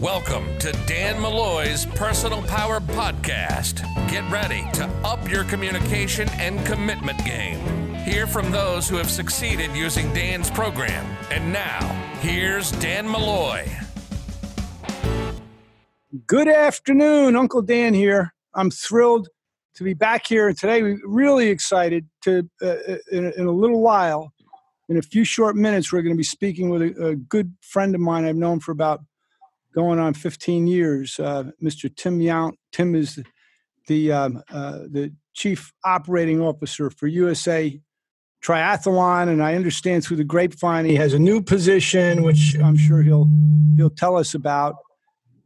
Welcome 0.00 0.58
to 0.58 0.72
Dan 0.86 1.18
Molloy's 1.18 1.86
Personal 1.86 2.42
Power 2.42 2.80
Podcast. 2.80 3.80
Get 4.10 4.30
ready 4.30 4.62
to 4.74 4.84
up 5.02 5.26
your 5.30 5.44
communication 5.44 6.28
and 6.32 6.62
commitment 6.66 7.24
game. 7.24 7.94
Hear 8.04 8.26
from 8.26 8.50
those 8.50 8.90
who 8.90 8.96
have 8.96 9.10
succeeded 9.10 9.74
using 9.74 10.12
Dan's 10.12 10.50
program. 10.50 11.06
And 11.30 11.50
now, 11.50 11.80
here's 12.20 12.72
Dan 12.72 13.08
Molloy. 13.08 13.66
Good 16.26 16.48
afternoon, 16.48 17.34
Uncle 17.34 17.62
Dan 17.62 17.94
here. 17.94 18.34
I'm 18.52 18.70
thrilled 18.70 19.30
to 19.76 19.82
be 19.82 19.94
back 19.94 20.26
here 20.26 20.52
today. 20.52 20.82
We're 20.82 21.00
really 21.06 21.48
excited 21.48 22.06
to, 22.24 22.46
uh, 22.60 22.76
in, 23.10 23.32
in, 23.32 23.46
a 23.46 23.50
little 23.50 23.80
while, 23.80 24.34
in 24.90 24.98
a 24.98 25.02
few 25.02 25.24
short 25.24 25.56
minutes, 25.56 25.90
we're 25.90 26.02
going 26.02 26.14
to 26.14 26.18
be 26.18 26.22
speaking 26.22 26.68
with 26.68 26.82
a, 26.82 27.06
a 27.06 27.16
good 27.16 27.54
friend 27.62 27.94
of 27.94 28.02
mine 28.02 28.26
I've 28.26 28.36
known 28.36 28.60
for 28.60 28.72
about 28.72 29.00
going 29.76 29.98
on 29.98 30.14
15 30.14 30.66
years, 30.66 31.20
uh, 31.20 31.44
Mr. 31.62 31.94
Tim 31.94 32.18
Yount. 32.18 32.54
Tim 32.72 32.94
is 32.94 33.22
the 33.86 34.10
um, 34.10 34.42
uh, 34.50 34.78
the 34.90 35.12
chief 35.34 35.70
operating 35.84 36.40
officer 36.40 36.88
for 36.88 37.06
USA 37.06 37.78
Triathlon, 38.42 39.28
and 39.28 39.42
I 39.42 39.54
understand 39.54 40.02
through 40.02 40.16
the 40.16 40.24
grapevine 40.24 40.86
he 40.86 40.94
has 40.96 41.12
a 41.12 41.18
new 41.18 41.42
position, 41.42 42.22
which 42.22 42.56
I'm 42.58 42.76
sure 42.76 43.02
he'll 43.02 43.28
he'll 43.76 43.90
tell 43.90 44.16
us 44.16 44.34
about. 44.34 44.76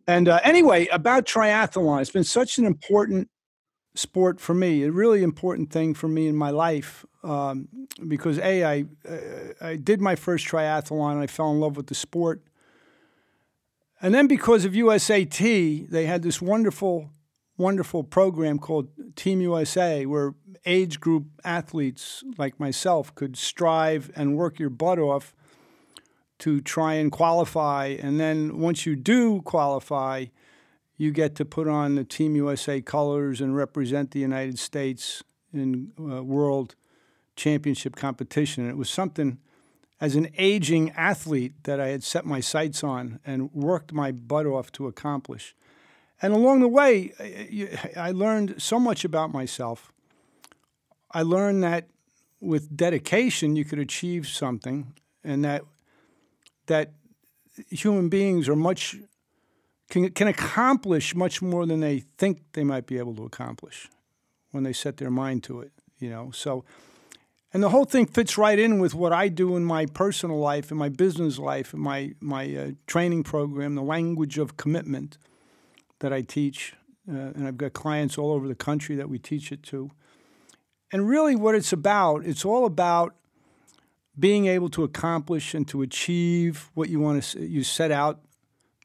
And 0.07 0.29
uh, 0.29 0.41
anyway, 0.45 0.87
about 0.87 1.27
triathlon, 1.27 2.01
it's 2.01 2.11
been 2.11 2.25
such 2.25 2.59
an 2.59 2.67
important 2.67 3.29
sport 3.97 4.41
for 4.41 4.55
me, 4.55 4.85
a 4.85 4.93
really 4.93 5.25
important 5.25 5.71
thing 5.73 5.93
for 5.93 6.09
me 6.09 6.29
in 6.29 6.37
my 6.37 6.51
life. 6.51 7.05
Um, 7.23 7.69
because 8.07 8.39
a, 8.39 8.65
I 8.65 8.85
uh, 9.09 9.17
I 9.61 9.77
did 9.77 10.01
my 10.01 10.15
first 10.15 10.47
triathlon, 10.47 11.19
I 11.19 11.27
fell 11.27 11.51
in 11.51 11.59
love 11.59 11.77
with 11.77 11.89
the 11.89 11.97
sport. 11.97 12.43
And 14.03 14.15
then 14.15 14.27
because 14.27 14.65
of 14.65 14.73
USAT, 14.73 15.91
they 15.91 16.07
had 16.07 16.23
this 16.23 16.41
wonderful, 16.41 17.11
wonderful 17.59 18.03
program 18.03 18.59
called 18.59 18.89
Team 19.15 19.41
USA, 19.43 20.07
where 20.07 20.35
age 20.65 21.01
group 21.01 21.27
athletes 21.45 22.25
like 22.39 22.59
myself 22.59 23.15
could 23.15 23.37
strive 23.37 24.11
and 24.17 24.37
work 24.37 24.59
your 24.59 24.71
butt 24.71 24.99
off 24.99 25.35
to 26.39 26.61
try 26.63 26.95
and 26.95 27.13
qualify. 27.13 27.97
And 28.01 28.19
then 28.19 28.59
once 28.59 28.87
you 28.87 28.97
do 28.97 29.43
qualify, 29.43 30.27
you 30.97 31.11
get 31.11 31.35
to 31.37 31.45
put 31.45 31.69
on 31.69 31.95
the 31.95 32.05
Team 32.05 32.37
USA 32.37 32.81
colors 32.81 33.41
and 33.41 33.55
represent 33.55 34.13
the 34.13 34.21
United 34.21 34.59
States 34.59 35.23
in 35.53 35.93
uh, 35.99 36.23
world 36.23 36.75
championship 37.37 37.97
competition. 37.97 38.65
And 38.65 38.71
it 38.71 38.77
was 38.77 38.89
something 38.89 39.39
as 40.01 40.17
an 40.17 40.29
aging 40.39 40.91
athlete 40.93 41.53
that 41.65 41.79
I 41.79 41.89
had 41.89 42.03
set 42.03 42.25
my 42.25 42.41
sights 42.41 42.83
on 42.83 43.21
and 43.25 43.53
worked 43.53 43.93
my 43.93 44.13
butt 44.13 44.47
off 44.47 44.73
to 44.73 44.87
accomplish. 44.87 45.55
And 46.23 46.33
along 46.33 46.61
the 46.61 46.69
way, 46.69 47.13
I 47.97 48.11
learned 48.11 48.63
so 48.63 48.81
much 48.81 49.05
about 49.05 49.33
myself. 49.33 49.93
I 51.11 51.23
learned 51.23 51.63
that 51.65 51.89
with 52.41 52.77
dedication, 52.77 53.57
you 53.57 53.65
could 53.65 53.79
achieve 53.79 54.27
something, 54.27 54.95
and 55.23 55.45
that 55.45 55.63
that 56.67 56.93
human 57.69 58.09
beings 58.09 58.49
are 58.49 58.57
much 58.57 58.97
can, 59.91 60.09
can 60.11 60.29
accomplish 60.29 61.15
much 61.15 61.43
more 61.43 61.67
than 61.67 61.81
they 61.81 62.05
think 62.17 62.41
they 62.53 62.65
might 62.65 62.87
be 62.87 62.97
able 62.97 63.15
to 63.17 63.25
accomplish 63.25 63.89
when 64.53 64.63
they 64.63 64.73
set 64.73 64.97
their 64.99 65.11
mind 65.11 65.43
to 65.43 65.61
it. 65.61 65.73
You 65.99 66.09
know, 66.11 66.31
so 66.31 66.65
and 67.53 67.63
the 67.63 67.71
whole 67.71 67.85
thing 67.85 68.07
fits 68.07 68.39
right 68.39 68.59
in 68.59 68.79
with 68.79 68.95
what 68.95 69.13
I 69.13 69.29
do 69.29 69.57
in 69.57 69.65
my 69.65 69.87
personal 69.87 70.39
life, 70.39 70.71
in 70.71 70.77
my 70.77 70.89
business 70.89 71.39
life, 71.39 71.75
in 71.75 71.81
my 71.81 72.15
my 72.21 72.55
uh, 72.55 72.71
training 72.87 73.25
program, 73.25 73.75
the 73.75 73.83
language 73.83 74.39
of 74.39 74.57
commitment 74.57 75.19
that 75.99 76.13
I 76.13 76.23
teach, 76.23 76.75
uh, 77.09 77.13
and 77.35 77.47
I've 77.47 77.57
got 77.57 77.73
clients 77.73 78.17
all 78.17 78.33
over 78.33 78.47
the 78.47 78.55
country 78.55 78.97
that 78.97 79.09
we 79.09 79.19
teach 79.19 79.51
it 79.51 79.63
to. 79.65 79.91
And 80.93 81.09
really, 81.09 81.37
what 81.37 81.55
it's 81.55 81.73
about, 81.73 82.25
it's 82.25 82.45
all 82.45 82.67
about 82.67 83.17
being 84.19 84.47
able 84.47 84.69
to 84.71 84.85
accomplish 84.85 85.55
and 85.55 85.67
to 85.69 85.83
achieve 85.83 86.71
what 86.75 86.89
you 86.89 87.01
want 87.01 87.23
to 87.23 87.47
you 87.47 87.65
set 87.65 87.91
out 87.91 88.21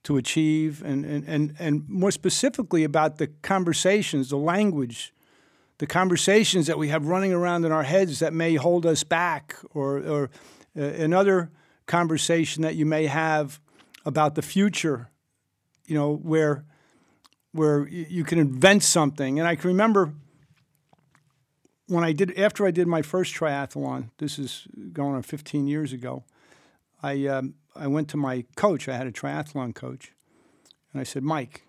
to 0.04 0.18
achieve, 0.18 0.84
and 0.84 1.06
and 1.06 1.24
and, 1.28 1.56
and 1.60 1.88
more 1.88 2.12
specifically 2.12 2.84
about 2.84 3.18
the 3.18 3.28
conversations, 3.28 4.30
the 4.30 4.38
language 4.38 5.14
the 5.78 5.88
conversations 5.88 6.68
that 6.68 6.78
we 6.78 6.90
have 6.90 7.08
running 7.08 7.34
around 7.34 7.66
in 7.66 7.72
our 7.72 7.84
heads 7.84 8.20
that 8.20 8.34
may 8.34 8.56
hold 8.56 8.86
us 8.86 9.04
back, 9.04 9.56
or, 9.74 9.98
or 10.00 10.30
uh, 10.78 10.82
another 10.82 11.52
conversation 11.86 12.64
that 12.64 12.76
you 12.76 12.86
may 12.86 13.08
have 13.08 13.60
about 14.06 14.36
the 14.36 14.42
future, 14.42 15.10
you 15.86 15.96
know, 15.96 16.16
where, 16.16 16.64
where 17.52 17.88
you 17.88 18.24
can 18.24 18.40
invent 18.40 18.84
something. 18.84 19.40
And 19.40 19.48
I 19.48 19.56
can 19.56 19.68
remember 19.68 20.14
when 21.88 22.04
I 22.04 22.14
did, 22.14 22.38
after 22.40 22.66
I 22.66 22.72
did 22.72 22.88
my 22.88 23.02
first 23.02 23.36
triathlon, 23.36 24.10
this 24.18 24.40
is 24.40 24.68
going 24.94 25.16
on 25.16 25.22
15 25.22 25.68
years 25.68 25.94
ago, 25.94 26.24
I, 27.04 27.28
um, 27.28 27.56
I 27.76 27.88
went 27.88 28.10
to 28.10 28.18
my 28.18 28.46
coach. 28.56 28.88
I 28.90 28.98
had 28.98 29.08
a 29.08 29.12
triathlon 29.12 29.76
coach. 29.76 30.12
And 30.92 31.00
I 31.00 31.04
said, 31.04 31.24
Mike, 31.24 31.64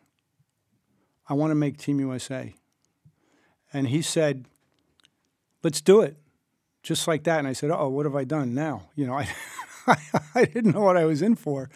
I 1.29 1.35
want 1.35 1.51
to 1.51 1.55
make 1.55 1.77
Team 1.77 2.01
USA 2.01 2.55
and 3.77 3.89
he 3.89 4.01
said, 4.01 4.47
"Let's 5.63 5.83
do 5.83 6.01
it," 6.01 6.17
just 6.83 7.07
like 7.07 7.25
that. 7.25 7.39
And 7.39 7.49
I 7.49 7.53
said, 7.53 7.71
"Oh, 7.71 7.89
what 7.89 8.07
have 8.07 8.17
I 8.17 8.25
done 8.25 8.55
now?" 8.55 8.89
You 8.95 9.07
know, 9.07 9.15
I 9.19 9.29
I 10.35 10.45
didn't 10.47 10.73
know 10.73 10.81
what 10.81 10.97
I 10.97 11.05
was 11.05 11.21
in 11.21 11.37
for. 11.37 11.69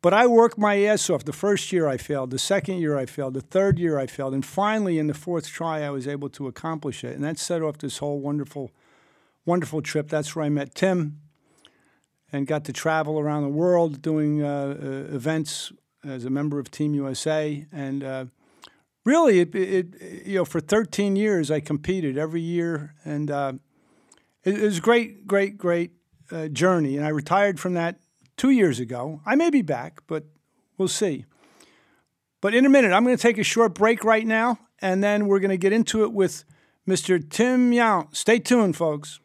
But 0.00 0.12
I 0.12 0.26
worked 0.26 0.58
my 0.58 0.80
ass 0.84 1.08
off. 1.10 1.24
The 1.24 1.32
first 1.32 1.72
year 1.72 1.86
I 1.86 1.96
failed, 1.96 2.30
the 2.30 2.38
second 2.38 2.78
year 2.78 2.98
I 2.98 3.06
failed, 3.06 3.34
the 3.34 3.40
third 3.40 3.78
year 3.78 3.98
I 3.98 4.06
failed, 4.06 4.34
and 4.34 4.44
finally 4.44 4.98
in 4.98 5.06
the 5.06 5.14
fourth 5.14 5.48
try 5.48 5.82
I 5.82 5.90
was 5.90 6.08
able 6.08 6.28
to 6.30 6.48
accomplish 6.48 7.04
it. 7.04 7.14
And 7.14 7.24
that 7.24 7.38
set 7.38 7.62
off 7.62 7.78
this 7.78 7.98
whole 7.98 8.20
wonderful, 8.20 8.72
wonderful 9.44 9.80
trip. 9.82 10.08
That's 10.08 10.34
where 10.34 10.44
I 10.44 10.48
met 10.48 10.74
Tim, 10.74 11.20
and 12.32 12.46
got 12.46 12.64
to 12.64 12.72
travel 12.72 13.18
around 13.18 13.42
the 13.42 13.56
world 13.64 14.02
doing 14.02 14.42
uh, 14.42 14.48
uh, 14.48 15.14
events 15.14 15.72
as 16.04 16.24
a 16.24 16.30
member 16.30 16.58
of 16.58 16.70
Team 16.70 16.94
USA. 16.94 17.64
And 17.72 18.02
uh, 18.02 18.24
really, 19.04 19.40
it, 19.40 19.54
it, 19.54 20.26
you 20.26 20.36
know, 20.36 20.44
for 20.44 20.60
13 20.60 21.16
years 21.16 21.50
I 21.50 21.60
competed 21.60 22.18
every 22.18 22.40
year, 22.40 22.94
and 23.04 23.30
uh, 23.30 23.52
it, 24.44 24.54
it, 24.54 24.62
was 24.62 24.78
a 24.78 24.80
great, 24.80 25.26
great, 25.26 25.58
great 25.58 25.92
uh, 26.30 26.48
journey. 26.48 26.96
And 26.96 27.06
I 27.06 27.10
retired 27.10 27.60
from 27.60 27.74
that 27.74 28.00
two 28.36 28.50
years 28.50 28.80
ago. 28.80 29.20
I 29.26 29.34
may 29.34 29.50
be 29.50 29.62
back, 29.62 30.02
but 30.06 30.24
we'll 30.78 30.88
see. 30.88 31.24
But 32.40 32.54
in 32.54 32.66
a 32.66 32.68
minute, 32.68 32.92
I'm 32.92 33.04
going 33.04 33.16
to 33.16 33.22
take 33.22 33.38
a 33.38 33.44
short 33.44 33.74
break 33.74 34.04
right 34.04 34.26
now, 34.26 34.58
and 34.80 35.02
then 35.02 35.26
we're 35.26 35.40
going 35.40 35.50
to 35.50 35.56
get 35.56 35.72
into 35.72 36.02
it 36.02 36.12
with 36.12 36.44
Mr. 36.88 37.18
Tim 37.28 37.70
Yount. 37.70 38.16
Stay 38.16 38.38
tuned, 38.40 38.76
folks. 38.76 39.20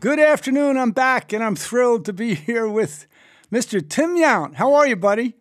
Good 0.01 0.19
afternoon. 0.19 0.77
I'm 0.77 0.93
back 0.93 1.33
and 1.33 1.45
I'm 1.45 1.57
thrilled 1.57 2.05
to 2.07 2.13
be 2.13 2.35
here 2.35 2.69
with 2.69 3.07
Mr. 3.53 3.87
Tim 3.87 4.17
Yount. 4.17 4.55
How 4.55 4.75
are 4.75 4.87
you, 4.87 4.97
buddy? 4.97 5.35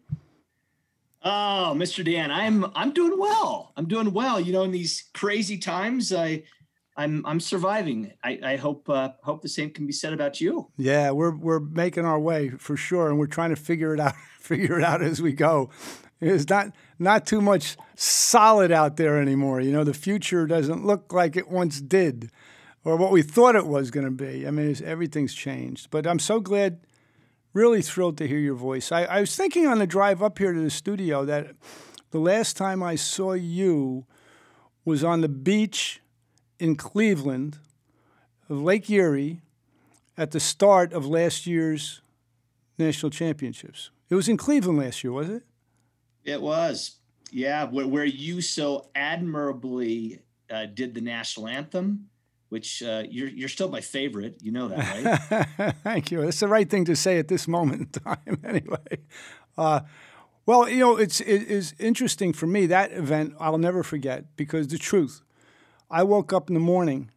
Oh, 1.24 1.74
Mr. 1.76 2.04
Dan, 2.04 2.32
I'm 2.32 2.66
I'm 2.76 2.92
doing 2.92 3.20
well. 3.20 3.74
I'm 3.76 3.88
doing 3.88 4.14
well. 4.14 4.40
You 4.40 4.54
know, 4.54 4.64
in 4.64 4.72
these 4.72 5.10
crazy 5.14 5.58
times, 5.58 6.14
I 6.14 6.44
I'm 7.00 7.26
I'm 7.26 7.40
surviving. 7.40 8.12
I, 8.22 8.40
I 8.44 8.56
hope 8.58 8.90
uh, 8.90 9.12
hope 9.24 9.42
the 9.42 9.48
same 9.48 9.70
can 9.70 9.88
be 9.88 9.94
said 9.94 10.12
about 10.12 10.42
you. 10.42 10.70
Yeah, 10.76 11.12
we're 11.12 11.34
we're 11.34 11.62
making 11.62 12.04
our 12.04 12.20
way 12.20 12.50
for 12.50 12.76
sure, 12.76 13.08
and 13.08 13.18
we're 13.18 13.28
trying 13.28 13.52
to 13.52 13.56
figure 13.56 13.94
it 13.94 14.02
out 14.02 14.16
figure 14.40 14.78
it 14.78 14.84
out 14.84 15.02
as 15.02 15.22
we 15.22 15.32
go. 15.32 15.70
It's 16.20 16.50
not 16.50 16.76
not 17.00 17.26
too 17.26 17.40
much 17.40 17.78
solid 17.96 18.74
out 18.74 18.98
there 18.98 19.22
anymore. 19.22 19.62
You 19.62 19.72
know, 19.72 19.86
the 19.86 19.94
future 19.94 20.46
doesn't 20.46 20.86
look 20.86 21.14
like 21.14 21.38
it 21.38 21.48
once 21.48 21.80
did, 21.80 22.32
or 22.84 22.98
what 22.98 23.14
we 23.14 23.22
thought 23.22 23.56
it 23.56 23.66
was 23.66 23.92
going 23.92 24.06
to 24.06 24.12
be. 24.12 24.46
I 24.46 24.52
mean, 24.52 24.76
everything's 24.84 25.34
changed. 25.34 25.92
But 25.92 26.06
I'm 26.06 26.20
so 26.20 26.42
glad, 26.42 26.82
really 27.54 27.82
thrilled 27.82 28.18
to 28.18 28.28
hear 28.28 28.40
your 28.40 28.56
voice. 28.56 28.92
I, 28.92 29.04
I 29.06 29.22
was 29.22 29.34
thinking 29.38 29.68
on 29.68 29.80
the 29.80 29.88
drive 29.88 30.22
up 30.22 30.38
here 30.38 30.52
to 30.52 30.60
the 30.62 30.70
studio 30.70 31.24
that 31.24 31.56
the 32.12 32.20
last 32.20 32.58
time 32.58 32.84
I 32.84 32.96
saw 32.96 33.32
you 33.32 34.06
was 34.84 35.02
on 35.02 35.22
the 35.22 35.30
beach 35.30 36.02
in 36.60 36.76
Cleveland, 36.76 37.58
Lake 38.48 38.90
Erie, 38.90 39.42
at 40.18 40.32
the 40.32 40.40
start 40.40 40.94
of 40.94 41.06
last 41.06 41.48
year's 41.48 42.02
national 42.78 43.10
championships. 43.10 43.90
It 44.10 44.16
was 44.16 44.28
in 44.28 44.38
Cleveland 44.38 44.80
last 44.80 45.04
year, 45.04 45.14
was 45.14 45.30
it? 45.30 45.44
It 46.24 46.42
was. 46.42 46.98
Yeah, 47.32 47.66
where, 47.66 47.88
where 47.88 48.06
you 48.06 48.42
so 48.42 48.90
admirably 48.96 50.20
uh, 50.50 50.66
did 50.66 50.94
the 50.94 51.02
national 51.02 51.48
anthem, 51.48 52.10
which 52.50 52.82
uh, 52.82 53.04
you're 53.08 53.28
you're 53.28 53.50
still 53.50 53.70
my 53.70 53.82
favorite. 53.82 54.40
You 54.42 54.52
know 54.52 54.68
that, 54.70 55.30
right? 55.32 55.76
Thank 55.84 56.12
you. 56.12 56.22
It's 56.24 56.40
the 56.40 56.48
right 56.48 56.68
thing 56.68 56.86
to 56.86 56.96
say 56.96 57.20
at 57.20 57.28
this 57.28 57.48
moment 57.48 57.82
in 57.82 58.02
time, 58.02 58.42
anyway. 58.44 59.00
Uh, 59.58 59.82
well, 60.46 60.68
you 60.68 60.80
know, 60.80 60.98
it's 60.98 61.22
it 61.22 61.44
is 61.44 61.76
interesting 61.78 62.34
for 62.34 62.48
me 62.48 62.66
that 62.66 62.92
event. 62.92 63.36
I'll 63.40 63.60
never 63.60 63.84
forget 63.84 64.36
because 64.36 64.68
the 64.70 64.80
truth. 64.80 65.22
I 65.90 66.04
woke 66.04 66.34
up 66.34 66.50
in 66.50 66.54
the 66.54 66.60
morning, 66.60 67.12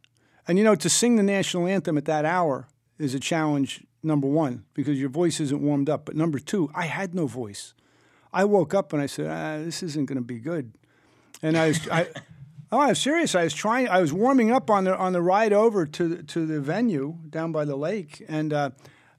and 0.47 0.59
you 0.59 0.65
know, 0.65 0.75
to 0.75 0.89
sing 0.89 1.17
the 1.17 1.23
national 1.23 1.67
anthem 1.67 1.99
at 1.99 2.05
that 2.07 2.25
hour 2.25 2.69
is 2.99 3.15
a 3.15 3.21
challenge. 3.21 3.85
Number 4.05 4.27
one, 4.27 4.65
because 4.75 4.99
your 4.99 5.11
voice 5.11 5.39
isn't 5.39 5.63
warmed 5.63 5.89
up. 5.89 6.07
But 6.07 6.17
number 6.17 6.41
two, 6.41 6.73
I 6.75 6.87
had 6.87 7.15
no 7.15 7.29
voice. 7.29 7.73
I 8.33 8.45
woke 8.45 8.75
up 8.75 8.93
and 8.93 9.01
I 9.01 9.07
said, 9.07 9.29
ah, 9.29 9.65
"This 9.65 9.81
isn't 9.83 10.07
going 10.07 10.17
to 10.17 10.25
be 10.25 10.41
good," 10.41 10.73
and 11.41 11.57
I 11.57 11.69
was, 11.69 11.89
I, 11.89 12.09
oh, 12.73 12.81
I'm 12.81 12.97
serious. 12.97 13.37
I 13.37 13.45
was 13.45 13.55
trying. 13.55 13.89
I 13.89 14.01
was 14.01 14.13
warming 14.13 14.51
up 14.51 14.71
on 14.71 14.85
the 14.85 14.97
on 14.97 15.13
the 15.13 15.23
ride 15.23 15.53
over 15.53 15.87
to 15.87 16.23
to 16.23 16.47
the 16.47 16.61
venue 16.61 17.19
down 17.31 17.53
by 17.53 17.65
the 17.65 17.77
lake, 17.77 18.25
and 18.27 18.53
uh, 18.53 18.71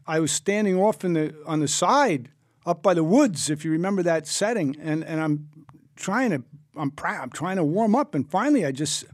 I 0.05 0.19
was 0.19 0.33
standing 0.33 0.77
off 0.77 1.05
in 1.05 1.13
the 1.13 1.33
on 1.45 1.61
the 1.61 1.69
side 1.69 2.29
up 2.65 2.81
by 2.81 2.93
the 2.93 3.03
woods, 3.03 3.49
if 3.49 3.65
you 3.65 3.71
remember 3.71 4.03
that 4.03 4.27
setting, 4.27 4.75
and 4.79 5.03
and 5.03 5.21
I'm 5.21 5.49
trying 5.95 6.31
to 6.31 6.43
I'm, 6.75 6.91
I'm 7.05 7.29
trying 7.29 7.57
to 7.57 7.63
warm 7.63 7.95
up, 7.95 8.15
and 8.15 8.29
finally 8.29 8.65
I 8.65 8.71
just 8.71 9.05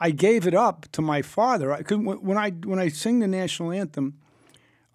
I 0.00 0.10
gave 0.10 0.46
it 0.46 0.54
up 0.54 0.86
to 0.92 1.02
my 1.02 1.22
father. 1.22 1.72
I, 1.72 1.82
when 1.82 2.38
I 2.38 2.50
when 2.50 2.78
I 2.78 2.88
sing 2.88 3.18
the 3.18 3.26
national 3.26 3.72
anthem, 3.72 4.18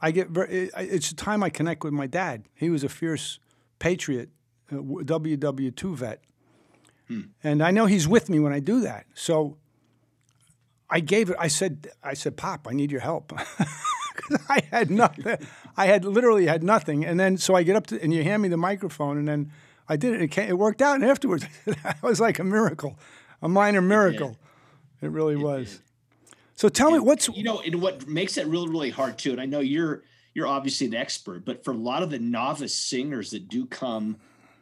I 0.01 0.11
get 0.11 0.29
very, 0.29 0.69
it's 0.75 1.11
a 1.11 1.15
time 1.15 1.43
I 1.43 1.49
connect 1.49 1.83
with 1.83 1.93
my 1.93 2.07
dad. 2.07 2.45
He 2.55 2.69
was 2.69 2.83
a 2.83 2.89
fierce 2.89 3.39
patriot, 3.79 4.29
uh, 4.71 4.75
WW2 4.75 5.95
vet, 5.95 6.23
hmm. 7.07 7.21
and 7.43 7.61
I 7.61 7.71
know 7.71 7.85
he's 7.85 8.07
with 8.07 8.29
me 8.29 8.39
when 8.39 8.53
I 8.53 8.59
do 8.59 8.81
that. 8.81 9.05
So 9.13 9.57
I 10.89 10.99
gave 10.99 11.29
it. 11.29 11.35
I 11.39 11.47
said 11.47 11.89
I 12.01 12.13
said, 12.13 12.37
Pop, 12.37 12.67
I 12.69 12.73
need 12.73 12.91
your 12.91 13.01
help. 13.01 13.33
I 14.49 14.61
had 14.71 14.89
nothing. 14.89 15.37
I 15.75 15.87
had 15.87 16.05
literally 16.05 16.45
had 16.45 16.63
nothing, 16.63 17.03
and 17.03 17.19
then 17.19 17.37
so 17.37 17.55
I 17.55 17.63
get 17.63 17.75
up 17.75 17.87
to 17.87 18.01
and 18.01 18.13
you 18.13 18.23
hand 18.23 18.41
me 18.41 18.47
the 18.47 18.57
microphone, 18.57 19.17
and 19.17 19.27
then 19.27 19.51
I 19.89 19.97
did 19.97 20.13
it. 20.13 20.21
It, 20.21 20.27
came, 20.29 20.49
it 20.49 20.57
worked 20.57 20.81
out, 20.81 20.95
and 20.95 21.03
afterwards, 21.03 21.45
that 21.65 22.01
was 22.01 22.21
like 22.21 22.39
a 22.39 22.43
miracle, 22.43 22.97
a 23.41 23.49
minor 23.49 23.81
miracle. 23.81 24.37
It, 25.03 25.11
really 25.11 25.33
it 25.33 25.39
was. 25.39 25.71
Did. 25.71 25.81
So 26.55 26.69
tell 26.69 26.89
and, 26.89 26.97
me 26.97 26.99
what's 27.01 27.29
you 27.29 27.43
know, 27.43 27.59
and 27.61 27.81
what 27.81 28.07
makes 28.07 28.37
it 28.37 28.47
really 28.47 28.69
really 28.69 28.89
hard 28.89 29.17
too. 29.17 29.31
And 29.31 29.41
I 29.41 29.45
know 29.45 29.59
you're 29.59 30.03
you're 30.33 30.47
obviously 30.47 30.87
an 30.87 30.95
expert, 30.95 31.45
but 31.45 31.63
for 31.63 31.71
a 31.71 31.77
lot 31.77 32.03
of 32.03 32.09
the 32.09 32.19
novice 32.19 32.75
singers 32.75 33.31
that 33.31 33.47
do 33.47 33.65
come 33.65 34.17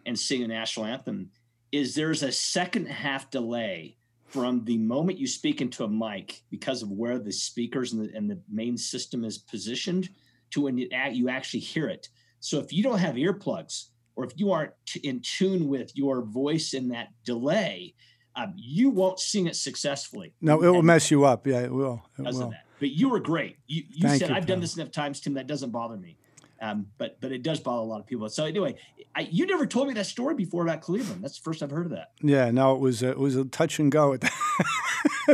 and 0.06 0.18
sing 0.18 0.44
a 0.44 0.48
national 0.48 0.86
anthem, 0.86 1.32
is 1.72 1.96
there's 1.96 2.24
a 2.24 2.32
second 2.32 2.88
half 2.88 3.30
delay 3.30 3.96
from 4.26 4.64
the 4.64 4.78
moment 4.78 5.20
you 5.20 5.28
speak 5.28 5.62
into 5.62 5.84
a 5.84 5.90
mic 5.90 6.42
because 6.50 6.82
of 6.82 6.90
where 6.90 7.20
the 7.20 7.32
speakers 7.32 7.92
and 7.94 8.06
the, 8.06 8.16
and 8.16 8.30
the 8.30 8.40
main 8.50 8.78
system 8.78 9.26
is 9.26 9.38
positioned 9.38 10.10
to 10.50 10.62
when 10.62 10.78
you, 10.78 10.88
you 11.12 11.30
actually 11.30 11.60
hear 11.60 11.88
it. 11.88 12.10
So 12.40 12.58
if 12.60 12.72
you 12.72 12.82
don't 12.82 13.00
have 13.00 13.16
earplugs 13.16 13.88
or 14.16 14.26
if 14.26 14.32
you 14.36 14.52
aren't 14.52 14.72
t- 14.86 15.00
in 15.02 15.22
tune 15.22 15.68
with 15.68 15.96
your 15.96 16.22
voice 16.22 16.74
in 16.74 16.90
that 16.90 17.10
delay, 17.26 17.94
um, 18.36 18.54
you 18.56 18.90
won't 18.90 19.20
sing 19.20 19.48
it 19.48 19.56
successfully. 19.56 20.34
No, 20.42 20.62
it 20.64 20.70
will 20.70 20.82
mess 20.82 21.12
you 21.12 21.26
up. 21.26 21.46
Yeah, 21.46 21.60
it 21.60 21.72
will. 21.72 22.02
It 22.18 22.34
will. 22.34 22.54
But 22.80 22.90
you 22.90 23.10
were 23.10 23.20
great. 23.20 23.58
You, 23.68 23.84
you 23.90 24.10
said, 24.10 24.30
you, 24.30 24.36
I've 24.36 24.48
done 24.48 24.60
this 24.60 24.76
enough 24.76 24.92
times, 24.92 25.20
Tim, 25.20 25.36
that 25.36 25.46
doesn't 25.46 25.70
bother 25.70 25.98
me. 25.98 26.18
Um, 26.62 26.88
but 27.00 27.20
but 27.20 27.32
it 27.32 27.42
does 27.42 27.60
bother 27.60 27.82
a 27.82 27.86
lot 27.86 28.00
of 28.00 28.06
people. 28.06 28.30
So 28.30 28.46
anyway, 28.46 28.76
I, 29.16 29.22
you 29.22 29.48
never 29.48 29.66
told 29.66 29.88
me 29.88 29.96
that 29.96 30.06
story 30.06 30.36
before 30.36 30.62
about 30.62 30.82
Cleveland. 30.82 31.24
That's 31.24 31.40
the 31.40 31.44
first 31.44 31.64
I've 31.64 31.72
heard 31.72 31.88
of 31.88 31.92
that. 31.92 32.12
Yeah, 32.22 32.52
no, 32.52 32.76
it 32.76 32.80
was 32.80 33.02
it 33.02 33.18
was 33.18 33.36
a 33.36 33.46
touch 33.46 33.80
and 33.80 33.92
go. 33.92 34.16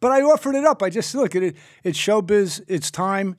but 0.00 0.12
I 0.12 0.22
offered 0.22 0.54
it 0.54 0.64
up. 0.64 0.80
I 0.82 0.90
just 0.90 1.12
look 1.14 1.34
at 1.34 1.42
it. 1.42 1.56
It's 1.82 1.98
showbiz. 1.98 2.62
It's 2.68 2.90
time. 2.90 3.36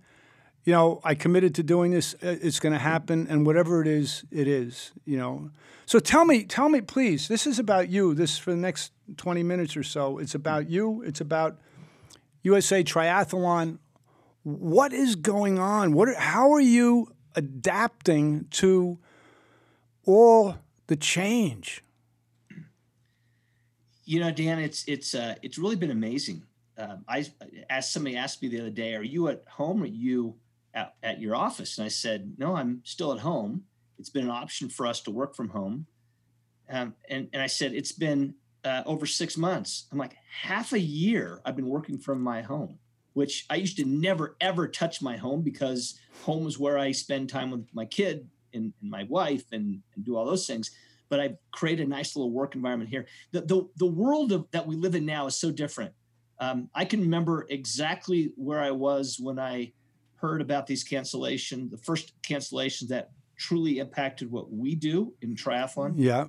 You 0.64 0.74
know, 0.74 1.02
I 1.04 1.16
committed 1.16 1.56
to 1.56 1.64
doing 1.64 1.92
this. 1.92 2.16
It's 2.22 2.60
going 2.60 2.74
to 2.74 2.80
happen, 2.80 3.28
and 3.28 3.46
whatever 3.46 3.82
it 3.82 3.88
is, 3.88 4.24
it 4.32 4.48
is. 4.48 4.92
You 5.06 5.18
know. 5.18 5.52
So 5.86 6.00
tell 6.00 6.24
me, 6.24 6.44
tell 6.44 6.70
me, 6.70 6.82
please. 6.82 7.28
This 7.28 7.48
is 7.48 7.58
about 7.58 7.90
you. 7.90 8.14
This 8.14 8.38
for 8.38 8.52
the 8.52 8.58
next 8.58 8.92
twenty 9.18 9.42
minutes 9.44 9.76
or 9.76 9.84
so. 9.84 10.20
It's 10.20 10.36
about 10.36 10.70
you. 10.70 11.02
It's 11.02 11.20
about 11.20 11.58
USA 12.44 12.84
Triathlon. 12.84 13.80
What 14.44 14.94
is 14.94 15.16
going 15.16 15.58
on? 15.58 15.94
What? 15.94 16.10
Are, 16.10 16.16
how 16.16 16.52
are 16.52 16.62
you 16.62 17.12
adapting 17.36 18.46
to 18.52 19.00
all 20.06 20.58
the 20.88 20.96
change? 20.96 21.84
You 24.06 24.20
know, 24.20 24.32
Dan, 24.32 24.60
it's 24.60 24.84
it's 24.88 25.16
uh, 25.16 25.36
it's 25.42 25.58
really 25.58 25.76
been 25.76 25.92
amazing. 25.92 26.44
Uh, 26.78 26.98
I 27.08 27.26
as 27.70 27.92
somebody 27.92 28.16
asked 28.16 28.44
me 28.44 28.50
the 28.50 28.60
other 28.60 28.70
day, 28.70 28.94
"Are 28.94 29.04
you 29.04 29.28
at 29.28 29.44
home 29.48 29.82
or 29.82 29.88
you 29.88 30.36
at, 30.74 30.96
at 31.04 31.20
your 31.20 31.36
office?" 31.36 31.78
And 31.78 31.86
I 31.86 31.90
said, 31.90 32.36
"No, 32.38 32.56
I'm 32.56 32.82
still 32.84 33.14
at 33.14 33.20
home. 33.20 33.64
It's 34.00 34.10
been 34.10 34.26
an 34.26 34.32
option 34.32 34.70
for 34.70 34.88
us 34.88 35.02
to 35.02 35.12
work 35.12 35.36
from 35.36 35.50
home." 35.50 35.88
Um, 36.70 36.96
and 37.10 37.30
and 37.34 37.42
I 37.42 37.48
said, 37.48 37.74
"It's 37.74 37.92
been 37.92 38.36
uh, 38.64 38.84
over 38.86 39.06
six 39.06 39.38
months." 39.38 39.88
I'm 39.92 39.98
like, 39.98 40.16
half 40.42 40.74
a 40.74 40.80
year 40.80 41.42
I've 41.46 41.56
been 41.56 41.70
working 41.70 41.98
from 41.98 42.22
my 42.22 42.42
home 42.42 42.80
which 43.14 43.46
I 43.50 43.56
used 43.56 43.78
to 43.78 43.86
never 43.86 44.36
ever 44.40 44.68
touch 44.68 45.02
my 45.02 45.18
home 45.18 45.42
because 45.42 46.00
home 46.24 46.48
is 46.48 46.58
where 46.58 46.78
I 46.78 46.92
spend 46.92 47.30
time 47.30 47.52
with 47.52 47.68
my 47.74 47.86
kid 47.86 48.28
and, 48.54 48.74
and 48.82 48.90
my 48.90 49.04
wife 49.04 49.44
and, 49.52 49.82
and, 49.96 50.06
do 50.06 50.16
all 50.16 50.26
those 50.26 50.48
things. 50.48 50.72
But 51.10 51.20
I've 51.20 51.38
created 51.52 51.88
a 51.88 51.90
nice 51.90 52.16
little 52.16 52.32
work 52.32 52.56
environment 52.56 52.90
here. 52.90 53.06
The 53.32 53.42
the, 53.42 53.70
the 53.78 53.86
world 53.86 54.32
of, 54.32 54.50
that 54.52 54.66
we 54.66 54.76
live 54.76 54.96
in 54.96 55.06
now 55.06 55.28
is 55.28 55.36
so 55.36 55.52
different. 55.52 55.94
Um, 56.40 56.70
I 56.74 56.86
can 56.86 57.02
remember 57.02 57.46
exactly 57.50 58.32
where 58.36 58.62
I 58.62 58.72
was 58.72 59.18
when 59.20 59.38
I 59.38 59.74
heard 60.22 60.42
about 60.42 60.68
these 60.68 60.88
cancellations, 60.88 61.72
the 61.72 61.78
first 61.78 62.14
cancellations 62.22 62.88
that 62.90 63.12
truly 63.38 63.80
impacted 63.80 64.32
what 64.32 64.52
we 64.52 64.76
do 64.76 65.14
in 65.22 65.36
triathlon. 65.36 65.94
Yeah. 65.96 66.28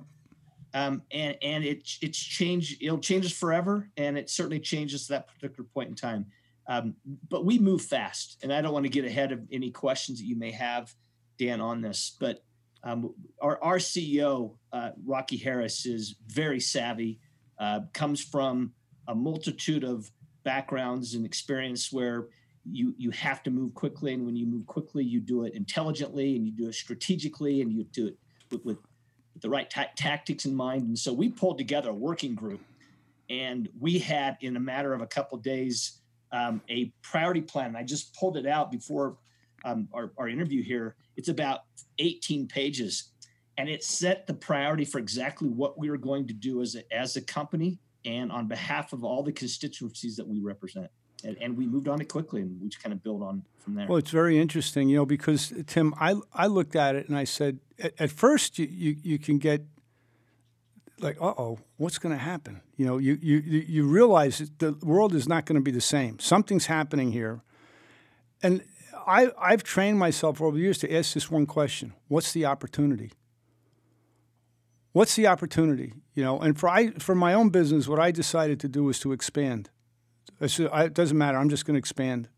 Um, 0.73 1.03
and 1.11 1.37
and 1.43 1.63
it 1.63 1.87
it's 2.01 2.17
changed. 2.17 2.81
It'll 2.81 2.97
change 2.97 3.25
us 3.25 3.31
forever, 3.31 3.91
and 3.95 4.17
it 4.17 4.29
certainly 4.29 4.59
changes 4.59 5.07
that 5.07 5.27
particular 5.27 5.69
point 5.71 5.89
in 5.89 5.95
time. 5.95 6.25
Um, 6.67 6.95
but 7.29 7.45
we 7.45 7.59
move 7.59 7.83
fast, 7.83 8.39
and 8.41 8.51
I 8.51 8.61
don't 8.61 8.73
want 8.73 8.85
to 8.85 8.89
get 8.89 9.05
ahead 9.05 9.31
of 9.31 9.41
any 9.51 9.69
questions 9.69 10.17
that 10.19 10.25
you 10.25 10.35
may 10.35 10.51
have, 10.51 10.91
Dan, 11.37 11.61
on 11.61 11.81
this. 11.81 12.15
But 12.19 12.43
um, 12.83 13.13
our, 13.39 13.63
our 13.63 13.77
CEO, 13.77 14.55
uh, 14.71 14.91
Rocky 15.05 15.37
Harris, 15.37 15.85
is 15.85 16.15
very 16.27 16.59
savvy, 16.59 17.19
uh, 17.59 17.81
comes 17.93 18.23
from 18.23 18.73
a 19.07 19.13
multitude 19.13 19.83
of 19.83 20.09
backgrounds 20.43 21.13
and 21.13 21.25
experience 21.25 21.91
where 21.91 22.27
you 22.65 22.93
you 22.97 23.11
have 23.11 23.43
to 23.43 23.51
move 23.51 23.73
quickly, 23.73 24.13
and 24.13 24.25
when 24.25 24.35
you 24.35 24.45
move 24.45 24.65
quickly, 24.65 25.03
you 25.03 25.19
do 25.19 25.43
it 25.43 25.53
intelligently, 25.53 26.35
and 26.35 26.45
you 26.45 26.51
do 26.51 26.67
it 26.67 26.75
strategically, 26.75 27.61
and 27.61 27.71
you 27.71 27.83
do 27.85 28.07
it 28.07 28.17
with, 28.51 28.65
with, 28.65 28.77
the 29.41 29.49
right 29.49 29.69
ta- 29.69 29.89
tactics 29.97 30.45
in 30.45 30.55
mind. 30.55 30.83
And 30.83 30.97
so 30.97 31.11
we 31.11 31.27
pulled 31.27 31.57
together 31.57 31.89
a 31.89 31.93
working 31.93 32.35
group, 32.35 32.61
and 33.29 33.67
we 33.79 33.99
had 33.99 34.37
in 34.41 34.55
a 34.55 34.59
matter 34.59 34.93
of 34.93 35.01
a 35.01 35.07
couple 35.07 35.37
of 35.37 35.43
days 35.43 35.99
um, 36.31 36.61
a 36.69 36.93
priority 37.01 37.41
plan. 37.41 37.75
I 37.75 37.83
just 37.83 38.15
pulled 38.15 38.37
it 38.37 38.45
out 38.45 38.71
before 38.71 39.17
um, 39.65 39.89
our, 39.93 40.11
our 40.17 40.29
interview 40.29 40.63
here. 40.63 40.95
It's 41.17 41.29
about 41.29 41.61
18 41.99 42.47
pages, 42.47 43.09
and 43.57 43.67
it 43.67 43.83
set 43.83 44.27
the 44.27 44.33
priority 44.33 44.85
for 44.85 44.99
exactly 44.99 45.49
what 45.49 45.77
we 45.77 45.89
were 45.89 45.97
going 45.97 46.27
to 46.27 46.33
do 46.33 46.61
as 46.61 46.75
a, 46.75 46.93
as 46.95 47.15
a 47.15 47.21
company 47.21 47.79
and 48.05 48.31
on 48.31 48.47
behalf 48.47 48.93
of 48.93 49.03
all 49.03 49.23
the 49.23 49.31
constituencies 49.31 50.15
that 50.17 50.27
we 50.27 50.39
represent. 50.39 50.89
And, 51.25 51.37
and, 51.39 51.57
we 51.57 51.65
moved 51.65 51.87
on 51.87 52.01
it 52.01 52.09
quickly, 52.09 52.41
and 52.41 52.61
we 52.61 52.67
just 52.67 52.83
kind 52.83 52.91
of 52.91 53.01
built 53.01 53.21
on 53.21 53.43
from 53.59 53.75
there. 53.75 53.87
Well, 53.87 53.97
it's 53.97 54.11
very 54.11 54.37
interesting, 54.37 54.89
you 54.89 54.97
know, 54.97 55.05
because 55.05 55.53
Tim, 55.67 55.93
I 55.99 56.15
I 56.33 56.47
looked 56.47 56.75
at 56.75 56.95
it 56.95 57.07
and 57.07 57.17
I 57.17 57.23
said, 57.23 57.59
at, 57.79 57.93
at 57.97 58.11
first 58.11 58.59
you, 58.59 58.67
you 58.69 58.95
you 59.01 59.19
can 59.19 59.37
get 59.37 59.61
like, 61.03 61.17
uh 61.21 61.33
oh, 61.37 61.59
what's 61.77 61.99
going 61.99 62.15
to 62.15 62.21
happen? 62.21 62.61
You 62.77 62.85
know, 62.85 62.97
you, 62.97 63.17
you, 63.21 63.37
you 63.39 63.85
realize 63.85 64.49
the 64.57 64.73
world 64.81 65.13
is 65.13 65.27
not 65.27 65.45
going 65.45 65.55
to 65.55 65.61
be 65.61 65.71
the 65.71 65.81
same. 65.81 66.19
Something's 66.19 66.67
happening 66.67 67.11
here. 67.11 67.41
And 68.41 68.63
I, 69.05 69.31
I've 69.39 69.63
trained 69.63 69.99
myself 69.99 70.41
over 70.41 70.55
the 70.55 70.63
years 70.63 70.77
to 70.79 70.93
ask 70.93 71.13
this 71.13 71.29
one 71.29 71.45
question 71.45 71.93
What's 72.07 72.31
the 72.31 72.45
opportunity? 72.45 73.11
What's 74.93 75.15
the 75.15 75.27
opportunity? 75.27 75.93
You 76.13 76.23
know, 76.23 76.39
and 76.39 76.57
for, 76.57 76.69
I, 76.69 76.91
for 76.91 77.15
my 77.15 77.33
own 77.33 77.49
business, 77.49 77.87
what 77.87 77.99
I 77.99 78.11
decided 78.11 78.59
to 78.61 78.67
do 78.67 78.83
was 78.83 78.99
to 78.99 79.11
expand. 79.11 79.69
Said, 80.47 80.69
I, 80.71 80.85
it 80.85 80.93
doesn't 80.93 81.17
matter, 81.17 81.37
I'm 81.37 81.49
just 81.49 81.65
going 81.65 81.75
to 81.75 81.79
expand. 81.79 82.29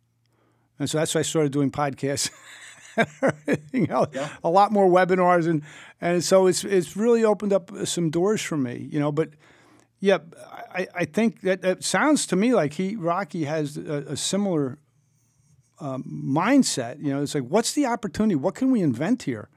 And 0.80 0.90
so 0.90 0.98
that's 0.98 1.16
why 1.16 1.20
I 1.20 1.24
started 1.24 1.52
doing 1.52 1.72
podcasts. 1.72 2.30
everything 3.22 3.90
else, 3.90 4.10
yeah. 4.14 4.30
a 4.44 4.50
lot 4.50 4.72
more 4.72 4.88
webinars, 4.88 5.48
and 5.48 5.64
and 6.00 6.24
so 6.24 6.48
it's 6.48 6.64
it's 6.64 6.96
really 6.96 7.24
opened 7.24 7.54
up 7.54 7.72
some 7.86 8.10
doors 8.10 8.42
for 8.42 8.58
me, 8.58 8.88
you 8.90 9.00
know. 9.00 9.12
But 9.12 9.30
yeah, 10.00 10.20
I, 10.74 10.88
I 10.96 11.06
think 11.06 11.42
that 11.42 11.64
it 11.64 11.84
sounds 11.84 12.26
to 12.28 12.36
me 12.36 12.54
like 12.54 12.74
he 12.74 12.96
Rocky 12.96 13.46
has 13.46 13.78
a, 13.78 14.06
a 14.10 14.18
similar 14.18 14.78
um, 15.80 16.04
mindset. 16.04 17.02
You 17.02 17.14
know, 17.14 17.22
it's 17.22 17.36
like, 17.36 17.46
what's 17.46 17.74
the 17.74 17.86
opportunity? 17.86 18.36
What 18.36 18.56
can 18.56 18.72
we 18.72 18.82
invent 18.82 19.24
here? 19.24 19.50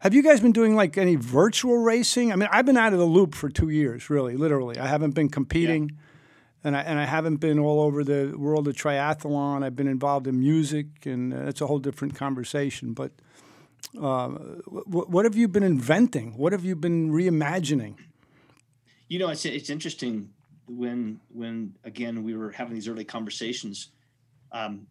Have 0.00 0.14
you 0.14 0.22
guys 0.22 0.40
been 0.40 0.52
doing 0.52 0.76
like 0.76 0.98
any 0.98 1.16
virtual 1.16 1.78
racing? 1.78 2.32
I 2.32 2.36
mean, 2.36 2.48
I've 2.52 2.66
been 2.66 2.76
out 2.76 2.92
of 2.92 2.98
the 2.98 3.06
loop 3.06 3.34
for 3.34 3.48
two 3.48 3.70
years, 3.70 4.10
really, 4.10 4.36
literally. 4.36 4.78
I 4.78 4.86
haven't 4.86 5.12
been 5.12 5.28
competing, 5.30 5.88
yeah. 5.88 5.96
And 6.64 6.76
I 6.76 6.80
and 6.80 6.98
I 6.98 7.04
haven't 7.04 7.36
been 7.36 7.58
all 7.58 7.80
over 7.80 8.02
the 8.04 8.34
world 8.36 8.68
of 8.68 8.74
triathlon. 8.74 9.62
I've 9.62 9.76
been 9.76 9.88
involved 9.88 10.26
in 10.26 10.38
music, 10.38 10.86
and 11.04 11.32
it's 11.32 11.60
a 11.60 11.66
whole 11.66 11.78
different 11.78 12.14
conversation. 12.14 12.92
But 12.92 13.12
uh, 14.00 14.28
what, 14.66 15.10
what 15.10 15.24
have 15.24 15.36
you 15.36 15.48
been 15.48 15.62
inventing? 15.62 16.36
What 16.36 16.52
have 16.52 16.64
you 16.64 16.76
been 16.76 17.10
reimagining? 17.10 17.96
You 19.08 19.18
know, 19.18 19.28
it's 19.28 19.44
it's 19.44 19.70
interesting 19.70 20.30
when 20.66 21.20
when 21.28 21.74
again 21.84 22.24
we 22.24 22.36
were 22.36 22.50
having 22.50 22.74
these 22.74 22.88
early 22.88 23.04
conversations. 23.04 23.88
Um, 24.52 24.86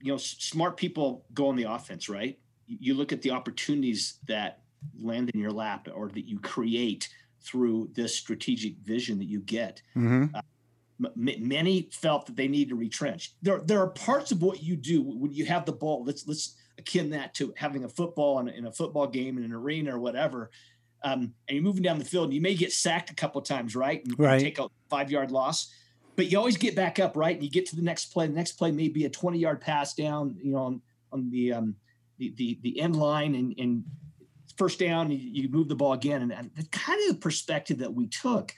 you 0.00 0.12
know, 0.12 0.18
smart 0.18 0.76
people 0.76 1.24
go 1.34 1.48
on 1.48 1.56
the 1.56 1.64
offense, 1.64 2.08
right? 2.08 2.38
you 2.66 2.94
look 2.94 3.12
at 3.12 3.22
the 3.22 3.30
opportunities 3.30 4.18
that 4.26 4.60
land 5.00 5.30
in 5.30 5.40
your 5.40 5.52
lap 5.52 5.88
or 5.92 6.08
that 6.08 6.28
you 6.28 6.38
create 6.38 7.08
through 7.46 7.90
this 7.94 8.16
strategic 8.16 8.76
vision 8.78 9.18
that 9.18 9.26
you 9.26 9.40
get. 9.40 9.82
Mm-hmm. 9.96 10.34
Uh, 10.34 10.40
m- 11.00 11.48
many 11.48 11.88
felt 11.92 12.26
that 12.26 12.36
they 12.36 12.48
need 12.48 12.68
to 12.70 12.74
retrench. 12.74 13.34
There, 13.42 13.60
there 13.64 13.80
are 13.80 13.88
parts 13.88 14.32
of 14.32 14.42
what 14.42 14.62
you 14.62 14.76
do 14.76 15.02
when 15.02 15.32
you 15.32 15.46
have 15.46 15.64
the 15.64 15.72
ball. 15.72 16.04
Let's 16.04 16.26
let's 16.26 16.56
akin 16.78 17.10
that 17.10 17.34
to 17.34 17.54
having 17.56 17.84
a 17.84 17.88
football 17.88 18.38
in, 18.40 18.48
in 18.48 18.66
a 18.66 18.72
football 18.72 19.06
game 19.06 19.38
in 19.38 19.44
an 19.44 19.52
arena 19.52 19.96
or 19.96 20.00
whatever. 20.00 20.50
Um, 21.02 21.34
and 21.48 21.56
you're 21.56 21.62
moving 21.62 21.82
down 21.82 21.98
the 21.98 22.04
field, 22.04 22.24
and 22.24 22.34
you 22.34 22.40
may 22.40 22.54
get 22.54 22.72
sacked 22.72 23.10
a 23.10 23.14
couple 23.14 23.40
of 23.40 23.46
times, 23.46 23.76
right? 23.76 24.04
And 24.04 24.18
right. 24.18 24.40
take 24.40 24.58
a 24.58 24.68
five 24.90 25.10
yard 25.10 25.30
loss, 25.30 25.72
but 26.16 26.30
you 26.30 26.38
always 26.38 26.56
get 26.56 26.74
back 26.74 26.98
up, 26.98 27.16
right? 27.16 27.34
And 27.34 27.44
you 27.44 27.50
get 27.50 27.66
to 27.66 27.76
the 27.76 27.82
next 27.82 28.06
play. 28.06 28.26
The 28.26 28.32
next 28.32 28.52
play 28.52 28.72
may 28.72 28.88
be 28.88 29.04
a 29.04 29.10
20 29.10 29.38
yard 29.38 29.60
pass 29.60 29.94
down, 29.94 30.36
you 30.42 30.52
know, 30.52 30.58
on, 30.58 30.82
on 31.12 31.30
the 31.30 31.52
um, 31.52 31.76
the 32.18 32.32
the, 32.36 32.58
the 32.62 32.80
end 32.80 32.96
line 32.96 33.34
and, 33.34 33.54
and 33.58 33.84
first 34.56 34.78
down, 34.78 35.10
you 35.10 35.48
move 35.48 35.68
the 35.68 35.74
ball 35.74 35.92
again. 35.92 36.22
And, 36.22 36.32
and 36.32 36.50
the 36.56 36.64
kind 36.70 37.10
of 37.10 37.20
perspective 37.20 37.78
that 37.78 37.92
we 37.92 38.06
took 38.06 38.54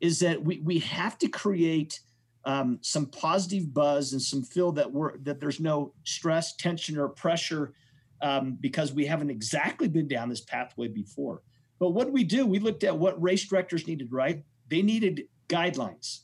is 0.00 0.18
that 0.20 0.42
we 0.42 0.60
we 0.60 0.80
have 0.80 1.18
to 1.18 1.28
create 1.28 2.00
um, 2.44 2.78
some 2.82 3.06
positive 3.06 3.72
buzz 3.72 4.12
and 4.12 4.20
some 4.20 4.42
feel 4.42 4.72
that 4.72 4.92
we're 4.92 5.16
that 5.18 5.40
there's 5.40 5.60
no 5.60 5.94
stress, 6.04 6.56
tension, 6.56 6.98
or 6.98 7.08
pressure 7.08 7.72
um, 8.20 8.58
because 8.60 8.92
we 8.92 9.06
haven't 9.06 9.30
exactly 9.30 9.88
been 9.88 10.08
down 10.08 10.28
this 10.28 10.42
pathway 10.42 10.88
before. 10.88 11.42
But 11.78 11.90
what 11.90 12.04
did 12.04 12.14
we 12.14 12.24
do? 12.24 12.46
We 12.46 12.58
looked 12.58 12.84
at 12.84 12.96
what 12.96 13.20
race 13.22 13.48
directors 13.48 13.86
needed. 13.86 14.12
Right? 14.12 14.44
They 14.68 14.82
needed 14.82 15.22
guidelines. 15.48 16.20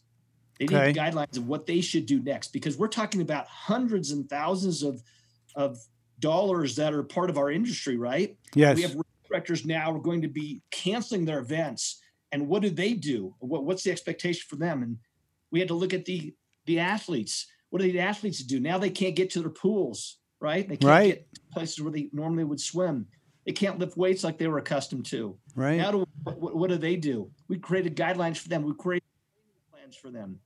They 0.58 0.66
okay. 0.66 0.86
needed 0.86 0.96
guidelines 0.96 1.36
of 1.38 1.46
what 1.46 1.66
they 1.66 1.80
should 1.80 2.06
do 2.06 2.20
next 2.20 2.52
because 2.52 2.76
we're 2.76 2.88
talking 2.88 3.22
about 3.22 3.46
hundreds 3.46 4.10
and 4.10 4.28
thousands 4.28 4.82
of 4.82 5.02
of 5.56 5.78
dollars 6.20 6.76
that 6.76 6.92
are 6.92 7.02
part 7.02 7.30
of 7.30 7.38
our 7.38 7.50
industry, 7.50 7.96
right? 7.96 8.36
Yes. 8.54 8.76
We 8.76 8.82
have 8.82 8.96
directors 9.28 9.64
now 9.64 9.94
are 9.94 9.98
going 9.98 10.22
to 10.22 10.28
be 10.28 10.62
canceling 10.70 11.24
their 11.24 11.38
events. 11.38 12.00
And 12.32 12.48
what 12.48 12.62
do 12.62 12.70
they 12.70 12.94
do? 12.94 13.34
What, 13.38 13.64
what's 13.64 13.82
the 13.82 13.90
expectation 13.90 14.44
for 14.48 14.56
them? 14.56 14.82
And 14.82 14.98
we 15.50 15.58
had 15.58 15.68
to 15.68 15.74
look 15.74 15.94
at 15.94 16.04
the 16.04 16.34
the 16.66 16.78
athletes. 16.78 17.46
What 17.70 17.82
do 17.82 17.90
the 17.90 18.00
athletes 18.00 18.42
do? 18.42 18.60
Now 18.60 18.78
they 18.78 18.90
can't 18.90 19.16
get 19.16 19.30
to 19.30 19.40
their 19.40 19.50
pools, 19.50 20.18
right? 20.40 20.68
They 20.68 20.76
can't 20.76 20.90
right. 20.90 21.14
get 21.14 21.26
places 21.52 21.80
where 21.80 21.92
they 21.92 22.08
normally 22.12 22.44
would 22.44 22.60
swim. 22.60 23.06
They 23.46 23.52
can't 23.52 23.78
lift 23.78 23.96
weights 23.96 24.22
like 24.22 24.38
they 24.38 24.48
were 24.48 24.58
accustomed 24.58 25.06
to. 25.06 25.36
Right. 25.54 25.78
Now, 25.78 25.90
do, 25.92 26.06
what, 26.24 26.54
what 26.54 26.70
do 26.70 26.76
they 26.76 26.96
do? 26.96 27.30
We 27.48 27.58
created 27.58 27.96
guidelines 27.96 28.36
for 28.36 28.48
them. 28.48 28.62
We 28.62 28.74
created 28.74 29.08
plans 29.72 29.96
for 29.96 30.10
them. 30.10 30.38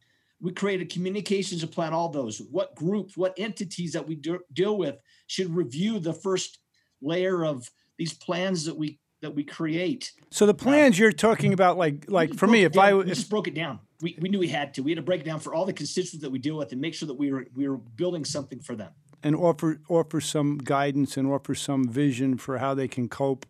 We 0.44 0.52
created 0.52 0.90
communications 0.90 1.62
to 1.62 1.66
plan 1.66 1.94
all 1.94 2.10
those. 2.10 2.36
What 2.50 2.74
groups, 2.74 3.16
what 3.16 3.32
entities 3.38 3.94
that 3.94 4.06
we 4.06 4.14
do, 4.14 4.40
deal 4.52 4.76
with 4.76 4.96
should 5.26 5.48
review 5.48 5.98
the 5.98 6.12
first 6.12 6.58
layer 7.00 7.46
of 7.46 7.70
these 7.96 8.12
plans 8.12 8.66
that 8.66 8.76
we 8.76 9.00
that 9.22 9.34
we 9.34 9.42
create. 9.42 10.12
So 10.30 10.44
the 10.44 10.52
plans 10.52 10.98
um, 10.98 11.02
you're 11.02 11.12
talking 11.12 11.54
about, 11.54 11.78
like 11.78 12.04
like 12.08 12.34
for 12.34 12.46
me, 12.46 12.64
if 12.64 12.72
down, 12.72 12.84
I 12.84 12.92
we 12.92 13.04
just 13.06 13.30
broke 13.30 13.48
it 13.48 13.54
down, 13.54 13.78
we, 14.02 14.18
we 14.20 14.28
knew 14.28 14.38
we 14.38 14.48
had 14.48 14.74
to. 14.74 14.82
We 14.82 14.90
had 14.90 14.96
to 14.96 15.02
break 15.02 15.22
it 15.22 15.24
down 15.24 15.40
for 15.40 15.54
all 15.54 15.64
the 15.64 15.72
constituents 15.72 16.20
that 16.22 16.30
we 16.30 16.38
deal 16.38 16.58
with 16.58 16.72
and 16.72 16.80
make 16.80 16.92
sure 16.92 17.06
that 17.06 17.14
we 17.14 17.32
were 17.32 17.46
we 17.54 17.66
were 17.66 17.78
building 17.78 18.26
something 18.26 18.60
for 18.60 18.76
them. 18.76 18.92
And 19.22 19.34
offer 19.34 19.80
offer 19.88 20.20
some 20.20 20.58
guidance 20.58 21.16
and 21.16 21.26
offer 21.26 21.54
some 21.54 21.88
vision 21.88 22.36
for 22.36 22.58
how 22.58 22.74
they 22.74 22.86
can 22.86 23.08
cope 23.08 23.46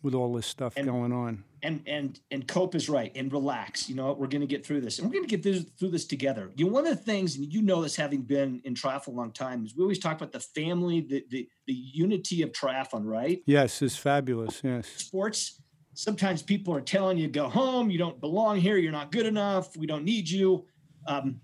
with 0.00 0.14
all 0.14 0.32
this 0.32 0.46
stuff 0.46 0.78
and, 0.78 0.86
going 0.86 1.12
on 1.12 1.44
and 1.62 1.82
and 1.86 2.20
and 2.30 2.46
cope 2.46 2.74
is 2.74 2.88
right 2.88 3.12
and 3.14 3.32
relax. 3.32 3.88
You 3.88 3.94
know 3.94 4.12
we're 4.12 4.26
going 4.26 4.40
to 4.40 4.46
get 4.46 4.64
through 4.64 4.80
this 4.80 4.98
and 4.98 5.08
we're 5.08 5.14
going 5.14 5.28
to 5.28 5.36
get 5.36 5.42
this, 5.42 5.64
through 5.78 5.90
this 5.90 6.06
together. 6.06 6.50
You 6.56 6.66
know 6.66 6.72
one 6.72 6.86
of 6.86 6.96
the 6.96 7.02
things 7.02 7.36
and 7.36 7.52
you 7.52 7.62
know 7.62 7.82
this 7.82 7.96
having 7.96 8.22
been 8.22 8.60
in 8.64 8.74
triathlon 8.74 9.08
a 9.08 9.10
long 9.12 9.32
time 9.32 9.64
is 9.64 9.74
we 9.76 9.82
always 9.82 9.98
talk 9.98 10.16
about 10.16 10.32
the 10.32 10.40
family 10.40 11.00
the 11.00 11.24
the, 11.30 11.48
the 11.66 11.72
unity 11.72 12.42
of 12.42 12.52
triathlon 12.52 13.04
right? 13.04 13.42
Yes 13.46 13.82
it's 13.82 13.96
fabulous 13.96 14.60
yes. 14.62 14.88
Sports 14.96 15.60
sometimes 15.94 16.42
people 16.42 16.74
are 16.74 16.80
telling 16.80 17.16
you 17.16 17.26
go 17.28 17.48
home 17.48 17.90
you 17.90 17.98
don't 17.98 18.20
belong 18.20 18.58
here 18.58 18.76
you're 18.76 18.92
not 18.92 19.10
good 19.10 19.26
enough 19.26 19.76
we 19.76 19.86
don't 19.86 20.04
need 20.04 20.28
you. 20.28 20.66
Um, 21.06 21.40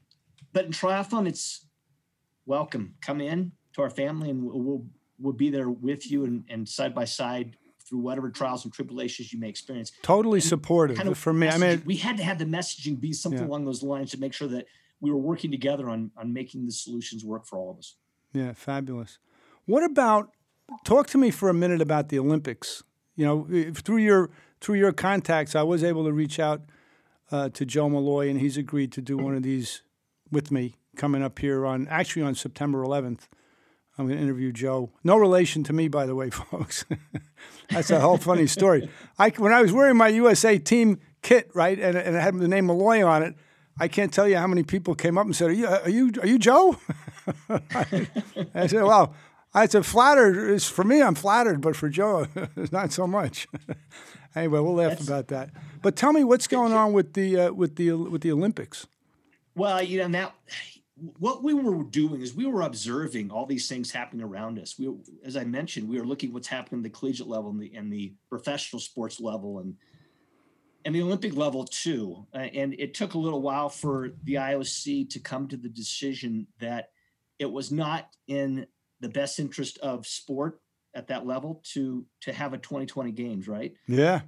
but 0.52 0.66
in 0.66 0.72
triathlon 0.72 1.26
it's 1.26 1.66
welcome. 2.46 2.94
Come 3.00 3.20
in 3.20 3.52
to 3.74 3.82
our 3.82 3.90
family 3.90 4.30
and 4.30 4.42
we'll 4.42 4.60
we'll, 4.60 4.86
we'll 5.18 5.32
be 5.32 5.50
there 5.50 5.70
with 5.70 6.10
you 6.10 6.24
and, 6.24 6.44
and 6.48 6.68
side 6.68 6.94
by 6.94 7.04
side 7.04 7.56
through 7.88 7.98
whatever 7.98 8.30
trials 8.30 8.64
and 8.64 8.72
tribulations 8.72 9.32
you 9.32 9.38
may 9.38 9.48
experience. 9.48 9.92
Totally 10.02 10.38
and 10.38 10.44
supportive 10.44 10.96
kind 10.96 11.08
of 11.08 11.18
for 11.18 11.32
me. 11.32 11.48
I 11.48 11.58
mean, 11.58 11.82
we 11.84 11.96
had 11.96 12.16
to 12.16 12.24
have 12.24 12.38
the 12.38 12.44
messaging 12.44 13.00
be 13.00 13.12
something 13.12 13.40
yeah. 13.40 13.46
along 13.46 13.64
those 13.64 13.82
lines 13.82 14.10
to 14.12 14.18
make 14.18 14.32
sure 14.32 14.48
that 14.48 14.66
we 15.00 15.10
were 15.10 15.18
working 15.18 15.50
together 15.50 15.88
on 15.90 16.10
on 16.16 16.32
making 16.32 16.64
the 16.66 16.72
solutions 16.72 17.24
work 17.24 17.46
for 17.46 17.58
all 17.58 17.70
of 17.70 17.78
us. 17.78 17.96
Yeah, 18.32 18.52
fabulous. 18.52 19.18
What 19.66 19.84
about? 19.84 20.30
Talk 20.84 21.06
to 21.08 21.18
me 21.18 21.30
for 21.30 21.48
a 21.48 21.54
minute 21.54 21.82
about 21.82 22.08
the 22.08 22.18
Olympics. 22.18 22.82
You 23.14 23.26
know, 23.26 23.72
through 23.74 23.98
your 23.98 24.30
through 24.60 24.76
your 24.76 24.92
contacts, 24.92 25.54
I 25.54 25.62
was 25.62 25.84
able 25.84 26.04
to 26.04 26.12
reach 26.12 26.38
out 26.38 26.62
uh, 27.30 27.48
to 27.50 27.66
Joe 27.66 27.88
Maloy, 27.88 28.30
and 28.30 28.40
he's 28.40 28.56
agreed 28.56 28.92
to 28.92 29.02
do 29.02 29.18
one 29.18 29.34
of 29.34 29.42
these 29.42 29.82
with 30.30 30.50
me 30.50 30.76
coming 30.96 31.22
up 31.22 31.38
here 31.38 31.66
on 31.66 31.88
actually 31.88 32.22
on 32.22 32.34
September 32.34 32.82
11th. 32.82 33.28
I'm 33.98 34.06
going 34.06 34.16
to 34.16 34.22
interview 34.22 34.52
Joe. 34.52 34.90
No 35.04 35.16
relation 35.16 35.64
to 35.64 35.72
me, 35.72 35.88
by 35.88 36.06
the 36.06 36.14
way, 36.14 36.30
folks. 36.30 36.84
That's 37.70 37.90
a 37.90 38.00
whole 38.00 38.18
funny 38.18 38.46
story. 38.46 38.88
I, 39.18 39.30
when 39.30 39.52
I 39.52 39.60
was 39.60 39.72
wearing 39.72 39.96
my 39.96 40.08
USA 40.08 40.58
team 40.58 40.98
kit, 41.22 41.50
right, 41.54 41.78
and, 41.78 41.96
and 41.96 42.16
it 42.16 42.20
had 42.20 42.38
the 42.38 42.48
name 42.48 42.66
Molloy 42.66 43.04
on 43.04 43.22
it, 43.22 43.34
I 43.78 43.88
can't 43.88 44.12
tell 44.12 44.28
you 44.28 44.36
how 44.36 44.46
many 44.46 44.62
people 44.62 44.94
came 44.94 45.16
up 45.16 45.24
and 45.24 45.34
said, 45.34 45.50
"Are 45.50 45.52
you 45.52 45.66
are 45.66 45.88
you, 45.88 46.12
are 46.20 46.26
you 46.26 46.38
Joe?" 46.38 46.76
I 47.48 48.66
said, 48.66 48.82
"Well, 48.82 49.14
I 49.54 49.66
said 49.66 49.86
flattered. 49.86 50.50
It's 50.50 50.68
for 50.68 50.84
me, 50.84 51.02
I'm 51.02 51.14
flattered, 51.14 51.60
but 51.62 51.74
for 51.74 51.88
Joe, 51.88 52.26
it's 52.56 52.72
not 52.80 52.92
so 52.92 53.06
much." 53.06 53.48
anyway, 54.34 54.60
we'll 54.60 54.74
laugh 54.74 54.90
That's, 54.90 55.08
about 55.08 55.28
that. 55.28 55.50
But 55.80 55.96
tell 55.96 56.12
me 56.12 56.22
what's 56.22 56.46
going 56.46 56.72
on 56.72 56.92
with 56.92 57.14
the 57.14 57.38
uh, 57.38 57.52
with 57.52 57.76
the 57.76 57.92
with 57.92 58.20
the 58.20 58.32
Olympics. 58.32 58.86
Well, 59.54 59.82
you 59.82 59.98
know 59.98 60.08
now 60.08 60.32
what 61.18 61.42
we 61.42 61.52
were 61.52 61.82
doing 61.82 62.20
is 62.20 62.34
we 62.34 62.46
were 62.46 62.62
observing 62.62 63.30
all 63.30 63.44
these 63.44 63.68
things 63.68 63.90
happening 63.90 64.24
around 64.24 64.58
us. 64.58 64.78
We, 64.78 64.92
as 65.24 65.36
I 65.36 65.42
mentioned, 65.42 65.88
we 65.88 65.98
were 65.98 66.06
looking 66.06 66.32
what's 66.32 66.46
happening 66.46 66.80
at 66.80 66.84
the 66.84 66.96
collegiate 66.96 67.26
level 67.26 67.50
and 67.50 67.60
the, 67.60 67.74
and 67.74 67.92
the 67.92 68.14
professional 68.28 68.80
sports 68.80 69.20
level 69.20 69.58
and 69.58 69.74
and 70.84 70.94
the 70.94 71.02
Olympic 71.02 71.36
level 71.36 71.64
too. 71.64 72.26
Uh, 72.34 72.38
and 72.38 72.74
it 72.74 72.92
took 72.92 73.14
a 73.14 73.18
little 73.18 73.40
while 73.40 73.68
for 73.68 74.10
the 74.24 74.34
IOC 74.34 75.10
to 75.10 75.20
come 75.20 75.46
to 75.46 75.56
the 75.56 75.68
decision 75.68 76.46
that 76.58 76.88
it 77.38 77.50
was 77.50 77.70
not 77.70 78.08
in 78.26 78.66
the 79.00 79.08
best 79.08 79.38
interest 79.38 79.78
of 79.78 80.06
sport 80.06 80.60
at 80.94 81.08
that 81.08 81.26
level 81.26 81.62
to 81.72 82.04
to 82.20 82.32
have 82.32 82.52
a 82.52 82.58
2020 82.58 83.12
games, 83.12 83.48
right? 83.48 83.74
Yeah. 83.88 84.22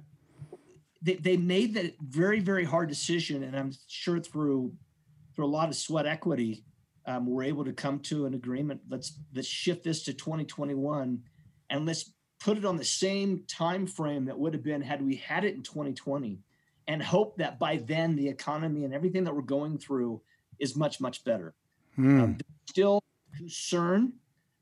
They, 1.01 1.15
they 1.15 1.37
made 1.37 1.75
that 1.75 1.93
very 2.01 2.39
very 2.39 2.65
hard 2.65 2.89
decision, 2.89 3.43
and 3.43 3.55
I'm 3.55 3.71
sure 3.87 4.19
through 4.19 4.73
through 5.35 5.45
a 5.45 5.47
lot 5.47 5.69
of 5.69 5.75
sweat 5.75 6.05
equity, 6.05 6.63
um, 7.05 7.27
we're 7.27 7.43
able 7.43 7.65
to 7.65 7.73
come 7.73 7.99
to 7.99 8.25
an 8.25 8.33
agreement. 8.33 8.81
Let's 8.89 9.19
let's 9.33 9.47
shift 9.47 9.83
this 9.83 10.03
to 10.03 10.13
2021, 10.13 11.21
and 11.69 11.85
let's 11.85 12.13
put 12.39 12.57
it 12.57 12.65
on 12.65 12.77
the 12.77 12.85
same 12.85 13.43
time 13.47 13.85
frame 13.87 14.25
that 14.25 14.37
would 14.37 14.53
have 14.53 14.63
been 14.63 14.81
had 14.81 15.05
we 15.05 15.15
had 15.15 15.43
it 15.43 15.55
in 15.55 15.61
2020, 15.61 16.39
and 16.87 17.03
hope 17.03 17.37
that 17.37 17.59
by 17.59 17.77
then 17.77 18.15
the 18.15 18.27
economy 18.27 18.85
and 18.85 18.93
everything 18.93 19.23
that 19.23 19.35
we're 19.35 19.41
going 19.41 19.77
through 19.77 20.21
is 20.59 20.75
much 20.75 20.99
much 20.99 21.23
better. 21.23 21.53
Mm. 21.97 22.21
Um, 22.21 22.37
still 22.67 23.03
concern 23.37 24.13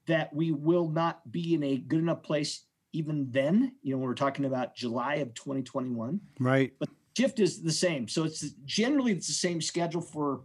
that 0.05 0.33
we 0.33 0.51
will 0.51 0.89
not 0.89 1.31
be 1.31 1.53
in 1.53 1.63
a 1.63 1.77
good 1.77 1.99
enough 1.99 2.23
place 2.23 2.65
even 2.91 3.27
then. 3.31 3.73
You 3.81 3.95
know, 3.95 3.99
we're 3.99 4.13
talking 4.13 4.45
about 4.45 4.75
July 4.75 5.15
of 5.15 5.33
2021, 5.33 6.19
right? 6.39 6.73
But 6.79 6.89
shift 7.17 7.39
is 7.39 7.61
the 7.61 7.71
same. 7.71 8.07
So 8.07 8.23
it's 8.23 8.41
generally 8.65 9.13
it's 9.13 9.27
the 9.27 9.33
same 9.33 9.61
schedule 9.61 10.01
for 10.01 10.41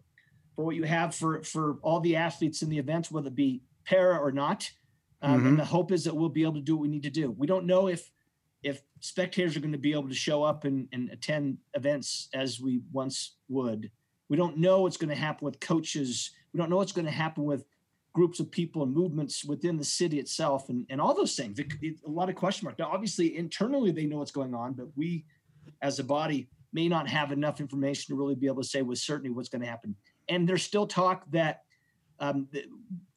for 0.58 0.64
what 0.64 0.74
you 0.74 0.82
have 0.82 1.14
for 1.14 1.40
for 1.44 1.78
all 1.82 2.00
the 2.00 2.16
athletes 2.16 2.62
in 2.62 2.68
the 2.68 2.78
events, 2.78 3.12
whether 3.12 3.28
it 3.28 3.36
be 3.36 3.62
para 3.84 4.18
or 4.18 4.32
not. 4.32 4.68
Um, 5.22 5.38
mm-hmm. 5.38 5.46
And 5.46 5.58
the 5.60 5.64
hope 5.64 5.92
is 5.92 6.02
that 6.02 6.16
we'll 6.16 6.30
be 6.30 6.42
able 6.42 6.54
to 6.54 6.60
do 6.60 6.74
what 6.74 6.82
we 6.82 6.88
need 6.88 7.04
to 7.04 7.10
do. 7.10 7.30
We 7.30 7.46
don't 7.46 7.64
know 7.64 7.86
if 7.86 8.10
if 8.64 8.82
spectators 8.98 9.56
are 9.56 9.60
going 9.60 9.70
to 9.70 9.78
be 9.78 9.92
able 9.92 10.08
to 10.08 10.16
show 10.16 10.42
up 10.42 10.64
and, 10.64 10.88
and 10.92 11.10
attend 11.10 11.58
events 11.74 12.28
as 12.34 12.60
we 12.60 12.80
once 12.90 13.36
would. 13.48 13.88
We 14.28 14.36
don't 14.36 14.58
know 14.58 14.82
what's 14.82 14.96
going 14.96 15.10
to 15.10 15.14
happen 15.14 15.44
with 15.44 15.60
coaches 15.60 16.32
We 16.52 16.58
don't 16.58 16.70
know 16.70 16.78
what's 16.78 16.90
going 16.90 17.06
to 17.06 17.12
happen 17.12 17.44
with 17.44 17.64
groups 18.12 18.40
of 18.40 18.50
people 18.50 18.82
and 18.82 18.92
movements 18.92 19.44
within 19.44 19.76
the 19.76 19.84
city 19.84 20.18
itself 20.18 20.70
and, 20.70 20.86
and 20.90 21.00
all 21.00 21.14
those 21.14 21.36
things. 21.36 21.60
It, 21.60 21.72
it, 21.80 22.00
a 22.04 22.10
lot 22.10 22.30
of 22.30 22.34
question 22.34 22.64
mark. 22.64 22.80
Now, 22.80 22.90
obviously, 22.92 23.36
internally, 23.36 23.92
they 23.92 24.06
know 24.06 24.18
what's 24.18 24.32
going 24.32 24.56
on, 24.56 24.72
but 24.72 24.88
we 24.96 25.24
as 25.82 26.00
a 26.00 26.04
body 26.04 26.48
may 26.72 26.88
not 26.88 27.08
have 27.08 27.30
enough 27.30 27.60
information 27.60 28.12
to 28.12 28.20
really 28.20 28.34
be 28.34 28.48
able 28.48 28.62
to 28.62 28.68
say 28.68 28.82
with 28.82 28.98
certainty 28.98 29.30
what's 29.30 29.48
going 29.48 29.62
to 29.62 29.68
happen. 29.68 29.94
And 30.28 30.48
there's 30.48 30.62
still 30.62 30.86
talk 30.86 31.24
that 31.30 31.62
um, 32.20 32.48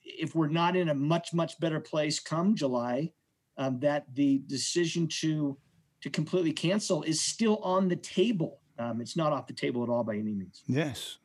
if 0.03 0.35
we're 0.35 0.47
not 0.47 0.75
in 0.75 0.89
a 0.89 0.93
much, 0.93 1.33
much 1.33 1.59
better 1.59 1.79
place 1.79 2.19
come 2.19 2.55
July, 2.55 3.11
um, 3.57 3.79
that 3.79 4.05
the 4.13 4.41
decision 4.47 5.07
to 5.07 5.57
to 6.01 6.09
completely 6.09 6.51
cancel 6.51 7.03
is 7.03 7.21
still 7.21 7.57
on 7.57 7.87
the 7.87 7.95
table. 7.95 8.59
Um, 8.79 9.01
it's 9.01 9.15
not 9.15 9.31
off 9.33 9.45
the 9.45 9.53
table 9.53 9.83
at 9.83 9.89
all 9.89 10.03
by 10.03 10.13
any 10.15 10.33
means. 10.33 10.63
Yes, 10.65 11.19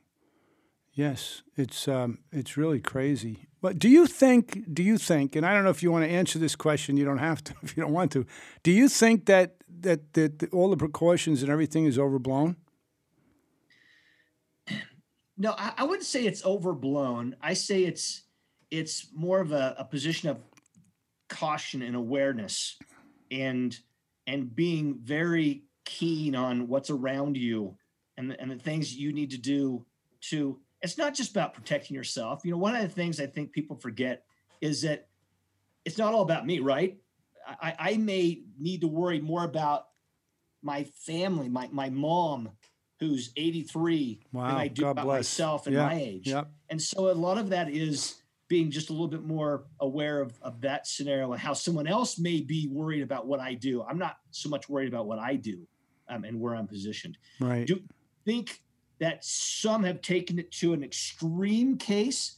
yes, 0.92 1.42
it's 1.56 1.88
um, 1.88 2.18
it's 2.30 2.56
really 2.56 2.80
crazy. 2.80 3.46
But 3.62 3.78
do 3.78 3.88
you 3.88 4.06
think? 4.06 4.62
Do 4.72 4.82
you 4.82 4.98
think? 4.98 5.34
And 5.34 5.46
I 5.46 5.54
don't 5.54 5.64
know 5.64 5.70
if 5.70 5.82
you 5.82 5.90
want 5.90 6.04
to 6.04 6.10
answer 6.10 6.38
this 6.38 6.54
question. 6.54 6.96
You 6.96 7.04
don't 7.04 7.18
have 7.18 7.42
to 7.44 7.54
if 7.62 7.76
you 7.76 7.82
don't 7.82 7.92
want 7.92 8.12
to. 8.12 8.26
Do 8.62 8.70
you 8.70 8.88
think 8.88 9.26
that 9.26 9.56
that 9.80 10.12
that, 10.14 10.52
all 10.52 10.70
the 10.70 10.76
precautions 10.76 11.42
and 11.42 11.50
everything 11.50 11.86
is 11.86 11.98
overblown? 11.98 12.56
No, 15.38 15.54
I, 15.58 15.72
I 15.78 15.84
wouldn't 15.84 16.06
say 16.06 16.24
it's 16.24 16.44
overblown. 16.44 17.36
I 17.42 17.54
say 17.54 17.84
it's 17.84 18.22
it's 18.70 19.08
more 19.14 19.40
of 19.40 19.52
a, 19.52 19.76
a 19.78 19.84
position 19.84 20.28
of 20.28 20.38
caution 21.28 21.82
and 21.82 21.96
awareness 21.96 22.78
and 23.30 23.78
and 24.26 24.54
being 24.54 24.98
very 25.02 25.64
keen 25.84 26.34
on 26.34 26.68
what's 26.68 26.90
around 26.90 27.36
you 27.36 27.76
and 28.16 28.36
and 28.38 28.50
the 28.50 28.56
things 28.56 28.94
you 28.94 29.12
need 29.12 29.30
to 29.30 29.38
do 29.38 29.84
to 30.20 30.58
it's 30.82 30.98
not 30.98 31.14
just 31.14 31.30
about 31.30 31.54
protecting 31.54 31.96
yourself 31.96 32.44
you 32.44 32.50
know 32.50 32.58
one 32.58 32.74
of 32.74 32.82
the 32.82 32.88
things 32.88 33.20
i 33.20 33.26
think 33.26 33.52
people 33.52 33.76
forget 33.76 34.24
is 34.60 34.82
that 34.82 35.08
it's 35.84 35.98
not 35.98 36.14
all 36.14 36.22
about 36.22 36.46
me 36.46 36.60
right 36.60 36.96
i, 37.60 37.74
I 37.78 37.96
may 37.96 38.42
need 38.58 38.82
to 38.82 38.88
worry 38.88 39.20
more 39.20 39.44
about 39.44 39.86
my 40.62 40.84
family 41.04 41.48
my, 41.48 41.68
my 41.72 41.90
mom 41.90 42.50
who's 43.00 43.30
83 43.36 44.20
wow, 44.32 44.48
than 44.48 44.56
i 44.56 44.68
do 44.68 44.82
God 44.82 44.90
about 44.90 45.04
bless. 45.04 45.18
myself 45.18 45.66
and 45.66 45.76
my 45.76 45.94
age 45.94 46.28
Yep. 46.28 46.50
and 46.70 46.80
so 46.80 47.10
a 47.10 47.12
lot 47.12 47.38
of 47.38 47.50
that 47.50 47.68
is 47.68 48.16
being 48.48 48.70
just 48.70 48.90
a 48.90 48.92
little 48.92 49.08
bit 49.08 49.24
more 49.24 49.64
aware 49.80 50.20
of, 50.20 50.38
of 50.42 50.60
that 50.60 50.86
scenario 50.86 51.32
and 51.32 51.40
how 51.40 51.52
someone 51.52 51.86
else 51.86 52.18
may 52.18 52.40
be 52.40 52.68
worried 52.68 53.02
about 53.02 53.26
what 53.26 53.40
I 53.40 53.54
do. 53.54 53.82
I'm 53.82 53.98
not 53.98 54.18
so 54.30 54.48
much 54.48 54.68
worried 54.68 54.88
about 54.88 55.06
what 55.06 55.18
I 55.18 55.34
do 55.34 55.66
um, 56.08 56.24
and 56.24 56.40
where 56.40 56.54
I'm 56.54 56.66
positioned. 56.68 57.18
Right. 57.40 57.66
Do 57.66 57.74
you 57.74 57.82
think 58.24 58.62
that 59.00 59.24
some 59.24 59.82
have 59.82 60.00
taken 60.00 60.38
it 60.38 60.52
to 60.52 60.72
an 60.72 60.84
extreme 60.84 61.76
case? 61.76 62.36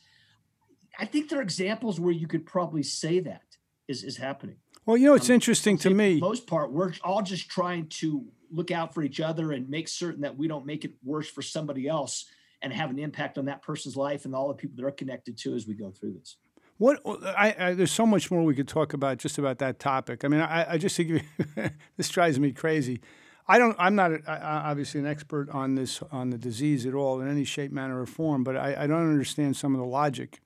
I 0.99 1.05
think 1.05 1.29
there 1.29 1.41
are 1.41 1.43
examples 1.43 2.01
where 2.01 2.13
you 2.13 2.27
could 2.27 2.47
probably 2.47 2.83
say 2.83 3.21
that 3.21 3.43
is, 3.87 4.03
is 4.03 4.17
happening. 4.17 4.57
Well, 4.89 4.97
you 4.97 5.05
know, 5.07 5.13
it's 5.15 5.29
Um, 5.29 5.35
interesting 5.35 5.77
to 5.77 5.83
For 5.83 5.89
the 5.91 5.95
me. 5.95 6.19
most 6.19 6.47
part, 6.47 6.73
we're 6.73 6.95
all 7.05 7.21
just 7.21 7.51
trying 7.51 7.89
to 8.01 8.25
look 8.51 8.71
out 8.71 8.95
for 8.95 9.03
each 9.03 9.21
other 9.21 9.53
and 9.53 9.69
make 9.69 9.87
certain 9.87 10.23
that 10.23 10.39
we 10.39 10.49
don't 10.49 10.65
make 10.65 10.83
it 10.87 10.95
worse 11.05 11.29
for 11.29 11.43
somebody 11.43 11.87
else 11.87 12.25
and 12.63 12.73
have 12.73 12.89
an 12.89 12.99
impact 12.99 13.37
on 13.37 13.45
that 13.45 13.61
person's 13.61 13.99
life 13.99 14.25
and 14.25 14.35
all 14.35 14.49
the 14.49 14.55
people 14.55 14.77
they're 14.79 14.91
connected 14.91 15.37
to 15.37 15.55
as 15.55 15.67
we 15.67 15.75
go 15.75 15.91
through 15.91 16.15
this. 16.15 16.39
What 16.79 17.03
I, 17.05 17.55
I 17.59 17.75
there's 17.75 17.93
so 17.93 18.07
much 18.07 18.31
more 18.31 18.43
we 18.43 18.55
could 18.55 18.67
talk 18.67 18.95
about 18.95 19.19
just 19.19 19.37
about 19.37 19.59
that 19.59 19.79
topic. 19.79 20.25
I 20.25 20.29
mean, 20.29 20.41
I, 20.41 20.73
I 20.73 20.79
just 20.79 20.97
think 20.97 21.23
this 21.99 22.09
drives 22.09 22.41
me 22.41 22.53
crazy. 22.53 23.03
I 23.47 23.59
don't. 23.59 23.77
I'm 23.79 23.95
not 23.95 24.13
a, 24.13 24.23
obviously 24.27 25.01
an 25.01 25.07
expert 25.07 25.51
on 25.51 25.75
this 25.75 26.03
on 26.11 26.31
the 26.31 26.39
disease 26.39 26.87
at 26.87 26.95
all 26.95 27.21
in 27.21 27.29
any 27.29 27.45
shape, 27.45 27.73
manner, 27.73 28.01
or 28.01 28.07
form. 28.07 28.43
But 28.43 28.57
I, 28.57 28.85
I 28.85 28.87
don't 28.87 29.11
understand 29.11 29.55
some 29.55 29.75
of 29.75 29.81
the 29.81 29.87
logic 29.87 30.41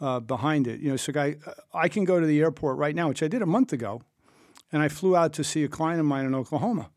uh, 0.00 0.20
behind 0.20 0.66
it. 0.66 0.80
You 0.80 0.90
know, 0.90 0.96
so 0.96 1.12
I 1.16 1.36
I 1.72 1.88
can 1.88 2.04
go 2.04 2.20
to 2.20 2.26
the 2.26 2.40
airport 2.40 2.78
right 2.78 2.94
now, 2.94 3.08
which 3.08 3.22
I 3.22 3.28
did 3.28 3.42
a 3.42 3.46
month 3.46 3.72
ago, 3.72 4.02
and 4.70 4.82
I 4.82 4.88
flew 4.88 5.16
out 5.16 5.32
to 5.34 5.44
see 5.44 5.64
a 5.64 5.68
client 5.68 6.00
of 6.00 6.06
mine 6.06 6.26
in 6.26 6.34
Oklahoma. 6.34 6.90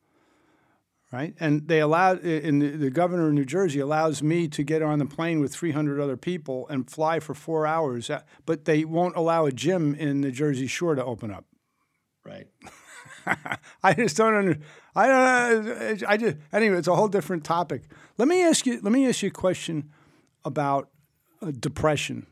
Right, 1.11 1.33
and 1.39 1.67
they 1.67 1.79
allowed, 1.79 2.23
and 2.23 2.61
the, 2.61 2.69
the 2.71 2.89
governor 2.89 3.27
of 3.27 3.33
New 3.33 3.45
Jersey 3.45 3.79
allows 3.79 4.21
me 4.21 4.49
to 4.49 4.63
get 4.63 4.81
on 4.81 4.99
the 4.99 5.05
plane 5.05 5.39
with 5.39 5.53
300 5.53 6.01
other 6.01 6.17
people 6.17 6.67
and 6.67 6.89
fly 6.89 7.21
for 7.21 7.33
four 7.33 7.65
hours, 7.65 8.09
uh, 8.09 8.23
but 8.45 8.65
they 8.65 8.83
won't 8.83 9.15
allow 9.15 9.45
a 9.45 9.51
gym 9.51 9.95
in 9.95 10.21
the 10.21 10.31
Jersey 10.31 10.67
Shore 10.67 10.93
to 10.95 11.05
open 11.05 11.31
up. 11.31 11.45
Right. 12.25 12.47
I 13.83 13.93
just 13.93 14.17
don't 14.17 14.33
under, 14.33 14.57
I 14.95 15.07
don't. 15.07 16.03
I 16.07 16.17
just 16.17 16.37
anyway. 16.53 16.77
It's 16.77 16.87
a 16.87 16.95
whole 16.95 17.07
different 17.07 17.43
topic. 17.43 17.83
Let 18.17 18.27
me 18.27 18.43
ask 18.43 18.65
you. 18.65 18.79
Let 18.81 18.91
me 18.91 19.07
ask 19.07 19.21
you 19.21 19.27
a 19.27 19.31
question 19.31 19.91
about 20.43 20.89
uh, 21.41 21.51
depression. 21.51 22.27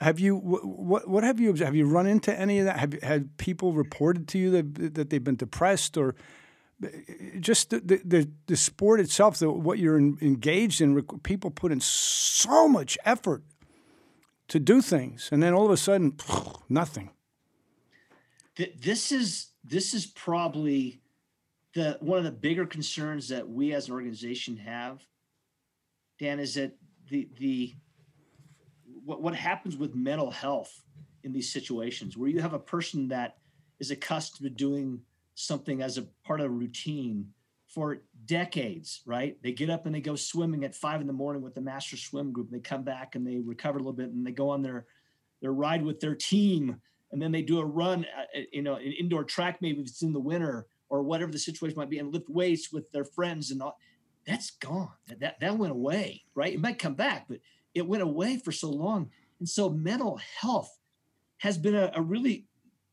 Have 0.00 0.18
you 0.18 0.36
what 0.36 1.08
what 1.08 1.24
have 1.24 1.40
you? 1.40 1.52
Have 1.54 1.74
you 1.74 1.86
run 1.86 2.06
into 2.06 2.38
any 2.38 2.58
of 2.58 2.64
that? 2.64 2.78
Have 2.78 3.02
had 3.02 3.36
people 3.36 3.74
reported 3.74 4.28
to 4.28 4.38
you 4.38 4.50
that 4.50 4.94
that 4.94 5.10
they've 5.10 5.22
been 5.22 5.36
depressed 5.36 5.98
or 5.98 6.14
eh, 6.82 6.88
just 7.38 7.68
the 7.68 7.80
the, 7.80 8.00
the, 8.04 8.30
the 8.46 8.56
sport 8.56 9.00
itself, 9.00 9.38
the, 9.38 9.50
what 9.50 9.78
you're 9.78 9.98
in, 9.98 10.16
engaged 10.22 10.80
in? 10.80 11.02
People 11.22 11.50
put 11.50 11.70
in 11.70 11.80
so 11.80 12.66
much 12.66 12.96
effort 13.04 13.42
to 14.48 14.58
do 14.58 14.80
things, 14.80 15.28
and 15.30 15.42
then 15.42 15.52
all 15.52 15.66
of 15.66 15.70
a 15.70 15.76
sudden, 15.76 16.16
nothing. 16.70 17.10
This 18.56 19.12
is 19.12 19.48
this 19.64 19.92
is 19.92 20.06
probably 20.06 21.02
the 21.74 21.98
one 22.00 22.16
of 22.16 22.24
the 22.24 22.30
bigger 22.30 22.64
concerns 22.64 23.28
that 23.28 23.48
we 23.48 23.74
as 23.74 23.88
an 23.88 23.94
organization 23.94 24.56
have. 24.56 25.02
Dan 26.18 26.40
is 26.40 26.54
that 26.54 26.72
the 27.10 27.28
the 27.38 27.74
what 29.10 29.22
what 29.22 29.34
happens 29.34 29.76
with 29.76 29.94
mental 29.96 30.30
health 30.30 30.82
in 31.24 31.32
these 31.32 31.52
situations 31.52 32.16
where 32.16 32.30
you 32.30 32.40
have 32.40 32.54
a 32.54 32.58
person 32.58 33.08
that 33.08 33.38
is 33.80 33.90
accustomed 33.90 34.48
to 34.48 34.54
doing 34.54 35.00
something 35.34 35.82
as 35.82 35.98
a 35.98 36.02
part 36.24 36.38
of 36.40 36.46
a 36.46 36.50
routine 36.50 37.26
for 37.66 38.02
decades, 38.26 39.02
right? 39.06 39.36
They 39.42 39.52
get 39.52 39.68
up 39.68 39.86
and 39.86 39.94
they 39.94 40.00
go 40.00 40.14
swimming 40.14 40.64
at 40.64 40.76
five 40.76 41.00
in 41.00 41.08
the 41.08 41.12
morning 41.12 41.42
with 41.42 41.54
the 41.56 41.60
master 41.60 41.96
swim 41.96 42.32
group. 42.32 42.50
They 42.50 42.60
come 42.60 42.84
back 42.84 43.16
and 43.16 43.26
they 43.26 43.38
recover 43.38 43.78
a 43.78 43.80
little 43.80 43.92
bit 43.92 44.10
and 44.10 44.24
they 44.24 44.32
go 44.32 44.48
on 44.48 44.62
their 44.62 44.86
their 45.42 45.52
ride 45.52 45.84
with 45.84 45.98
their 45.98 46.14
team 46.14 46.80
and 47.10 47.20
then 47.20 47.32
they 47.32 47.42
do 47.42 47.58
a 47.58 47.64
run, 47.64 48.06
uh, 48.16 48.40
you 48.52 48.62
know, 48.62 48.74
an 48.74 48.92
indoor 48.92 49.24
track, 49.24 49.58
maybe 49.60 49.80
if 49.80 49.88
it's 49.88 50.02
in 50.02 50.12
the 50.12 50.20
winter 50.20 50.66
or 50.88 51.02
whatever 51.02 51.32
the 51.32 51.38
situation 51.38 51.76
might 51.76 51.90
be, 51.90 51.98
and 51.98 52.12
lift 52.12 52.28
weights 52.28 52.72
with 52.72 52.90
their 52.92 53.04
friends 53.04 53.50
and 53.50 53.60
all. 53.60 53.76
That's 54.26 54.50
gone. 54.52 54.92
That, 55.08 55.20
that 55.20 55.40
that 55.40 55.58
went 55.58 55.72
away, 55.72 56.22
right? 56.36 56.54
It 56.54 56.60
might 56.60 56.78
come 56.78 56.94
back, 56.94 57.26
but 57.28 57.38
it 57.74 57.86
went 57.86 58.02
away 58.02 58.36
for 58.38 58.52
so 58.52 58.70
long. 58.70 59.10
And 59.38 59.48
so 59.48 59.70
mental 59.70 60.20
health 60.40 60.78
has 61.38 61.56
been 61.56 61.74
a, 61.74 61.90
a 61.94 62.02
really 62.02 62.46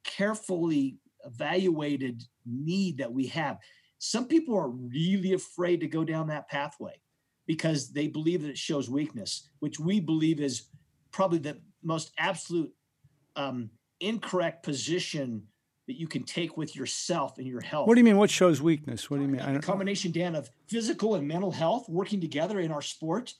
carefully 0.03 0.97
evaluated 1.25 2.23
need 2.45 2.97
that 2.99 3.11
we 3.11 3.27
have. 3.27 3.57
Some 3.99 4.27
people 4.27 4.55
are 4.55 4.69
really 4.69 5.33
afraid 5.33 5.81
to 5.81 5.87
go 5.87 6.03
down 6.03 6.27
that 6.27 6.47
pathway 6.47 7.01
because 7.45 7.91
they 7.91 8.07
believe 8.07 8.41
that 8.43 8.49
it 8.49 8.57
shows 8.57 8.89
weakness, 8.89 9.49
which 9.59 9.79
we 9.79 9.99
believe 9.99 10.39
is 10.39 10.67
probably 11.11 11.39
the 11.39 11.57
most 11.83 12.11
absolute 12.17 12.71
um, 13.35 13.69
incorrect 13.99 14.63
position 14.63 15.43
that 15.87 15.97
you 15.97 16.07
can 16.07 16.23
take 16.23 16.57
with 16.57 16.75
yourself 16.75 17.37
and 17.37 17.47
your 17.47 17.61
health. 17.61 17.87
What 17.87 17.95
do 17.95 18.01
you 18.01 18.05
mean? 18.05 18.17
What 18.17 18.29
shows 18.29 18.61
weakness? 18.61 19.09
What 19.09 19.17
do 19.17 19.23
you 19.23 19.29
mean? 19.29 19.41
I 19.41 19.57
combination, 19.59 20.11
Dan, 20.11 20.35
of 20.35 20.49
physical 20.67 21.15
and 21.15 21.27
mental 21.27 21.51
health 21.51 21.87
working 21.87 22.19
together 22.19 22.59
in 22.59 22.71
our 22.71 22.81
sport. 22.81 23.33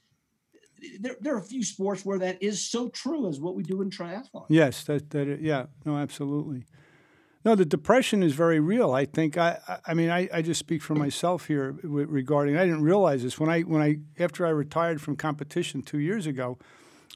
There, 1.00 1.16
there 1.20 1.36
are 1.36 1.40
a 1.40 1.44
few 1.44 1.64
sports 1.64 2.06
where 2.06 2.20
that 2.20 2.42
is 2.42 2.64
so 2.70 2.90
true 2.90 3.28
as 3.28 3.40
what 3.40 3.56
we 3.56 3.64
do 3.64 3.82
in 3.82 3.90
triathlon. 3.90 4.46
Yes, 4.50 4.84
that 4.86 5.10
that 5.12 5.40
yeah, 5.42 5.66
no, 5.86 5.98
absolutely. 5.98 6.66
No, 7.46 7.56
the 7.56 7.66
depression 7.66 8.24
is 8.24 8.34
very 8.34 8.60
real. 8.60 8.92
I 8.92 9.06
think 9.06 9.38
I 9.38 9.60
I- 9.86 9.94
mean 9.94 10.10
I, 10.10 10.28
I 10.34 10.42
just 10.42 10.60
speak 10.60 10.82
for 10.82 10.96
myself 10.96 11.48
here 11.48 11.78
regarding. 11.84 12.58
I 12.58 12.66
didn't 12.66 12.84
realize 12.84 13.24
this 13.24 13.40
when 13.40 13.50
I 13.50 13.62
when 13.62 13.82
I 13.82 13.98
after 14.22 14.46
I 14.46 14.50
retired 14.50 15.02
from 15.02 15.16
competition 15.16 15.82
two 15.82 16.00
years 16.00 16.28
ago, 16.28 16.58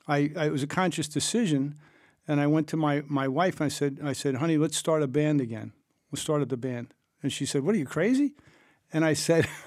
I, 0.07 0.31
I 0.35 0.45
it 0.45 0.51
was 0.51 0.63
a 0.63 0.67
conscious 0.67 1.07
decision, 1.07 1.75
and 2.27 2.39
I 2.39 2.47
went 2.47 2.67
to 2.69 2.77
my 2.77 3.03
my 3.07 3.27
wife 3.27 3.59
and 3.59 3.65
I 3.65 3.69
said 3.69 3.99
I 4.03 4.13
said 4.13 4.35
honey 4.35 4.57
let's 4.57 4.77
start 4.77 5.03
a 5.03 5.07
band 5.07 5.41
again. 5.41 5.73
We'll 6.09 6.21
start 6.21 6.47
the 6.49 6.57
band, 6.57 6.93
and 7.21 7.31
she 7.31 7.45
said 7.45 7.63
what 7.63 7.75
are 7.75 7.79
you 7.79 7.85
crazy? 7.85 8.33
And 8.93 9.05
I 9.05 9.13
said. 9.13 9.47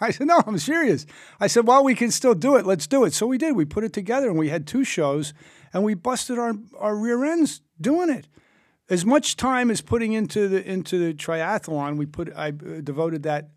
I 0.02 0.10
said, 0.10 0.26
no, 0.26 0.42
I'm 0.46 0.58
serious. 0.58 1.06
I 1.38 1.46
said, 1.46 1.66
well, 1.66 1.84
we 1.84 1.94
can 1.94 2.10
still 2.10 2.34
do 2.34 2.56
it. 2.56 2.64
Let's 2.64 2.86
do 2.86 3.04
it. 3.04 3.12
So 3.12 3.26
we 3.26 3.38
did. 3.38 3.54
We 3.54 3.64
put 3.64 3.84
it 3.84 3.92
together 3.92 4.28
and 4.28 4.38
we 4.38 4.48
had 4.48 4.66
two 4.66 4.84
shows 4.84 5.34
and 5.72 5.84
we 5.84 5.94
busted 5.94 6.38
our, 6.38 6.54
our 6.78 6.96
rear 6.96 7.24
ends 7.24 7.60
doing 7.80 8.10
it. 8.10 8.28
As 8.88 9.06
much 9.06 9.36
time 9.36 9.70
as 9.70 9.80
putting 9.80 10.14
into 10.14 10.48
the 10.48 10.68
into 10.68 10.98
the 10.98 11.14
triathlon, 11.14 11.96
we 11.96 12.06
put 12.06 12.32
I 12.36 12.48
uh, 12.48 12.80
devoted 12.82 13.22
that 13.22 13.50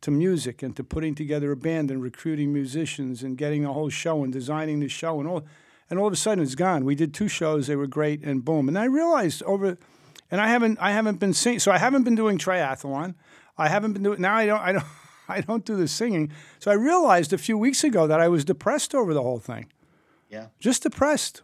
to 0.00 0.10
music 0.10 0.62
and 0.64 0.74
to 0.76 0.82
putting 0.82 1.14
together 1.14 1.52
a 1.52 1.56
band 1.56 1.92
and 1.92 2.02
recruiting 2.02 2.52
musicians 2.52 3.22
and 3.22 3.38
getting 3.38 3.62
the 3.62 3.72
whole 3.72 3.88
show 3.88 4.24
and 4.24 4.32
designing 4.32 4.80
the 4.80 4.88
show 4.88 5.20
and 5.20 5.28
all 5.28 5.46
and 5.88 5.98
all 5.98 6.08
of 6.08 6.12
a 6.12 6.16
sudden 6.16 6.42
it's 6.42 6.56
gone. 6.56 6.84
We 6.84 6.96
did 6.96 7.14
two 7.14 7.28
shows, 7.28 7.68
they 7.68 7.76
were 7.76 7.86
great 7.86 8.24
and 8.24 8.44
boom. 8.44 8.68
And 8.68 8.76
I 8.76 8.86
realized 8.86 9.44
over 9.44 9.78
and 10.28 10.40
I 10.40 10.48
haven't 10.48 10.78
I 10.80 10.90
haven't 10.90 11.20
been 11.20 11.34
singing 11.34 11.60
so 11.60 11.70
I 11.70 11.78
haven't 11.78 12.02
been 12.02 12.16
doing 12.16 12.36
triathlon. 12.36 13.14
I 13.56 13.68
haven't 13.68 13.92
been 13.92 14.02
doing 14.02 14.20
now 14.20 14.34
I 14.34 14.46
don't 14.46 14.60
I 14.60 14.72
don't 14.72 14.84
I 15.28 15.40
don't 15.40 15.64
do 15.64 15.76
the 15.76 15.88
singing. 15.88 16.30
So 16.58 16.70
I 16.70 16.74
realized 16.74 17.32
a 17.32 17.38
few 17.38 17.58
weeks 17.58 17.84
ago 17.84 18.06
that 18.06 18.20
I 18.20 18.28
was 18.28 18.44
depressed 18.44 18.94
over 18.94 19.14
the 19.14 19.22
whole 19.22 19.38
thing. 19.38 19.66
Yeah. 20.28 20.46
Just 20.58 20.82
depressed, 20.82 21.42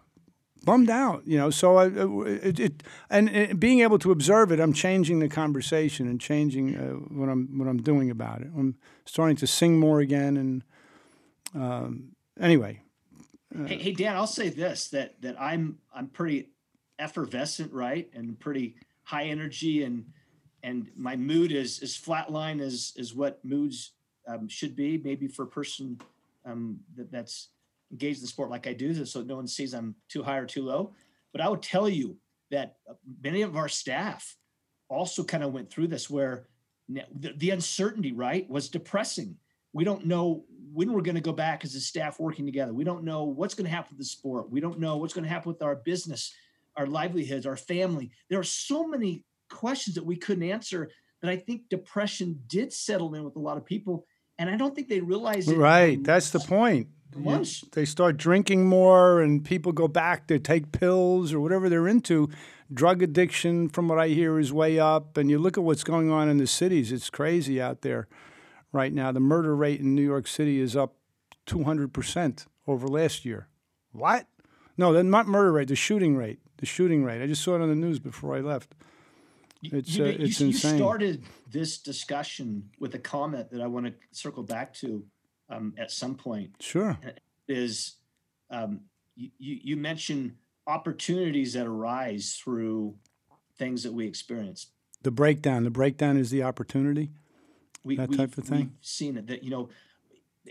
bummed 0.65 0.91
out. 0.91 1.23
You 1.27 1.39
know. 1.39 1.51
So 1.51 1.77
I, 1.77 1.87
it, 2.29 2.59
it 2.59 2.83
and 3.09 3.29
it, 3.29 3.61
being 3.61 3.81
able 3.81 3.99
to 4.01 4.11
observe 4.11 4.51
it, 4.51 4.59
I'm 4.59 4.73
changing 4.73 5.21
the 5.21 5.29
conversation 5.29 6.09
and 6.09 6.21
changing 6.21 6.77
uh, 6.77 6.93
what 7.15 7.29
I'm 7.29 7.59
what 7.59 7.69
I'm 7.69 7.83
doing 7.83 8.11
about 8.11 8.41
it. 8.41 8.49
I'm 8.57 8.77
starting 9.05 9.37
to 9.37 9.47
sing 9.47 9.79
more 9.79 10.01
again, 10.01 10.37
and 10.37 10.65
um, 11.55 12.13
anyway. 12.41 12.83
Uh, 13.57 13.65
hey, 13.65 13.79
hey, 13.79 13.93
Dan, 13.93 14.17
I'll 14.17 14.27
say 14.27 14.49
this: 14.49 14.89
that 14.89 15.21
that 15.23 15.41
I'm 15.41 15.79
I'm 15.95 16.09
pretty 16.09 16.49
effervescent, 16.99 17.73
right, 17.73 18.09
and 18.13 18.39
pretty 18.39 18.77
high 19.05 19.25
energy, 19.25 19.85
and 19.85 20.07
and 20.63 20.89
my 20.97 21.17
mood 21.17 21.53
is 21.53 21.83
as 21.83 21.97
flatline 21.97 22.61
as 22.61 22.93
is 22.97 23.15
what 23.15 23.45
moods 23.45 23.93
um, 24.29 24.49
should 24.49 24.77
be. 24.77 24.99
Maybe 24.99 25.27
for 25.27 25.45
a 25.45 25.49
person 25.49 26.01
um, 26.45 26.81
that, 26.97 27.11
that's 27.11 27.49
engaged 27.91 28.19
in 28.19 28.23
the 28.23 28.29
sport 28.29 28.51
like 28.51 28.67
I 28.67 28.73
do, 28.73 29.05
so 29.05 29.23
no 29.23 29.37
one 29.37 29.47
sees 29.47 29.75
I'm 29.75 29.95
too 30.09 30.23
high 30.23 30.39
or 30.39 30.47
too 30.47 30.65
low. 30.65 30.95
But 31.33 31.41
I 31.41 31.49
would 31.49 31.63
tell 31.63 31.89
you 31.89 32.17
that 32.51 32.77
uh, 32.89 32.95
many 33.23 33.43
of 33.43 33.57
our 33.57 33.69
staff 33.69 34.37
also 34.89 35.25
kind 35.25 35.45
of 35.45 35.53
went 35.53 35.71
through 35.71 35.89
this, 35.89 36.11
where 36.11 36.47
the, 36.89 37.33
the 37.37 37.51
uncertainty, 37.51 38.13
right, 38.13 38.49
was 38.51 38.69
depressing. 38.69 39.37
We 39.73 39.85
don't 39.85 40.07
know 40.07 40.45
when 40.73 40.93
we're 40.93 41.01
going 41.01 41.15
to 41.15 41.21
go 41.21 41.33
back 41.33 41.65
as 41.65 41.75
a 41.75 41.81
staff 41.81 42.19
working 42.19 42.45
together. 42.45 42.73
We 42.73 42.85
don't 42.85 43.05
know 43.05 43.25
what's 43.25 43.55
going 43.55 43.67
to 43.67 43.71
happen 43.71 43.97
with 43.97 43.99
the 43.99 44.05
sport. 44.05 44.51
We 44.51 44.61
don't 44.61 44.81
know 44.81 44.97
what's 44.97 45.15
going 45.15 45.25
to 45.25 45.31
happen 45.31 45.51
with 45.51 45.63
our 45.63 45.77
business, 45.77 46.33
our 46.77 46.87
livelihoods, 46.87 47.47
our 47.47 47.57
family. 47.57 48.11
There 48.29 48.39
are 48.39 48.45
so 48.45 48.87
many 48.87 49.25
questions 49.51 49.97
that 49.97 50.07
we 50.07 50.17
couldn't 50.17 50.45
answer 50.45 50.91
that 51.21 51.31
I 51.31 51.37
think 51.37 51.69
depression 51.69 52.41
did 52.47 52.73
settle 52.73 53.15
in 53.15 53.25
with 53.25 53.37
a 53.37 53.41
lot 53.41 53.57
of 53.57 53.65
people. 53.65 54.07
And 54.39 54.49
I 54.49 54.57
don't 54.57 54.75
think 54.75 54.89
they 54.89 55.01
realize 55.01 55.49
it. 55.49 55.57
Right. 55.57 56.03
That's 56.03 56.31
the 56.31 56.41
point. 56.41 56.89
You, 57.15 57.45
they 57.73 57.85
start 57.85 58.17
drinking 58.17 58.67
more 58.67 59.21
and 59.21 59.45
people 59.45 59.73
go 59.73 59.89
back 59.89 60.29
to 60.29 60.39
take 60.39 60.73
pills 60.73 61.33
or 61.33 61.41
whatever 61.41 61.69
they're 61.69 61.89
into. 61.89 62.31
Drug 62.73 63.03
addiction, 63.03 63.69
from 63.69 63.89
what 63.89 63.99
I 63.99 64.09
hear, 64.09 64.39
is 64.39 64.53
way 64.53 64.79
up. 64.79 65.17
And 65.17 65.29
you 65.29 65.39
look 65.39 65.59
at 65.59 65.65
what's 65.65 65.83
going 65.83 66.11
on 66.11 66.29
in 66.29 66.39
the 66.39 66.47
cities, 66.47 66.93
it's 66.93 67.11
crazy 67.11 67.61
out 67.61 67.83
there 67.83 68.07
right 68.73 68.93
now. 68.93 69.11
The 69.11 69.21
murder 69.21 69.57
rate 69.57 69.81
in 69.81 69.95
New 69.95 70.05
York 70.05 70.29
City 70.29 70.61
is 70.61 70.77
up 70.77 70.95
200% 71.47 72.47
over 72.69 72.87
last 72.87 73.25
year. 73.25 73.49
What? 73.93 74.27
No, 74.77 75.03
not 75.03 75.27
murder 75.27 75.53
rate, 75.53 75.69
the 75.69 75.77
shooting 75.77 76.17
rate. 76.17 76.39
The 76.59 76.67
shooting 76.67 77.03
rate. 77.03 77.23
I 77.23 77.27
just 77.27 77.43
saw 77.43 77.57
it 77.57 77.63
on 77.63 77.69
the 77.69 77.75
news 77.75 77.99
before 77.99 78.37
I 78.37 78.41
left. 78.41 78.75
It's 79.63 79.97
you, 79.97 80.05
uh, 80.05 80.09
it's 80.09 80.41
you, 80.41 80.49
insane. 80.49 80.73
You 80.73 80.79
started 80.79 81.25
this 81.51 81.79
discussion 81.79 82.71
with 82.79 82.95
a 82.95 82.99
comment 82.99 83.51
that 83.51 83.61
I 83.61 83.67
want 83.67 83.87
to 83.87 83.95
circle 84.11 84.43
back 84.43 84.73
to 84.75 85.05
um, 85.49 85.75
at 85.79 85.91
some 85.91 86.15
point. 86.15 86.51
Sure. 86.61 86.99
Is 87.49 87.97
um, 88.51 88.81
you, 89.17 89.31
you 89.39 89.77
mentioned 89.77 90.37
opportunities 90.67 91.53
that 91.55 91.67
arise 91.67 92.39
through 92.43 92.95
things 93.59 93.83
that 93.83 93.93
we 93.93 94.07
experience. 94.07 94.69
The 95.03 95.11
breakdown. 95.11 95.65
The 95.65 95.71
breakdown 95.71 96.17
is 96.17 96.31
the 96.31 96.43
opportunity. 96.43 97.11
We, 97.85 97.97
that 97.97 98.13
type 98.13 98.37
of 98.39 98.45
thing. 98.45 98.59
We've 98.59 98.71
seen 98.81 99.17
it. 99.17 99.27
That 99.27 99.43
you 99.43 99.51
know, 99.51 99.69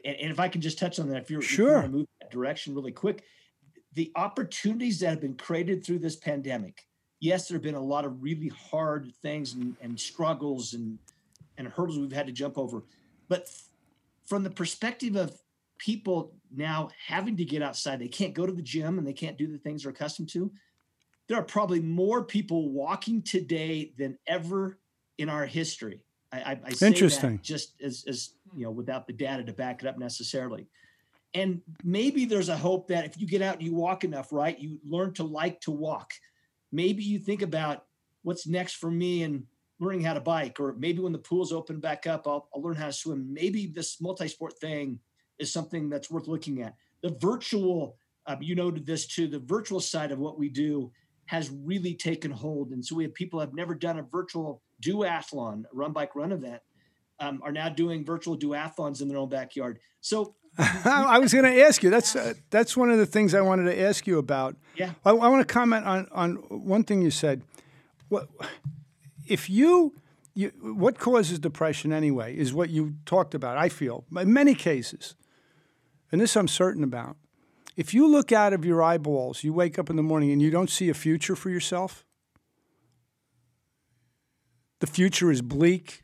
and, 0.03 0.15
and 0.17 0.31
if 0.31 0.39
I 0.39 0.49
can 0.49 0.61
just 0.61 0.77
touch 0.77 0.99
on 0.99 1.09
that, 1.09 1.21
if 1.21 1.31
you're 1.31 1.41
sure, 1.41 1.83
if 1.83 1.91
move 1.91 2.07
that 2.21 2.31
direction 2.31 2.75
really 2.75 2.91
quick, 2.91 3.23
the 3.93 4.11
opportunities 4.15 4.99
that 4.99 5.09
have 5.09 5.21
been 5.21 5.35
created 5.35 5.85
through 5.85 5.99
this 5.99 6.15
pandemic 6.15 6.85
yes, 7.19 7.47
there 7.47 7.55
have 7.55 7.63
been 7.63 7.75
a 7.75 7.81
lot 7.81 8.05
of 8.05 8.21
really 8.21 8.49
hard 8.49 9.11
things 9.21 9.53
and, 9.53 9.75
and 9.81 9.99
struggles 9.99 10.73
and 10.73 10.97
and 11.57 11.67
hurdles 11.67 11.99
we've 11.99 12.11
had 12.11 12.25
to 12.25 12.31
jump 12.31 12.57
over. 12.57 12.83
But 13.27 13.49
from 14.25 14.43
the 14.43 14.49
perspective 14.49 15.17
of 15.17 15.37
people 15.77 16.33
now 16.55 16.89
having 17.05 17.35
to 17.37 17.43
get 17.43 17.61
outside, 17.61 17.99
they 17.99 18.07
can't 18.07 18.33
go 18.33 18.45
to 18.45 18.53
the 18.53 18.61
gym 18.61 18.97
and 18.97 19.05
they 19.05 19.13
can't 19.13 19.37
do 19.37 19.47
the 19.47 19.57
things 19.57 19.83
they're 19.83 19.91
accustomed 19.91 20.29
to. 20.29 20.51
There 21.27 21.37
are 21.37 21.43
probably 21.43 21.81
more 21.81 22.23
people 22.23 22.71
walking 22.71 23.21
today 23.21 23.93
than 23.97 24.17
ever 24.25 24.79
in 25.17 25.29
our 25.29 25.45
history. 25.45 26.01
I, 26.31 26.37
I, 26.37 26.59
I 26.65 26.69
say 26.71 26.87
Interesting. 26.87 27.37
that 27.37 27.43
just 27.43 27.73
as, 27.81 28.05
as 28.07 28.33
you 28.55 28.63
know, 28.63 28.71
without 28.71 29.05
the 29.05 29.13
data 29.13 29.43
to 29.43 29.53
back 29.53 29.83
it 29.83 29.87
up 29.87 29.97
necessarily. 29.97 30.67
And 31.33 31.61
maybe 31.83 32.25
there's 32.25 32.49
a 32.49 32.57
hope 32.57 32.87
that 32.87 33.05
if 33.05 33.19
you 33.19 33.27
get 33.27 33.41
out 33.41 33.55
and 33.55 33.63
you 33.63 33.75
walk 33.75 34.03
enough, 34.03 34.31
right, 34.31 34.57
you 34.57 34.79
learn 34.83 35.13
to 35.15 35.23
like 35.23 35.61
to 35.61 35.71
walk 35.71 36.13
maybe 36.71 37.03
you 37.03 37.19
think 37.19 37.41
about 37.41 37.85
what's 38.23 38.47
next 38.47 38.75
for 38.75 38.91
me 38.91 39.23
and 39.23 39.43
learning 39.79 40.03
how 40.03 40.13
to 40.13 40.21
bike, 40.21 40.59
or 40.59 40.75
maybe 40.77 40.99
when 40.99 41.13
the 41.13 41.19
pools 41.19 41.53
open 41.53 41.79
back 41.79 42.05
up, 42.05 42.27
I'll, 42.27 42.49
I'll 42.53 42.61
learn 42.61 42.75
how 42.75 42.87
to 42.87 42.93
swim. 42.93 43.33
Maybe 43.33 43.67
this 43.67 44.01
multi-sport 44.01 44.59
thing 44.59 44.99
is 45.39 45.51
something 45.51 45.89
that's 45.89 46.11
worth 46.11 46.27
looking 46.27 46.61
at. 46.61 46.75
The 47.01 47.15
virtual, 47.21 47.95
um, 48.27 48.39
you 48.41 48.55
noted 48.55 48.85
this 48.85 49.07
too, 49.07 49.27
the 49.27 49.39
virtual 49.39 49.79
side 49.79 50.11
of 50.11 50.19
what 50.19 50.37
we 50.37 50.49
do 50.49 50.91
has 51.27 51.49
really 51.49 51.93
taken 51.93 52.31
hold. 52.31 52.71
And 52.71 52.85
so 52.85 52.95
we 52.95 53.03
have 53.03 53.13
people 53.13 53.39
have 53.39 53.53
never 53.53 53.73
done 53.73 53.99
a 53.99 54.03
virtual 54.03 54.61
duathlon, 54.81 55.63
run 55.71 55.93
bike 55.93 56.15
run 56.15 56.33
event, 56.33 56.61
um, 57.19 57.39
are 57.43 57.51
now 57.51 57.69
doing 57.69 58.03
virtual 58.03 58.37
duathlons 58.37 59.01
in 59.01 59.07
their 59.07 59.17
own 59.17 59.29
backyard. 59.29 59.79
So 60.01 60.35
I 60.83 61.19
was 61.19 61.31
going 61.31 61.45
to 61.45 61.61
ask 61.61 61.81
you. 61.83 61.89
That's 61.89 62.17
uh, 62.17 62.33
that's 62.49 62.75
one 62.75 62.91
of 62.91 62.97
the 62.97 63.05
things 63.05 63.33
I 63.33 63.39
wanted 63.39 63.63
to 63.73 63.81
ask 63.81 64.05
you 64.05 64.17
about. 64.17 64.57
Yeah. 64.75 64.91
I, 65.05 65.11
I 65.11 65.29
want 65.29 65.47
to 65.47 65.53
comment 65.53 65.85
on 65.85 66.07
on 66.11 66.35
one 66.49 66.83
thing 66.83 67.01
you 67.01 67.11
said. 67.11 67.43
What 68.09 68.27
if 69.25 69.49
you, 69.49 69.93
you 70.33 70.49
what 70.61 70.99
causes 70.99 71.39
depression 71.39 71.93
anyway 71.93 72.35
is 72.35 72.53
what 72.53 72.69
you 72.69 72.95
talked 73.05 73.33
about. 73.33 73.57
I 73.57 73.69
feel 73.69 74.03
in 74.17 74.33
many 74.33 74.53
cases, 74.53 75.15
and 76.11 76.19
this 76.19 76.35
I'm 76.35 76.49
certain 76.49 76.83
about. 76.83 77.15
If 77.77 77.93
you 77.93 78.05
look 78.07 78.33
out 78.33 78.51
of 78.51 78.65
your 78.65 78.83
eyeballs, 78.83 79.45
you 79.45 79.53
wake 79.53 79.79
up 79.79 79.89
in 79.89 79.95
the 79.95 80.03
morning 80.03 80.31
and 80.31 80.41
you 80.41 80.51
don't 80.51 80.69
see 80.69 80.89
a 80.89 80.93
future 80.93 81.37
for 81.37 81.49
yourself. 81.49 82.03
The 84.79 84.87
future 84.87 85.31
is 85.31 85.41
bleak, 85.41 86.03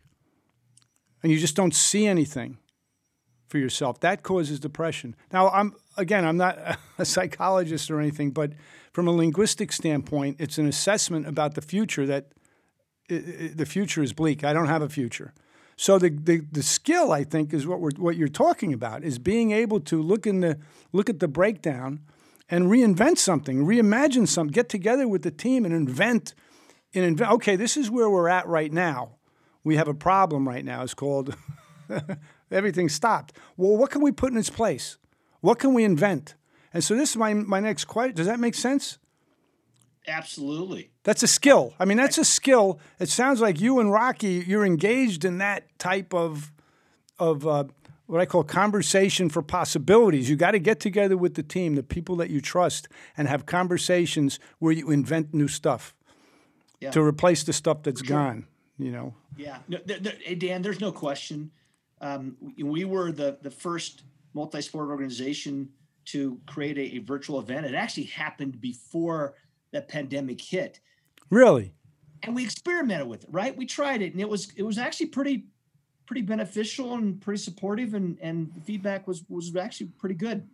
and 1.21 1.29
you 1.29 1.39
just 1.39 1.57
don't 1.57 1.75
see 1.75 2.07
anything 2.07 2.59
for 3.47 3.58
yourself. 3.58 3.99
That 3.99 4.23
causes 4.23 4.60
depression. 4.60 5.15
Now, 5.31 5.49
I'm 5.49 5.73
again, 5.97 6.25
I'm 6.25 6.38
not 6.38 6.58
a 6.97 7.05
psychologist 7.05 7.89
or 7.91 7.99
anything, 7.99 8.31
but 8.31 8.53
from 8.91 9.08
a 9.08 9.12
linguistic 9.12 9.71
standpoint, 9.71 10.38
it's 10.39 10.58
an 10.58 10.67
assessment 10.67 11.27
about 11.27 11.55
the 11.55 11.62
future 11.62 12.05
that 12.05 12.27
the 13.08 13.65
future 13.67 14.01
is 14.01 14.13
bleak. 14.13 14.43
I 14.43 14.53
don't 14.53 14.67
have 14.67 14.81
a 14.81 14.89
future. 14.89 15.34
So 15.77 15.99
the, 15.99 16.10
the, 16.10 16.41
the 16.51 16.63
skill, 16.63 17.12
I 17.12 17.23
think, 17.23 17.53
is 17.53 17.67
what 17.67 17.81
we're 17.81 17.91
what 17.97 18.15
you're 18.15 18.27
talking 18.27 18.73
about 18.73 19.03
is 19.03 19.19
being 19.19 19.51
able 19.51 19.79
to 19.81 20.01
look 20.01 20.25
in 20.25 20.39
the 20.39 20.58
look 20.93 21.10
at 21.10 21.19
the 21.19 21.27
breakdown 21.27 21.99
and 22.49 22.65
reinvent 22.65 23.17
something, 23.17 23.65
reimagine 23.65 24.27
something, 24.27 24.53
get 24.53 24.69
together 24.69 25.08
with 25.08 25.23
the 25.23 25.31
team 25.31 25.65
and 25.65 25.73
invent 25.73 26.34
and 26.93 27.03
invent. 27.03 27.31
Okay, 27.34 27.55
this 27.55 27.75
is 27.75 27.91
where 27.91 28.10
we're 28.10 28.29
at 28.29 28.47
right 28.47 28.71
now. 28.71 29.17
We 29.63 29.75
have 29.75 29.88
a 29.88 29.93
problem 29.93 30.47
right 30.47 30.63
now. 30.63 30.84
It's 30.84 30.93
called 30.93 31.36
Everything 32.51 32.89
stopped. 32.89 33.36
Well, 33.58 33.77
what 33.77 33.91
can 33.91 34.01
we 34.01 34.12
put 34.12 34.31
in 34.31 34.38
its 34.38 34.49
place? 34.49 34.97
What 35.41 35.60
can 35.60 35.73
we 35.73 35.84
invent? 35.84 36.36
And 36.73 36.84
so 36.84 36.95
this 36.95 37.12
is 37.12 37.17
my, 37.17 37.34
my 37.34 37.60
next 37.60 37.86
question. 37.86 38.15
Does 38.15 38.27
that 38.27 38.39
make 38.39 38.55
sense? 38.55 38.97
Absolutely. 40.08 40.91
That's 41.03 41.23
a 41.23 41.27
skill. 41.27 41.73
I 41.79 41.86
mean, 41.86 41.97
that's 41.97 42.17
a 42.17 42.25
skill. 42.25 42.79
It 42.99 43.10
sounds 43.10 43.41
like 43.41 43.60
you 43.60 43.79
and 43.79 43.91
Rocky, 43.91 44.43
you're 44.45 44.65
engaged 44.65 45.25
in 45.25 45.39
that 45.39 45.77
type 45.79 46.13
of, 46.13 46.51
of 47.17 47.47
uh, 47.47 47.65
what 48.05 48.21
I 48.21 48.25
call 48.25 48.43
conversation 48.43 49.29
for 49.29 49.41
possibilities. 49.41 50.29
You 50.29 50.36
got 50.36 50.51
to 50.51 50.60
get 50.60 50.79
together 50.79 51.17
with 51.17 51.34
the 51.36 51.43
team, 51.43 51.75
the 51.75 51.84
people 51.84 52.15
that 52.17 52.29
you 52.29 52.39
trust, 52.39 52.88
and 53.17 53.27
have 53.27 53.45
conversations 53.45 54.39
where 54.60 54.71
you 54.71 54.91
invent 54.91 55.34
new 55.34 55.47
stuff 55.47 55.95
yeah. 56.79 56.91
to 56.91 57.01
replace 57.01 57.43
the 57.43 57.53
stuff 57.53 57.84
that's 57.84 58.05
sure. 58.05 58.17
gone. 58.17 58.47
You 58.77 58.91
know. 58.91 59.13
Yeah. 59.38 59.60
No, 59.67 59.77
th- 59.77 60.03
th- 60.03 60.21
hey, 60.21 60.36
Dan, 60.36 60.62
there's 60.62 60.81
no 60.81 60.91
question 60.91 61.51
um, 62.01 62.36
we 62.62 62.86
were 62.86 63.12
the 63.12 63.38
the 63.41 63.51
first 63.51 64.03
multi-sport 64.34 64.89
organization 64.89 65.69
to 66.05 66.39
create 66.45 66.77
a, 66.77 66.97
a, 66.97 66.99
virtual 66.99 67.39
event. 67.39 67.65
It 67.65 67.73
actually 67.73 68.03
happened 68.03 68.62
before 68.62 69.34
the 69.71 69.81
pandemic 69.81 70.39
hit. 70.39 70.79
Really? 71.29 71.73
And 72.21 72.36
we 72.36 72.43
experimented 72.43 73.08
with 73.08 73.23
it, 73.23 73.29
right? 73.31 73.55
We 73.55 73.65
tried 73.65 74.01
it, 74.01 74.12
and 74.12 74.21
it 74.21 74.29
was 74.29 74.51
it 74.55 74.63
was 74.63 74.77
actually 74.77 75.08
pretty 75.08 75.45
pretty 76.05 76.21
beneficial 76.21 76.93
and 76.93 77.19
pretty 77.21 77.39
supportive, 77.39 77.93
and 77.93 78.17
and 78.21 78.53
the 78.53 78.62
feedback 78.62 79.08
was 79.08 79.23
was 79.29 79.55
actually 79.55 79.88
pretty 79.97 80.15
good. 80.15 80.47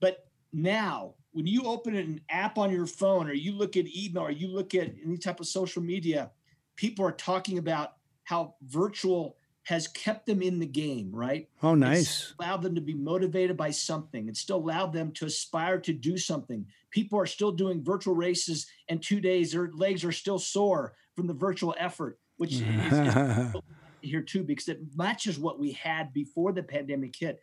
But 0.00 0.26
now, 0.52 1.14
when 1.32 1.46
you 1.46 1.64
open 1.64 1.94
an 1.96 2.20
app 2.30 2.58
on 2.58 2.70
your 2.70 2.86
phone, 2.86 3.28
or 3.28 3.32
you 3.32 3.52
look 3.52 3.76
at 3.76 3.86
email, 3.94 4.24
or 4.24 4.30
you 4.30 4.48
look 4.48 4.74
at 4.74 4.92
any 5.04 5.16
type 5.16 5.40
of 5.40 5.46
social 5.46 5.82
media, 5.82 6.30
people 6.76 7.04
are 7.04 7.12
talking 7.12 7.58
about 7.58 7.94
how 8.24 8.54
virtual 8.62 9.36
has 9.70 9.86
kept 9.86 10.26
them 10.26 10.42
in 10.42 10.58
the 10.58 10.66
game, 10.66 11.12
right? 11.12 11.48
Oh, 11.62 11.76
nice. 11.76 12.00
It's 12.00 12.34
allowed 12.40 12.62
them 12.62 12.74
to 12.74 12.80
be 12.80 12.92
motivated 12.92 13.56
by 13.56 13.70
something. 13.70 14.28
It 14.28 14.36
still 14.36 14.56
allowed 14.56 14.92
them 14.92 15.12
to 15.12 15.26
aspire 15.26 15.78
to 15.82 15.92
do 15.92 16.18
something. 16.18 16.66
People 16.90 17.20
are 17.20 17.26
still 17.26 17.52
doing 17.52 17.84
virtual 17.84 18.16
races, 18.16 18.66
and 18.88 19.00
two 19.00 19.20
days 19.20 19.52
their 19.52 19.70
legs 19.72 20.04
are 20.04 20.10
still 20.10 20.40
sore 20.40 20.94
from 21.14 21.28
the 21.28 21.34
virtual 21.34 21.72
effort, 21.78 22.18
which 22.36 22.54
is, 22.54 22.62
is 22.62 23.54
here 24.02 24.22
too, 24.22 24.42
because 24.42 24.68
it 24.68 24.80
matches 24.96 25.38
what 25.38 25.60
we 25.60 25.70
had 25.70 26.12
before 26.12 26.50
the 26.50 26.64
pandemic 26.64 27.14
hit. 27.16 27.40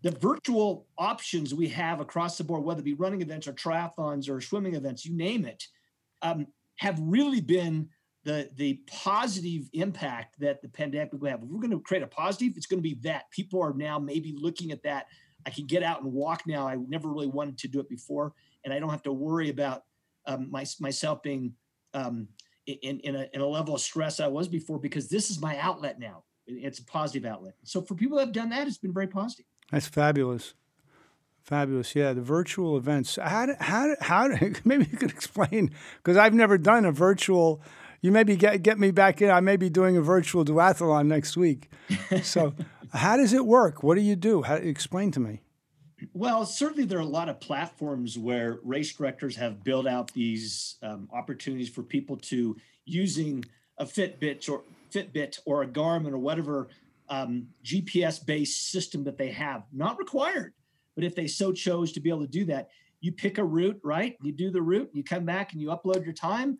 the 0.00 0.12
virtual 0.12 0.86
options 0.96 1.52
we 1.52 1.68
have 1.68 2.00
across 2.00 2.38
the 2.38 2.44
board, 2.44 2.64
whether 2.64 2.80
it 2.80 2.84
be 2.84 2.94
running 2.94 3.20
events 3.20 3.46
or 3.46 3.52
triathlons 3.52 4.30
or 4.30 4.40
swimming 4.40 4.76
events, 4.76 5.04
you 5.04 5.14
name 5.14 5.44
it, 5.44 5.68
um, 6.22 6.46
have 6.76 6.98
really 7.02 7.42
been 7.42 7.90
the 8.24 8.50
the 8.56 8.80
positive 8.86 9.68
impact 9.72 10.40
that 10.40 10.62
the 10.62 10.68
pandemic 10.68 11.12
will 11.12 11.28
have. 11.28 11.42
If 11.42 11.48
we're 11.48 11.60
going 11.60 11.70
to 11.70 11.80
create 11.80 12.02
a 12.02 12.06
positive, 12.06 12.56
it's 12.56 12.66
going 12.66 12.82
to 12.82 12.82
be 12.82 12.94
that 13.02 13.30
people 13.30 13.62
are 13.62 13.74
now 13.74 13.98
maybe 13.98 14.34
looking 14.36 14.72
at 14.72 14.82
that. 14.82 15.06
I 15.46 15.50
can 15.50 15.66
get 15.66 15.82
out 15.82 16.02
and 16.02 16.12
walk 16.12 16.46
now. 16.46 16.66
I 16.66 16.76
never 16.76 17.08
really 17.08 17.26
wanted 17.26 17.58
to 17.58 17.68
do 17.68 17.80
it 17.80 17.88
before, 17.88 18.32
and 18.64 18.72
I 18.72 18.78
don't 18.78 18.90
have 18.90 19.02
to 19.02 19.12
worry 19.12 19.50
about 19.50 19.84
um, 20.26 20.50
my, 20.50 20.64
myself 20.80 21.22
being 21.22 21.52
um, 21.92 22.28
in, 22.66 23.00
in 23.00 23.14
a, 23.14 23.28
in, 23.34 23.42
a, 23.42 23.46
level 23.46 23.74
of 23.74 23.80
stress 23.82 24.20
I 24.20 24.26
was 24.26 24.48
before 24.48 24.78
because 24.78 25.08
this 25.08 25.30
is 25.30 25.40
my 25.40 25.58
outlet 25.58 26.00
now. 26.00 26.24
It's 26.46 26.78
a 26.78 26.84
positive 26.84 27.30
outlet. 27.30 27.54
So 27.62 27.82
for 27.82 27.94
people 27.94 28.16
that 28.18 28.26
have 28.26 28.34
done 28.34 28.48
that, 28.50 28.66
it's 28.66 28.78
been 28.78 28.92
very 28.92 29.06
positive. 29.06 29.44
That's 29.70 29.86
fabulous. 29.86 30.54
Fabulous. 31.42 31.94
Yeah, 31.94 32.14
the 32.14 32.22
virtual 32.22 32.76
events. 32.78 33.18
How 33.22 33.48
how 33.60 33.94
how 34.00 34.28
maybe 34.64 34.88
you 34.90 34.96
could 34.96 35.10
explain 35.10 35.72
because 35.98 36.16
I've 36.16 36.32
never 36.32 36.56
done 36.56 36.86
a 36.86 36.92
virtual 36.92 37.60
you 38.04 38.12
maybe 38.12 38.36
get 38.36 38.62
get 38.62 38.78
me 38.78 38.90
back 38.90 39.22
in. 39.22 39.30
I 39.30 39.40
may 39.40 39.56
be 39.56 39.70
doing 39.70 39.96
a 39.96 40.02
virtual 40.02 40.44
duathlon 40.44 41.06
next 41.06 41.38
week. 41.38 41.70
So, 42.22 42.54
how 42.92 43.16
does 43.16 43.32
it 43.32 43.46
work? 43.46 43.82
What 43.82 43.94
do 43.94 44.02
you 44.02 44.14
do? 44.14 44.42
How, 44.42 44.56
explain 44.56 45.10
to 45.12 45.20
me. 45.20 45.40
Well, 46.12 46.44
certainly 46.44 46.84
there 46.84 46.98
are 46.98 47.02
a 47.02 47.06
lot 47.06 47.30
of 47.30 47.40
platforms 47.40 48.18
where 48.18 48.58
race 48.62 48.94
directors 48.94 49.36
have 49.36 49.64
built 49.64 49.86
out 49.86 50.12
these 50.12 50.76
um, 50.82 51.08
opportunities 51.14 51.70
for 51.70 51.82
people 51.82 52.18
to 52.18 52.56
using 52.84 53.42
a 53.78 53.86
Fitbit 53.86 54.50
or 54.50 54.62
Fitbit 54.92 55.38
or 55.46 55.62
a 55.62 55.66
Garmin 55.66 56.12
or 56.12 56.18
whatever 56.18 56.68
um, 57.08 57.48
GPS-based 57.64 58.70
system 58.70 59.04
that 59.04 59.16
they 59.16 59.30
have. 59.30 59.64
Not 59.72 59.98
required, 59.98 60.52
but 60.94 61.04
if 61.04 61.14
they 61.14 61.26
so 61.26 61.52
chose 61.52 61.92
to 61.92 62.00
be 62.00 62.10
able 62.10 62.20
to 62.20 62.26
do 62.26 62.44
that, 62.46 62.68
you 63.00 63.12
pick 63.12 63.38
a 63.38 63.44
route, 63.44 63.80
right? 63.82 64.16
You 64.22 64.32
do 64.32 64.50
the 64.50 64.62
route, 64.62 64.90
you 64.92 65.02
come 65.02 65.24
back 65.24 65.52
and 65.52 65.60
you 65.60 65.68
upload 65.68 66.04
your 66.04 66.14
time. 66.14 66.58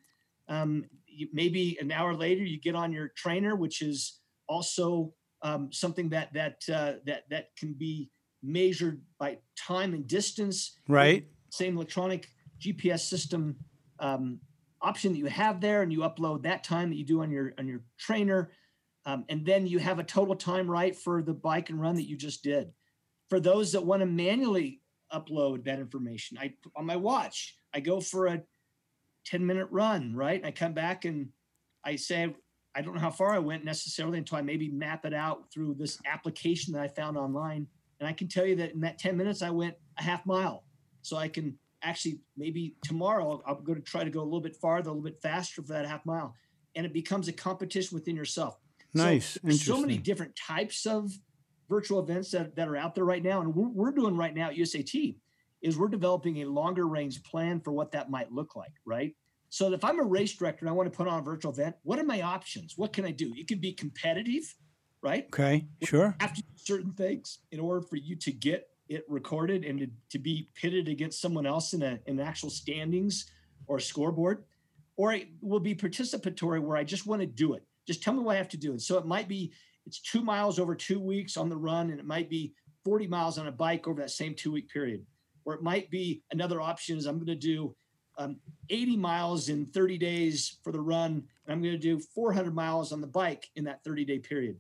Um, 0.49 0.85
you, 1.15 1.29
maybe 1.33 1.79
an 1.81 1.93
hour 1.93 2.15
later 2.15 2.43
you 2.43 2.61
get 2.61 2.75
on 2.75 2.93
your 2.93 3.09
trainer, 3.09 3.57
which 3.57 3.83
is 3.83 4.21
also 4.49 5.15
um, 5.43 5.73
something 5.73 6.09
that 6.11 6.33
that 6.35 6.63
uh, 6.73 6.95
that 7.07 7.25
that 7.31 7.57
can 7.57 7.75
be 7.75 8.11
measured 8.43 9.03
by 9.19 9.39
time 9.57 9.95
and 9.95 10.07
distance. 10.07 10.79
Right. 10.89 11.27
Same 11.51 11.77
electronic 11.77 12.29
GPS 12.61 13.01
system 13.01 13.57
um, 13.99 14.41
option 14.81 15.13
that 15.13 15.19
you 15.19 15.27
have 15.27 15.61
there, 15.61 15.83
and 15.83 15.93
you 15.93 16.01
upload 16.01 16.43
that 16.43 16.65
time 16.65 16.91
that 16.91 16.97
you 16.97 17.05
do 17.05 17.23
on 17.23 17.31
your 17.31 17.53
on 17.59 17.67
your 17.67 17.81
trainer, 17.99 18.51
um, 19.07 19.25
and 19.29 19.45
then 19.45 19.67
you 19.67 19.79
have 19.79 19.99
a 19.99 20.05
total 20.05 20.35
time 20.35 20.71
right 20.71 20.97
for 20.97 21.23
the 21.23 21.35
bike 21.35 21.71
and 21.71 21.81
run 21.81 21.95
that 21.97 22.09
you 22.09 22.17
just 22.17 22.43
did. 22.43 22.73
For 23.29 23.41
those 23.41 23.73
that 23.73 23.85
want 23.85 24.01
to 24.01 24.07
manually 24.07 24.81
upload 25.13 25.65
that 25.65 25.79
information, 25.79 26.39
I 26.39 26.55
on 26.77 26.87
my 26.87 26.97
watch, 26.97 27.57
I 27.73 27.81
go 27.81 28.01
for 28.01 28.27
a 28.27 28.43
10 29.27 29.45
minute 29.45 29.69
run, 29.71 30.15
right? 30.15 30.39
And 30.39 30.47
I 30.47 30.51
come 30.51 30.73
back 30.73 31.05
and 31.05 31.29
I 31.85 31.97
say, 31.97 32.35
I 32.75 32.83
don't 32.83 32.95
know 32.95 33.01
how 33.01 33.11
far 33.11 33.31
I 33.31 33.39
went 33.39 33.65
necessarily 33.65 34.19
until 34.19 34.39
I 34.39 34.43
maybe 34.43 34.69
map 34.69 35.05
it 35.05 35.15
out 35.15 35.53
through 35.53 35.75
this 35.75 35.99
application 36.07 36.73
that 36.75 36.83
I 36.83 36.89
found 36.89 37.17
online. 37.17 37.67
And 38.01 38.09
I 38.09 38.13
can 38.13 38.29
tell 38.29 38.45
you 38.45 38.57
that 38.57 38.73
in 38.73 38.81
that 38.81 38.99
10 38.99 39.17
minutes, 39.17 39.43
I 39.43 39.51
went 39.51 39.77
a 39.99 40.03
half 40.03 40.27
mile. 40.27 40.65
So 41.03 41.17
I 41.17 41.29
can 41.29 41.57
actually 41.83 42.19
maybe 42.37 42.75
tomorrow 42.85 43.43
I'm 43.47 43.63
going 43.63 43.77
to 43.77 43.85
try 43.85 44.05
to 44.05 44.11
go 44.11 44.21
a 44.21 44.25
little 44.25 44.41
bit 44.41 44.57
farther, 44.57 44.91
a 44.91 44.93
little 44.93 45.09
bit 45.09 45.21
faster 45.23 45.63
for 45.63 45.73
that 45.75 45.87
half 45.87 46.05
mile. 46.05 46.35
And 46.75 46.85
it 46.85 46.93
becomes 46.93 47.29
a 47.29 47.33
competition 47.33 47.95
within 47.95 48.17
yourself. 48.17 48.59
Nice. 48.95 49.39
So, 49.45 49.51
so 49.51 49.81
many 49.81 49.99
different 49.99 50.35
types 50.35 50.87
of 50.87 51.13
virtual 51.69 52.01
events 52.01 52.31
that, 52.33 52.57
that 52.57 52.69
are 52.69 52.77
out 52.77 52.95
there 52.95 53.05
right 53.05 53.23
now. 53.23 53.41
And 53.41 53.55
we're, 53.55 53.69
we're 53.69 53.93
doing 53.93 54.17
right 54.17 54.35
now 54.35 54.49
at 54.49 54.57
USAT 54.57 55.17
is 55.65 55.79
we're 55.79 55.89
developing 55.89 56.43
a 56.43 56.45
longer 56.45 56.87
range 56.87 57.23
plan 57.25 57.59
for 57.59 57.73
what 57.73 57.91
that 57.93 58.11
might 58.11 58.31
look 58.31 58.55
like, 58.55 58.73
right? 58.85 59.17
So 59.49 59.73
if 59.73 59.83
I'm 59.83 59.99
a 59.99 60.05
race 60.05 60.37
director 60.37 60.67
and 60.67 60.69
I 60.69 60.73
want 60.73 60.93
to 60.93 60.97
put 60.97 61.09
on 61.09 61.19
a 61.19 61.23
virtual 61.23 61.53
event, 61.53 61.75
what 61.85 61.99
are 61.99 62.05
my 62.05 62.21
options? 62.21 62.75
What 62.77 62.93
can 62.93 63.07
I 63.07 63.13
do? 63.13 63.33
It 63.35 63.49
can 63.49 63.61
be 63.61 63.73
competitive, 63.73 64.43
right? 65.03 65.25
Okay, 65.27 65.67
sure. 65.83 66.09
You 66.09 66.15
have 66.21 66.35
to 66.35 66.43
do 66.43 66.49
certain 66.57 66.93
things 66.93 67.39
in 67.51 67.61
order 67.61 67.81
for 67.81 67.97
you 67.97 68.15
to 68.17 68.31
get 68.31 68.69
it 68.91 69.05
recorded 69.09 69.65
and 69.65 69.79
to, 69.79 69.87
to 70.11 70.19
be 70.19 70.51
pitted 70.55 70.87
against 70.87 71.23
someone 71.23 71.47
else 71.47 71.73
in 71.73 71.83
a 71.83 71.99
in 72.07 72.21
actual 72.21 72.51
standings 72.51 73.31
or 73.67 73.81
scoreboard. 73.81 74.45
Or 74.97 75.15
it 75.15 75.29
will 75.41 75.61
be 75.61 75.75
participatory 75.75 76.61
where 76.61 76.77
I 76.77 76.85
just 76.85 77.07
want 77.07 77.23
to 77.23 77.27
do 77.27 77.55
it. 77.55 77.63
Just 77.87 78.03
tell 78.03 78.13
me 78.13 78.21
what 78.21 78.35
I 78.35 78.39
have 78.39 78.51
to 78.51 78.59
do. 78.59 78.73
And 78.73 78.83
so 78.83 78.99
it 78.99 79.07
might 79.07 79.29
be 79.29 79.53
it's 79.87 80.01
two 80.01 80.23
miles 80.23 80.59
over 80.59 80.75
two 80.75 81.01
weeks 81.01 81.39
on 81.39 81.49
the 81.49 81.57
run, 81.57 81.91
and 81.91 81.99
it 81.99 82.07
might 82.07 82.29
be 82.29 82.55
40 82.85 83.07
miles 83.07 83.39
on 83.39 83.47
a 83.47 83.53
bike 83.53 83.89
over 83.89 84.03
that 84.03 84.11
same 84.11 84.35
two 84.35 84.53
week 84.53 84.69
period 84.69 85.07
or 85.45 85.55
it 85.55 85.63
might 85.63 85.91
be 85.91 86.23
another 86.33 86.61
option 86.61 86.97
is 86.97 87.07
I'm 87.07 87.17
going 87.17 87.27
to 87.27 87.35
do 87.35 87.75
um, 88.19 88.37
80 88.71 88.97
miles 88.97 89.49
in 89.49 89.67
30 89.67 89.99
days 89.99 90.59
for 90.63 90.73
the 90.73 90.81
run, 90.81 91.13
and 91.13 91.53
I'm 91.53 91.61
going 91.61 91.75
to 91.75 91.79
do 91.79 91.99
400 91.99 92.55
miles 92.55 92.93
on 92.93 93.01
the 93.01 93.07
bike 93.07 93.49
in 93.57 93.65
that 93.65 93.83
30 93.85 94.05
day 94.05 94.19
period. 94.19 94.59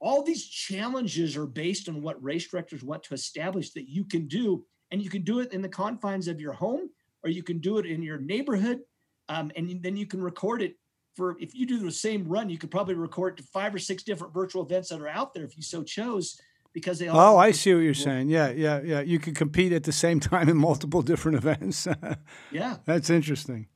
All 0.00 0.22
these 0.22 0.46
challenges 0.46 1.36
are 1.36 1.46
based 1.46 1.88
on 1.88 2.02
what 2.02 2.22
race 2.22 2.46
directors 2.46 2.84
want 2.84 3.02
to 3.04 3.14
establish 3.14 3.70
that 3.70 3.88
you 3.88 4.04
can 4.04 4.26
do, 4.28 4.64
and 4.90 5.02
you 5.02 5.10
can 5.10 5.22
do 5.22 5.40
it 5.40 5.52
in 5.52 5.62
the 5.62 5.68
confines 5.68 6.28
of 6.28 6.40
your 6.40 6.52
home, 6.52 6.90
or 7.24 7.30
you 7.30 7.42
can 7.42 7.58
do 7.58 7.78
it 7.78 7.86
in 7.86 8.02
your 8.02 8.18
neighborhood, 8.18 8.80
um, 9.28 9.50
and 9.56 9.82
then 9.82 9.96
you 9.96 10.06
can 10.06 10.22
record 10.22 10.62
it. 10.62 10.76
For 11.16 11.36
if 11.40 11.52
you 11.52 11.66
do 11.66 11.78
the 11.78 11.90
same 11.90 12.28
run, 12.28 12.48
you 12.48 12.58
could 12.58 12.70
probably 12.70 12.94
record 12.94 13.36
to 13.38 13.42
five 13.42 13.74
or 13.74 13.78
six 13.80 14.04
different 14.04 14.32
virtual 14.32 14.64
events 14.64 14.90
that 14.90 15.00
are 15.00 15.08
out 15.08 15.34
there 15.34 15.42
if 15.44 15.56
you 15.56 15.64
so 15.64 15.82
chose 15.82 16.40
because 16.78 16.98
they 16.98 17.08
all. 17.08 17.34
Oh, 17.34 17.36
I 17.38 17.50
see 17.50 17.74
what 17.74 17.80
you're 17.80 17.94
saying. 17.94 18.28
Yeah, 18.28 18.50
yeah, 18.50 18.80
yeah. 18.82 19.00
You 19.00 19.18
could 19.18 19.34
compete 19.34 19.72
at 19.72 19.84
the 19.84 19.92
same 19.92 20.20
time 20.32 20.48
in 20.48 20.56
multiple 20.56 21.02
different 21.02 21.38
events. 21.38 21.86
yeah, 22.50 22.76
that's 22.84 23.10
interesting. 23.10 23.66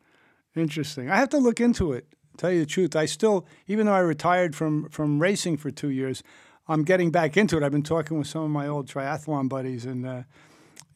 Interesting. 0.55 1.11
I 1.11 1.17
have 1.17 1.31
to 1.31 1.39
look 1.39 1.61
into 1.61 1.93
it. 1.93 2.07
Tell 2.37 2.51
you 2.51 2.61
the 2.61 2.67
truth, 2.67 2.97
I 2.97 3.05
still, 3.07 3.47
even 3.67 3.87
though 3.87 3.95
I 3.95 4.01
retired 4.01 4.57
from 4.57 4.89
from 4.89 5.21
racing 5.21 5.59
for 5.59 5.71
two 5.71 5.91
years, 5.91 6.23
I'm 6.69 6.83
getting 6.85 7.11
back 7.11 7.37
into 7.37 7.57
it. 7.57 7.63
I've 7.63 7.73
been 7.73 7.83
talking 7.83 8.19
with 8.19 8.27
some 8.27 8.43
of 8.43 8.51
my 8.51 8.67
old 8.67 8.89
triathlon 8.89 9.49
buddies, 9.49 9.85
and 9.85 10.07
uh, 10.07 10.23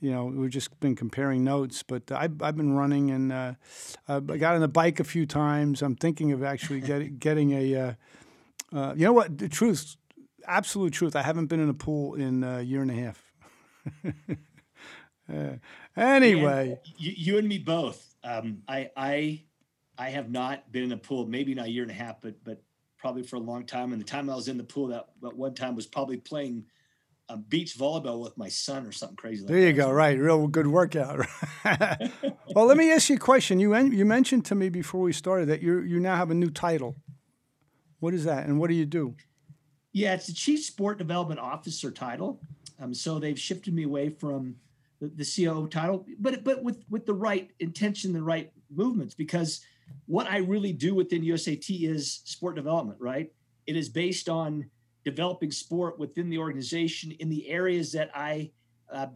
you 0.01 0.11
know, 0.11 0.27
we've 0.27 0.51
just 0.51 0.79
been 0.81 0.95
comparing 0.95 1.45
notes. 1.45 1.83
But 1.83 2.11
I've, 2.13 2.41
I've 2.43 2.57
been 2.57 2.75
running, 2.75 3.11
and 3.11 3.33
uh, 3.33 3.53
I 4.09 4.21
got 4.21 4.55
on 4.55 4.61
the 4.61 4.69
bike 4.69 5.01
a 5.01 5.05
few 5.05 5.27
times. 5.27 5.83
I'm 5.83 5.97
thinking 5.97 6.33
of 6.33 6.43
actually 6.43 6.81
getting 6.93 7.17
getting 7.19 7.53
a. 7.53 7.77
Uh, 7.77 7.93
uh, 8.73 8.95
you 8.97 9.05
know 9.05 9.13
what? 9.13 9.39
The 9.39 9.49
truth, 9.49 9.97
absolute 10.47 10.93
truth. 10.93 11.17
I 11.17 11.23
haven't 11.23 11.47
been 11.47 11.61
in 11.61 11.69
a 11.69 11.75
pool 11.75 12.15
in 12.15 12.43
a 12.43 12.61
year 12.63 12.83
and 12.83 12.91
a 12.91 12.95
half. 12.95 13.23
uh, 15.33 15.57
anyway, 15.97 16.79
you, 16.97 17.13
you, 17.17 17.39
and 17.39 17.49
me 17.49 17.59
both. 17.59 18.15
Um, 18.25 18.63
I 18.69 18.91
I 18.97 19.43
I 19.99 20.11
have 20.11 20.31
not 20.31 20.71
been 20.73 20.85
in 20.85 20.93
a 20.93 20.97
pool, 20.97 21.27
maybe 21.27 21.55
not 21.55 21.67
a 21.67 21.71
year 21.71 21.83
and 21.83 21.91
a 21.91 21.95
half, 21.95 22.21
but 22.21 22.43
but 22.45 22.63
probably 22.99 23.23
for 23.23 23.37
a 23.37 23.41
long 23.41 23.65
time. 23.65 23.93
And 23.93 24.01
the 24.01 24.07
time 24.07 24.29
I 24.29 24.35
was 24.35 24.49
in 24.49 24.57
the 24.57 24.65
pool, 24.65 24.89
that, 24.89 25.07
that 25.23 25.37
one 25.37 25.55
time 25.55 25.77
was 25.77 25.87
probably 25.87 26.17
playing 26.17 26.65
um, 27.29 27.45
beach 27.49 27.77
volleyball 27.77 28.23
with 28.23 28.37
my 28.37 28.49
son 28.49 28.87
or 28.87 28.93
something 28.93 29.17
crazy. 29.17 29.43
Like 29.43 29.49
there 29.49 29.61
you 29.61 29.73
that. 29.73 29.83
go. 29.83 29.91
Right, 29.91 30.19
real 30.19 30.47
good 30.47 30.67
workout. 30.67 31.27
well, 32.55 32.67
let 32.67 32.77
me 32.77 32.93
ask 32.93 33.09
you 33.09 33.17
a 33.17 33.19
question. 33.19 33.59
You 33.61 33.77
you 33.77 34.05
mentioned 34.05 34.45
to 34.47 34.55
me 34.55 34.69
before 34.69 35.01
we 35.01 35.13
started 35.13 35.49
that 35.49 35.63
you 35.63 35.81
you 35.81 36.01
now 36.01 36.17
have 36.17 36.31
a 36.31 36.35
new 36.35 36.51
title. 36.51 36.97
What 37.99 38.15
is 38.15 38.25
that, 38.25 38.47
and 38.47 38.61
what 38.61 38.69
do 38.69 38.75
you 38.75 38.87
do? 38.87 39.17
Yeah, 39.97 40.13
it's 40.13 40.27
the 40.27 40.35
chief 40.35 40.63
sport 40.63 40.99
development 40.99 41.41
officer 41.41 41.91
title. 41.91 42.39
Um, 42.79 42.93
so 42.93 43.19
they've 43.19 43.41
shifted 43.41 43.73
me 43.73 43.85
away 43.85 44.11
from 44.11 44.55
the, 45.01 45.07
the 45.09 45.25
COO 45.25 45.69
title, 45.69 46.05
but 46.19 46.45
but 46.45 46.63
with 46.63 46.85
with 46.91 47.07
the 47.07 47.15
right 47.15 47.51
intention, 47.61 48.13
the 48.13 48.23
right 48.23 48.53
movements, 48.71 49.15
because 49.15 49.65
what 50.05 50.27
I 50.27 50.37
really 50.37 50.75
do 50.75 50.95
within 50.95 51.23
USAT 51.23 51.89
is 51.89 52.21
sport 52.25 52.57
development. 52.57 52.99
Right, 53.01 53.33
it 53.67 53.75
is 53.75 53.89
based 53.89 54.29
on 54.29 54.69
developing 55.03 55.51
sport 55.51 55.99
within 55.99 56.29
the 56.29 56.37
organization 56.37 57.13
in 57.13 57.31
the 57.31 57.49
areas 57.49 57.91
that 57.93 58.11
I 58.15 58.51
uh, 58.93 59.07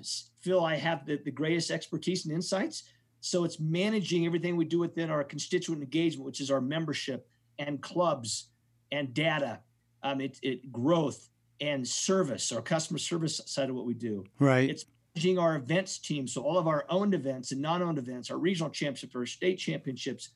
feel 0.41 0.61
I 0.61 0.77
have 0.77 1.05
the, 1.05 1.21
the 1.23 1.31
greatest 1.31 1.71
expertise 1.71 2.25
and 2.25 2.35
insights. 2.35 2.85
So 3.21 3.45
it's 3.45 3.61
managing 3.61 4.25
everything 4.25 4.57
we 4.57 4.65
do 4.65 4.79
within 4.79 5.11
our 5.11 5.25
constituent 5.25 5.83
engagement, 5.83 6.25
which 6.25 6.41
is 6.41 6.51
our 6.51 6.63
membership 6.63 7.29
and 7.59 7.83
clubs 7.83 8.49
and 8.91 9.13
data 9.13 9.61
um, 10.03 10.21
it, 10.21 10.39
it 10.43 10.73
growth 10.73 11.29
and 11.61 11.87
service, 11.87 12.53
our 12.53 12.63
customer 12.63 12.99
service 12.99 13.41
side 13.47 13.69
of 13.69 13.77
what 13.77 13.87
we 13.87 13.95
do. 13.95 14.25
Right. 14.39 14.71
It's 14.71 14.87
managing 15.15 15.39
our 15.39 15.57
events 15.57 15.99
team, 15.99 16.27
so 16.27 16.43
all 16.43 16.59
of 16.59 16.67
our 16.67 16.85
owned 16.89 17.15
events 17.15 17.53
and 17.53 17.61
non-owned 17.61 17.99
events, 17.99 18.31
our 18.31 18.39
regional 18.39 18.71
championships, 18.71 19.15
our 19.15 19.27
state 19.27 19.57
championships. 19.59 20.31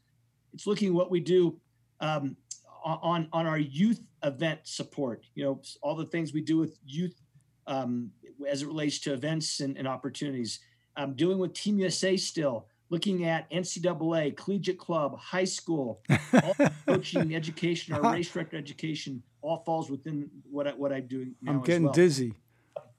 It's 0.53 0.67
looking 0.67 0.95
what 0.95 1.11
we 1.11 1.21
do 1.21 1.59
um, 2.01 2.37
on 2.85 3.29
on 3.33 3.47
our 3.47 3.59
youth 3.59 4.01
event 4.23 4.61
support. 4.65 5.27
You 5.35 5.45
know, 5.45 5.63
all 5.83 5.95
the 5.95 6.05
things 6.07 6.33
we 6.33 6.43
do 6.43 6.59
with 6.59 6.79
youth 6.87 7.21
um, 7.67 8.11
as 8.49 8.63
it 8.63 8.67
relates 8.67 8.99
to 9.01 9.13
events 9.13 9.61
and, 9.61 9.77
and 9.79 9.89
opportunities. 9.89 10.61
I'm 10.97 11.15
doing 11.15 11.39
with 11.39 11.55
Team 11.55 11.79
USA 11.79 12.17
still 12.17 12.69
looking 12.91 13.25
at 13.25 13.51
NCAA, 13.51 14.37
collegiate 14.37 14.79
club, 14.79 15.19
high 15.19 15.45
school, 15.45 16.03
coaching, 16.87 17.35
education, 17.35 17.95
or 17.95 18.03
race 18.13 18.31
director 18.31 18.57
education, 18.57 19.23
all 19.43 19.63
falls 19.65 19.91
within 19.91 20.31
what 20.51 20.67
I, 20.69 20.71
what 20.73 20.93
I'm 20.93 21.07
doing. 21.07 21.35
I'm 21.47 21.63
getting 21.63 21.85
well. 21.85 21.93
dizzy. 21.93 22.35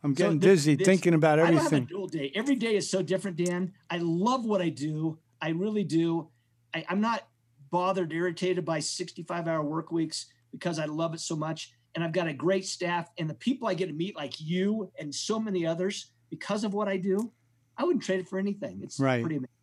I'm 0.04 0.14
getting 0.14 0.40
so 0.40 0.48
dizzy 0.48 0.76
this, 0.76 0.86
thinking 0.86 1.14
about 1.14 1.40
everything. 1.40 1.60
I 1.60 1.64
don't 1.64 1.74
have 1.74 1.84
a 1.84 1.86
dual 1.86 2.08
day. 2.08 2.32
Every 2.36 2.56
day 2.56 2.76
is 2.76 2.90
so 2.90 3.02
different, 3.02 3.38
Dan. 3.38 3.74
I 3.90 3.98
love 3.98 4.46
what 4.46 4.62
I 4.62 4.70
do. 4.70 5.18
I 5.42 5.50
really 5.50 5.84
do. 5.84 6.30
I, 6.74 6.86
I'm 6.90 7.02
not 7.02 7.28
bothered, 7.72 8.14
irritated 8.14 8.66
by 8.66 8.80
65 8.80 9.48
hour 9.48 9.64
work 9.64 9.92
weeks 9.92 10.28
because 10.52 10.78
I 10.78 10.86
love 10.86 11.14
it 11.14 11.20
so 11.20 11.36
much. 11.36 11.74
And 11.96 12.04
I've 12.04 12.12
got 12.12 12.28
a 12.28 12.34
great 12.34 12.66
staff 12.66 13.10
and 13.18 13.30
the 13.30 13.34
people 13.34 13.68
I 13.68 13.74
get 13.74 13.88
to 13.88 13.94
meet, 13.94 14.16
like 14.16 14.40
you 14.40 14.92
and 15.00 15.14
so 15.14 15.40
many 15.40 15.66
others, 15.66 16.12
because 16.30 16.64
of 16.64 16.74
what 16.74 16.88
I 16.88 16.98
do. 16.98 17.32
I 17.78 17.84
wouldn't 17.84 18.04
trade 18.04 18.20
it 18.20 18.28
for 18.28 18.40
anything. 18.40 18.82
It's 18.84 19.00
right. 19.00 19.22
pretty 19.22 19.38
amazing. 19.38 19.55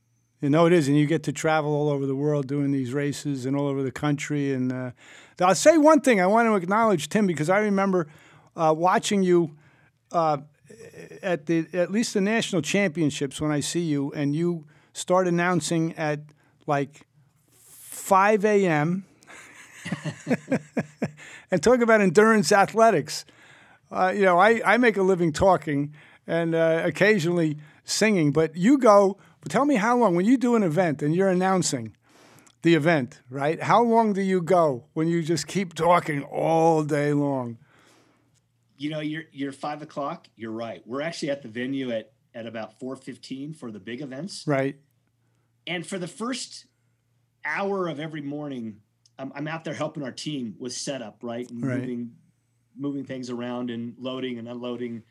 You 0.42 0.50
know 0.50 0.66
it 0.66 0.72
is, 0.72 0.88
and 0.88 0.96
you 0.96 1.06
get 1.06 1.22
to 1.22 1.32
travel 1.32 1.72
all 1.72 1.88
over 1.88 2.04
the 2.04 2.16
world 2.16 2.48
doing 2.48 2.72
these 2.72 2.92
races 2.92 3.46
and 3.46 3.54
all 3.54 3.68
over 3.68 3.80
the 3.80 3.92
country. 3.92 4.52
And 4.52 4.72
uh, 4.72 4.90
I'll 5.40 5.54
say 5.54 5.78
one 5.78 6.00
thing: 6.00 6.20
I 6.20 6.26
want 6.26 6.48
to 6.48 6.56
acknowledge 6.56 7.08
Tim 7.08 7.28
because 7.28 7.48
I 7.48 7.60
remember 7.60 8.08
uh, 8.56 8.74
watching 8.76 9.22
you 9.22 9.56
uh, 10.10 10.38
at 11.22 11.46
the 11.46 11.68
at 11.72 11.92
least 11.92 12.14
the 12.14 12.20
national 12.20 12.60
championships 12.60 13.40
when 13.40 13.52
I 13.52 13.60
see 13.60 13.82
you, 13.82 14.10
and 14.16 14.34
you 14.34 14.66
start 14.92 15.28
announcing 15.28 15.94
at 15.94 16.18
like 16.66 17.06
5 17.52 18.44
a.m. 18.44 19.04
and 21.52 21.62
talk 21.62 21.80
about 21.80 22.00
endurance 22.00 22.50
athletics. 22.50 23.24
Uh, 23.92 24.12
you 24.12 24.22
know, 24.22 24.38
I, 24.38 24.60
I 24.64 24.76
make 24.76 24.96
a 24.96 25.02
living 25.02 25.32
talking 25.32 25.94
and 26.26 26.54
uh, 26.54 26.82
occasionally 26.84 27.58
singing, 27.84 28.32
but 28.32 28.56
you 28.56 28.78
go 28.78 29.18
but 29.42 29.52
tell 29.52 29.66
me 29.66 29.74
how 29.74 29.98
long, 29.98 30.14
when 30.14 30.24
you 30.24 30.38
do 30.38 30.56
an 30.56 30.62
event 30.62 31.02
and 31.02 31.14
you're 31.14 31.28
announcing 31.28 31.94
the 32.62 32.74
event, 32.74 33.20
right? 33.28 33.60
How 33.60 33.82
long 33.82 34.12
do 34.12 34.22
you 34.22 34.40
go 34.40 34.86
when 34.94 35.08
you 35.08 35.22
just 35.22 35.46
keep 35.46 35.74
talking 35.74 36.22
all 36.22 36.84
day 36.84 37.12
long? 37.12 37.58
You 38.78 38.90
know, 38.90 39.00
you're 39.00 39.24
you're 39.32 39.52
five 39.52 39.82
o'clock. 39.82 40.28
You're 40.36 40.52
right. 40.52 40.82
We're 40.86 41.02
actually 41.02 41.30
at 41.30 41.42
the 41.42 41.48
venue 41.48 41.90
at 41.90 42.12
at 42.34 42.46
about 42.46 42.78
four 42.78 42.96
fifteen 42.96 43.52
for 43.52 43.70
the 43.70 43.80
big 43.80 44.00
events. 44.00 44.44
Right. 44.46 44.76
And 45.66 45.86
for 45.86 45.98
the 45.98 46.08
first 46.08 46.66
hour 47.44 47.88
of 47.88 48.00
every 48.00 48.22
morning, 48.22 48.76
I'm, 49.18 49.32
I'm 49.34 49.46
out 49.46 49.64
there 49.64 49.74
helping 49.74 50.02
our 50.02 50.12
team 50.12 50.56
with 50.58 50.72
setup, 50.72 51.18
right, 51.22 51.48
and 51.50 51.64
right. 51.64 51.78
moving 51.80 52.12
moving 52.76 53.04
things 53.04 53.28
around 53.28 53.70
and 53.70 53.94
loading 53.98 54.38
and 54.38 54.48
unloading. 54.48 55.02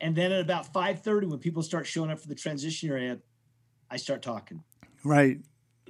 And 0.00 0.14
then 0.14 0.32
at 0.32 0.40
about 0.40 0.72
five 0.72 1.00
thirty, 1.02 1.26
when 1.26 1.38
people 1.38 1.62
start 1.62 1.86
showing 1.86 2.10
up 2.10 2.18
for 2.18 2.28
the 2.28 2.34
transition 2.34 2.90
area, 2.90 3.18
I 3.92 3.96
start 3.96 4.22
talking. 4.22 4.64
Right. 5.04 5.38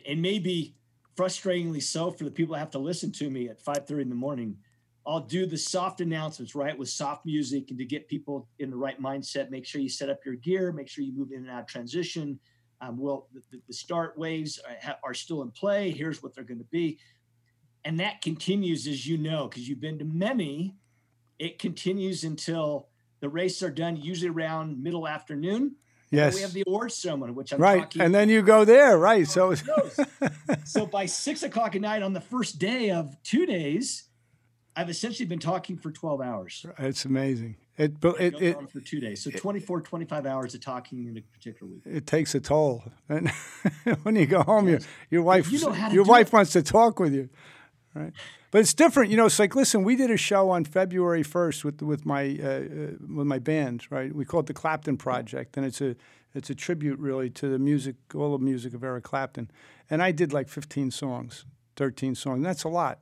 And 0.09 0.21
maybe 0.21 0.75
frustratingly 1.17 1.81
so 1.81 2.11
for 2.11 2.25
the 2.25 2.33
people 2.33 2.55
that 2.55 2.59
have 2.59 2.71
to 2.73 2.81
listen 2.81 3.13
to 3.13 3.31
me 3.31 3.49
at 3.49 3.63
5:30 3.63 4.03
in 4.03 4.09
the 4.09 4.17
morning. 4.17 4.59
I'll 5.07 5.21
do 5.21 5.47
the 5.47 5.57
soft 5.57 6.01
announcements, 6.01 6.55
right, 6.55 6.77
with 6.77 6.89
soft 6.89 7.27
music 7.27 7.71
and 7.71 7.79
to 7.79 7.85
get 7.85 8.09
people 8.09 8.49
in 8.59 8.71
the 8.71 8.77
right 8.77 9.01
mindset. 9.01 9.51
Make 9.51 9.67
sure 9.67 9.81
you 9.81 9.89
set 9.89 10.09
up 10.09 10.25
your 10.25 10.37
gear. 10.37 10.73
Make 10.73 10.89
sure 10.89 11.05
you 11.05 11.13
move 11.13 11.33
in 11.33 11.43
and 11.43 11.51
out 11.51 11.63
of 11.63 11.67
transition. 11.67 12.39
Um, 12.81 12.99
well, 12.99 13.29
the, 13.33 13.61
the, 13.67 13.73
start 13.73 14.19
waves 14.19 14.61
are, 14.85 14.97
are 15.05 15.15
still 15.15 15.43
in 15.43 15.51
play. 15.53 15.91
Here's 15.91 16.23
what 16.23 16.35
they're 16.35 16.45
going 16.45 16.59
to 16.59 16.65
be, 16.65 16.99
and 17.85 18.01
that 18.01 18.23
continues, 18.23 18.89
as 18.89 19.07
you 19.07 19.19
know, 19.19 19.47
because 19.47 19.69
you've 19.69 19.81
been 19.81 19.99
to 20.01 20.05
many. 20.05 20.75
It 21.39 21.61
continues 21.61 22.25
until 22.25 22.89
the 23.21 23.29
races 23.29 23.63
are 23.63 23.71
done, 23.71 23.97
usually 23.97 24.31
around 24.31 24.83
middle 24.83 25.07
afternoon. 25.07 25.77
Yes. 26.13 26.35
We 26.35 26.43
have 26.43 26.53
the 26.53 26.63
awards 26.67 26.95
ceremony, 26.95 27.33
which 27.33 27.53
I'm 27.53 27.59
right, 27.59 27.81
talking, 27.81 28.03
and 28.03 28.15
then 28.15 28.29
you 28.29 28.43
go 28.43 28.67
there, 28.67 28.99
right? 28.99 29.27
Oh, 29.39 29.55
so, 29.55 29.91
so 30.65 30.87
by 30.87 31.07
six 31.07 31.43
o'clock 31.43 31.75
at 31.75 31.81
night 31.81 32.03
on 32.03 32.13
the 32.13 32.21
first 32.21 32.59
day 32.59 32.91
of 32.91 33.17
two 33.23 33.47
days, 33.47 34.05
I've 34.77 34.91
essentially 34.91 35.27
been 35.27 35.39
talking 35.39 35.79
for 35.79 35.91
12 35.91 36.21
hours. 36.21 36.67
It's 36.79 37.07
amazing. 37.07 37.57
It, 37.79 37.95
it, 38.03 38.35
it, 38.35 38.43
it 38.43 38.71
for 38.71 38.81
two 38.81 39.01
days. 39.01 39.25
So 39.25 39.31
24, 39.31 39.81
25 39.81 40.27
hours 40.27 40.55
of 40.55 40.61
talking 40.61 41.07
in 41.07 41.17
a 41.17 41.23
particular 41.23 41.73
week. 41.73 41.83
It 41.87 42.07
takes 42.07 42.35
a 42.35 42.41
toll. 42.41 42.85
And 43.09 43.31
when 44.03 44.15
you 44.15 44.27
go 44.27 44.43
home, 44.43 44.69
yes. 44.69 44.83
your, 45.11 45.21
your 45.21 45.23
wife, 45.23 45.51
you 45.51 45.61
know 45.61 45.89
your 45.89 46.05
wife 46.05 46.29
it. 46.29 46.33
wants 46.35 46.53
to 46.53 46.63
talk 46.63 47.01
with 47.01 47.15
you. 47.15 47.31
Right. 47.95 48.13
But 48.53 48.61
it's 48.61 48.75
different, 48.75 49.11
you 49.11 49.17
know. 49.17 49.27
It's 49.27 49.39
like, 49.39 49.57
listen, 49.57 49.83
we 49.83 49.97
did 49.97 50.11
a 50.11 50.17
show 50.19 50.51
on 50.51 50.65
February 50.65 51.23
first 51.23 51.65
with 51.65 51.81
with 51.81 52.05
my 52.05 52.39
uh, 52.39 52.47
uh, 52.47 52.61
with 53.01 53.27
my 53.27 53.39
band, 53.39 53.87
right? 53.89 54.15
We 54.15 54.27
call 54.27 54.41
it 54.41 54.47
the 54.47 54.53
Clapton 54.53 54.99
Project, 54.99 55.57
and 55.57 55.65
it's 55.65 55.81
a 55.81 55.97
it's 56.35 56.51
a 56.51 56.55
tribute 56.55 56.99
really 56.99 57.31
to 57.31 57.49
the 57.49 57.59
music, 57.59 57.97
all 58.15 58.37
the 58.37 58.45
music 58.45 58.75
of 58.75 58.85
Eric 58.85 59.05
Clapton. 59.05 59.51
And 59.89 60.03
I 60.03 60.13
did 60.13 60.35
like 60.35 60.51
15 60.51 60.91
songs, 60.91 61.47
13 61.77 62.15
songs. 62.15 62.43
That's 62.43 62.63
a 62.65 62.69
lot, 62.69 62.99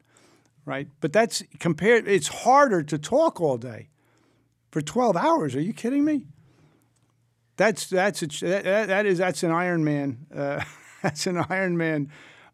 right? 0.65 0.87
But 1.01 1.13
that's 1.13 1.43
compared. 1.59 2.07
It's 2.07 2.29
harder 2.29 2.85
to 2.85 2.97
talk 2.97 3.41
all 3.41 3.59
day 3.59 3.89
for 4.71 4.81
12 4.81 5.17
hours. 5.17 5.57
Are 5.57 5.61
you 5.61 5.73
kidding 5.73 6.05
me? 6.05 6.27
That's 7.57 7.89
that's 7.89 8.23
a, 8.23 8.29
that, 8.29 8.87
that 8.87 9.05
is 9.05 9.19
that's 9.19 9.43
an 9.43 9.51
Iron 9.51 9.83
Man. 9.83 10.27
Uh, 10.33 10.63
that's 11.03 11.27
an 11.27 11.45
Iron 11.51 11.77
Man 11.77 12.09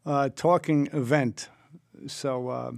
uh, 0.07 0.31
talking 0.35 0.89
event. 0.95 1.51
So. 2.07 2.49
Uh, 2.49 2.73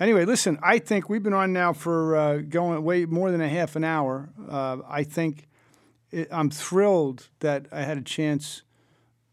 Anyway, 0.00 0.24
listen, 0.24 0.58
I 0.62 0.78
think 0.78 1.08
we've 1.08 1.22
been 1.22 1.34
on 1.34 1.52
now 1.52 1.72
for 1.72 2.16
uh, 2.16 2.36
going 2.38 2.82
way 2.82 3.04
more 3.04 3.30
than 3.30 3.40
a 3.40 3.48
half 3.48 3.76
an 3.76 3.84
hour. 3.84 4.30
Uh, 4.48 4.78
I 4.88 5.04
think 5.04 5.46
it, 6.10 6.28
I'm 6.30 6.50
thrilled 6.50 7.28
that 7.40 7.66
I 7.70 7.82
had 7.82 7.98
a 7.98 8.02
chance 8.02 8.62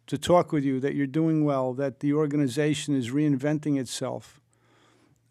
to 0.07 0.17
talk 0.17 0.51
with 0.51 0.63
you, 0.63 0.79
that 0.79 0.95
you're 0.95 1.07
doing 1.07 1.45
well, 1.45 1.73
that 1.75 1.99
the 1.99 2.13
organization 2.13 2.95
is 2.95 3.11
reinventing 3.11 3.79
itself 3.79 4.41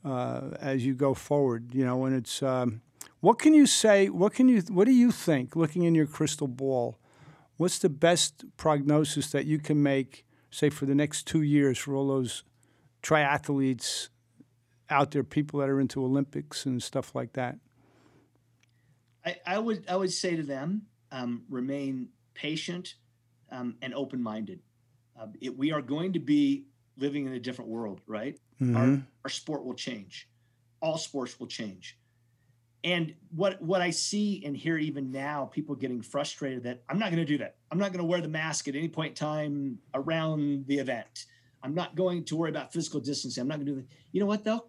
uh, 0.05 0.51
as 0.61 0.87
you 0.87 0.95
go 0.95 1.15
forward. 1.15 1.75
You 1.75 1.85
know, 1.85 2.05
and 2.05 2.17
it's 2.17 2.43
um, 2.43 2.81
what 3.21 3.39
can 3.39 3.55
you 3.55 3.67
say? 3.67 4.09
What 4.09 4.33
can 4.33 4.49
you? 4.49 4.63
What 4.71 4.87
do 4.87 4.93
you 4.93 5.11
think? 5.11 5.57
Looking 5.57 5.83
in 5.83 5.95
your 5.95 6.07
crystal 6.07 6.49
ball, 6.49 6.99
what's 7.57 7.79
the 7.79 7.89
best 7.89 8.45
prognosis 8.57 9.31
that 9.33 9.47
you 9.47 9.59
can 9.59 9.83
make, 9.83 10.25
say, 10.51 10.71
for 10.71 10.87
the 10.87 10.95
next 10.95 11.27
two 11.27 11.43
years 11.43 11.77
for 11.79 11.95
all 11.95 12.09
those 12.09 12.45
triathletes? 13.03 14.09
Out 14.91 15.11
there, 15.11 15.25
people 15.25 15.61
that 15.61 15.69
are 15.69 15.81
into 15.81 16.05
Olympics 16.05 16.67
and 16.67 16.83
stuff 16.83 17.15
like 17.15 17.35
that? 17.35 17.59
I, 19.25 19.37
I 19.47 19.59
would 19.59 19.85
I 19.89 19.97
would 19.97 20.13
say 20.13 20.37
to 20.37 20.43
them, 20.43 20.83
um, 21.11 21.43
remain 21.49 22.09
patient 22.35 22.95
um, 23.51 23.77
and 23.83 23.95
open 23.95 24.23
minded. 24.23 24.61
Uh, 25.21 25.27
we 25.57 25.73
are 25.73 25.83
going 25.83 26.13
to 26.13 26.21
be 26.21 26.65
living 26.97 27.27
in 27.27 27.33
a 27.33 27.41
different 27.41 27.71
world, 27.71 28.01
right? 28.07 28.39
Mm-hmm. 28.61 28.77
Our, 28.77 29.03
our 29.25 29.31
sport 29.31 29.65
will 29.65 29.75
change. 29.75 30.29
All 30.81 30.97
sports 30.97 31.39
will 31.41 31.47
change. 31.47 31.99
And 32.85 33.15
what 33.35 33.61
what 33.61 33.81
I 33.81 33.91
see 33.91 34.43
and 34.45 34.57
hear 34.57 34.79
even 34.79 35.11
now, 35.11 35.47
people 35.47 35.75
getting 35.75 36.01
frustrated 36.01 36.63
that 36.63 36.83
I'm 36.89 36.99
not 36.99 37.11
going 37.11 37.25
to 37.25 37.25
do 37.25 37.39
that. 37.39 37.57
I'm 37.73 37.79
not 37.79 37.93
going 37.93 37.99
to 37.99 38.05
wear 38.05 38.21
the 38.21 38.29
mask 38.29 38.69
at 38.69 38.77
any 38.77 38.89
point 38.89 39.11
in 39.11 39.15
time 39.15 39.79
around 39.95 40.67
the 40.69 40.79
event. 40.79 41.27
I'm 41.63 41.75
not 41.75 41.97
going 41.97 42.25
to 42.27 42.37
worry 42.37 42.51
about 42.51 42.73
physical 42.73 43.01
distancing. 43.01 43.41
I'm 43.41 43.49
not 43.49 43.57
going 43.57 43.67
to 43.67 43.73
do 43.73 43.81
that. 43.81 43.89
You 44.13 44.21
know 44.21 44.27
what 44.27 44.45
though? 44.45 44.67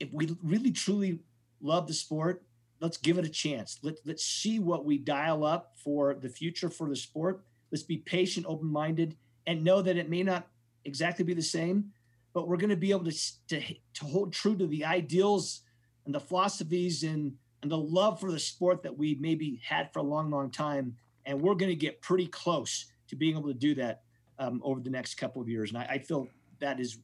If 0.00 0.12
we 0.12 0.36
really 0.42 0.70
truly 0.70 1.20
love 1.60 1.86
the 1.86 1.94
sport, 1.94 2.42
let's 2.80 2.96
give 2.96 3.18
it 3.18 3.24
a 3.24 3.30
chance. 3.30 3.78
Let, 3.82 3.96
let's 4.04 4.24
see 4.24 4.58
what 4.58 4.84
we 4.84 4.98
dial 4.98 5.44
up 5.44 5.72
for 5.76 6.14
the 6.14 6.28
future 6.28 6.68
for 6.68 6.88
the 6.88 6.96
sport. 6.96 7.42
Let's 7.70 7.82
be 7.82 7.98
patient, 7.98 8.46
open 8.48 8.68
minded, 8.68 9.16
and 9.46 9.64
know 9.64 9.82
that 9.82 9.96
it 9.96 10.08
may 10.08 10.22
not 10.22 10.46
exactly 10.84 11.24
be 11.24 11.34
the 11.34 11.42
same, 11.42 11.92
but 12.32 12.48
we're 12.48 12.56
going 12.56 12.70
to 12.70 12.76
be 12.76 12.90
able 12.90 13.04
to, 13.04 13.46
to, 13.48 13.62
to 13.94 14.04
hold 14.04 14.32
true 14.32 14.56
to 14.56 14.66
the 14.66 14.84
ideals 14.84 15.62
and 16.04 16.14
the 16.14 16.20
philosophies 16.20 17.02
and, 17.02 17.32
and 17.62 17.70
the 17.70 17.78
love 17.78 18.20
for 18.20 18.30
the 18.30 18.38
sport 18.38 18.82
that 18.82 18.96
we 18.96 19.16
maybe 19.20 19.60
had 19.64 19.92
for 19.92 20.00
a 20.00 20.02
long, 20.02 20.30
long 20.30 20.50
time. 20.50 20.94
And 21.26 21.40
we're 21.40 21.54
going 21.54 21.70
to 21.70 21.76
get 21.76 22.02
pretty 22.02 22.26
close 22.26 22.86
to 23.08 23.16
being 23.16 23.36
able 23.36 23.48
to 23.48 23.54
do 23.54 23.74
that 23.76 24.02
um, 24.38 24.60
over 24.62 24.80
the 24.80 24.90
next 24.90 25.14
couple 25.14 25.40
of 25.40 25.48
years. 25.48 25.70
And 25.70 25.78
I, 25.78 25.84
I 25.84 25.98
feel 25.98 26.28
that 26.60 26.80
is 26.80 26.98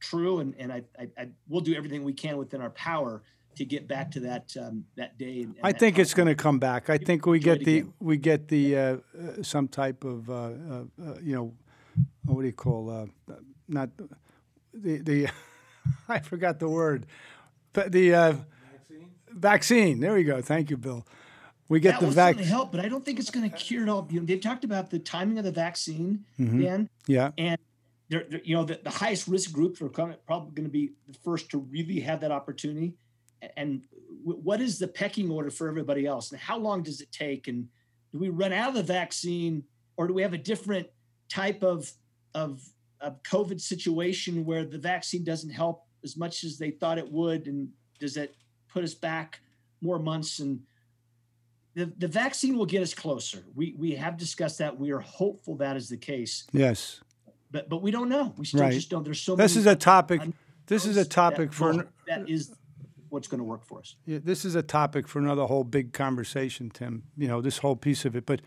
true, 0.00 0.40
and 0.40 0.54
and 0.58 0.72
I, 0.72 0.82
I, 0.98 1.08
I 1.18 1.28
we'll 1.48 1.60
do 1.60 1.74
everything 1.74 2.04
we 2.04 2.12
can 2.12 2.36
within 2.36 2.60
our 2.60 2.70
power 2.70 3.22
to 3.56 3.64
get 3.64 3.88
back 3.88 4.10
to 4.12 4.20
that 4.20 4.54
um, 4.60 4.84
that 4.96 5.18
day. 5.18 5.42
And, 5.42 5.56
and 5.56 5.64
I 5.64 5.72
think 5.72 5.98
it's 5.98 6.14
going 6.14 6.28
to 6.28 6.34
come 6.34 6.58
back. 6.58 6.88
I 6.88 6.98
think 6.98 7.26
we 7.26 7.38
get 7.38 7.64
the 7.64 7.84
we 8.00 8.16
get 8.16 8.48
the 8.48 8.76
uh, 8.76 8.80
uh, 8.80 9.42
some 9.42 9.68
type 9.68 10.04
of 10.04 10.30
uh, 10.30 10.34
uh, 10.34 10.48
uh 11.02 11.14
you 11.22 11.34
know 11.34 11.54
what 12.24 12.42
do 12.42 12.46
you 12.46 12.52
call 12.52 12.90
uh, 12.90 13.34
not 13.68 13.90
the 14.72 14.98
the 14.98 15.28
I 16.08 16.20
forgot 16.20 16.58
the 16.58 16.68
word, 16.68 17.06
but 17.72 17.92
the 17.92 18.10
vaccine. 18.10 19.10
Vaccine. 19.30 20.00
There 20.00 20.14
we 20.14 20.24
go. 20.24 20.40
Thank 20.40 20.70
you, 20.70 20.76
Bill. 20.76 21.06
We 21.68 21.80
get 21.80 21.98
that 21.98 22.06
the 22.06 22.12
vaccine. 22.12 22.44
help, 22.44 22.70
but 22.70 22.80
I 22.80 22.88
don't 22.88 23.04
think 23.04 23.18
it's 23.18 23.30
going 23.30 23.48
to 23.50 23.56
cure 23.56 23.82
it 23.82 23.88
all. 23.88 24.06
You 24.10 24.20
know, 24.20 24.26
they 24.26 24.38
talked 24.38 24.64
about 24.64 24.90
the 24.90 25.00
timing 25.00 25.38
of 25.38 25.44
the 25.44 25.50
vaccine, 25.50 26.24
mm-hmm. 26.38 26.62
Dan. 26.62 26.88
Yeah. 27.08 27.32
And 27.36 27.58
they're, 28.08 28.24
they're, 28.28 28.42
you 28.44 28.54
know, 28.54 28.64
the, 28.64 28.80
the 28.82 28.90
highest 28.90 29.26
risk 29.26 29.52
groups 29.52 29.82
are 29.82 29.88
probably 29.88 30.52
going 30.54 30.64
to 30.64 30.68
be 30.68 30.92
the 31.06 31.18
first 31.24 31.50
to 31.50 31.58
really 31.58 32.00
have 32.00 32.20
that 32.20 32.30
opportunity. 32.30 32.94
And 33.56 33.82
w- 34.24 34.40
what 34.42 34.60
is 34.60 34.78
the 34.78 34.88
pecking 34.88 35.30
order 35.30 35.50
for 35.50 35.68
everybody 35.68 36.06
else? 36.06 36.30
And 36.30 36.40
how 36.40 36.58
long 36.58 36.82
does 36.82 37.00
it 37.00 37.12
take? 37.12 37.48
And 37.48 37.68
do 38.12 38.18
we 38.18 38.28
run 38.28 38.52
out 38.52 38.70
of 38.70 38.74
the 38.74 38.82
vaccine, 38.82 39.64
or 39.96 40.06
do 40.06 40.14
we 40.14 40.22
have 40.22 40.32
a 40.32 40.38
different 40.38 40.88
type 41.28 41.62
of 41.62 41.90
of, 42.34 42.62
of 43.00 43.22
COVID 43.22 43.60
situation 43.60 44.44
where 44.44 44.64
the 44.64 44.78
vaccine 44.78 45.24
doesn't 45.24 45.50
help 45.50 45.84
as 46.04 46.16
much 46.16 46.44
as 46.44 46.58
they 46.58 46.70
thought 46.70 46.98
it 46.98 47.10
would? 47.10 47.46
And 47.46 47.68
does 47.98 48.14
that 48.14 48.34
put 48.68 48.84
us 48.84 48.94
back 48.94 49.40
more 49.80 49.98
months? 49.98 50.38
And 50.38 50.60
the, 51.74 51.92
the 51.98 52.08
vaccine 52.08 52.56
will 52.56 52.66
get 52.66 52.82
us 52.82 52.94
closer. 52.94 53.44
We 53.54 53.74
we 53.76 53.92
have 53.96 54.16
discussed 54.16 54.58
that. 54.58 54.78
We 54.78 54.92
are 54.92 55.00
hopeful 55.00 55.56
that 55.56 55.76
is 55.76 55.88
the 55.88 55.96
case. 55.96 56.46
Yes. 56.52 57.00
But 57.50 57.68
but 57.68 57.82
we 57.82 57.90
don't 57.90 58.08
know. 58.08 58.34
We 58.36 58.44
still 58.44 58.60
Right. 58.60 58.72
just 58.72 58.90
don't. 58.90 59.04
There's 59.04 59.20
so 59.20 59.36
many. 59.36 59.44
This 59.44 59.54
many 59.54 59.60
is 59.62 59.66
a 59.72 59.76
topic. 59.76 60.22
This 60.66 60.84
is 60.84 60.96
a 60.96 61.04
topic 61.04 61.50
that 61.50 61.54
for. 61.54 61.86
that 62.06 62.28
is 62.28 62.52
what's 63.08 63.28
going 63.28 63.38
to 63.38 63.44
work 63.44 63.64
for 63.64 63.78
us. 63.78 63.94
Yeah, 64.04 64.18
this 64.22 64.44
is 64.44 64.54
a 64.54 64.62
topic 64.62 65.06
for 65.08 65.18
another 65.18 65.44
whole 65.44 65.64
big 65.64 65.92
conversation, 65.92 66.70
Tim. 66.70 67.04
You 67.16 67.28
know, 67.28 67.40
this 67.40 67.58
whole 67.58 67.76
piece 67.76 68.04
of 68.04 68.16
it. 68.16 68.26
But 68.26 68.42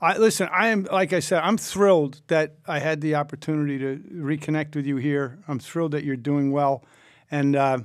I 0.00 0.18
listen, 0.18 0.48
I 0.52 0.68
am 0.68 0.86
like 0.92 1.12
I 1.12 1.20
said, 1.20 1.42
I'm 1.42 1.56
thrilled 1.56 2.20
that 2.26 2.56
I 2.66 2.78
had 2.78 3.00
the 3.00 3.14
opportunity 3.14 3.78
to 3.78 3.96
reconnect 4.12 4.76
with 4.76 4.86
you 4.86 4.96
here. 4.96 5.38
I'm 5.48 5.58
thrilled 5.58 5.92
that 5.92 6.04
you're 6.04 6.16
doing 6.16 6.52
well. 6.52 6.84
And 7.30 7.56
uh, 7.56 7.78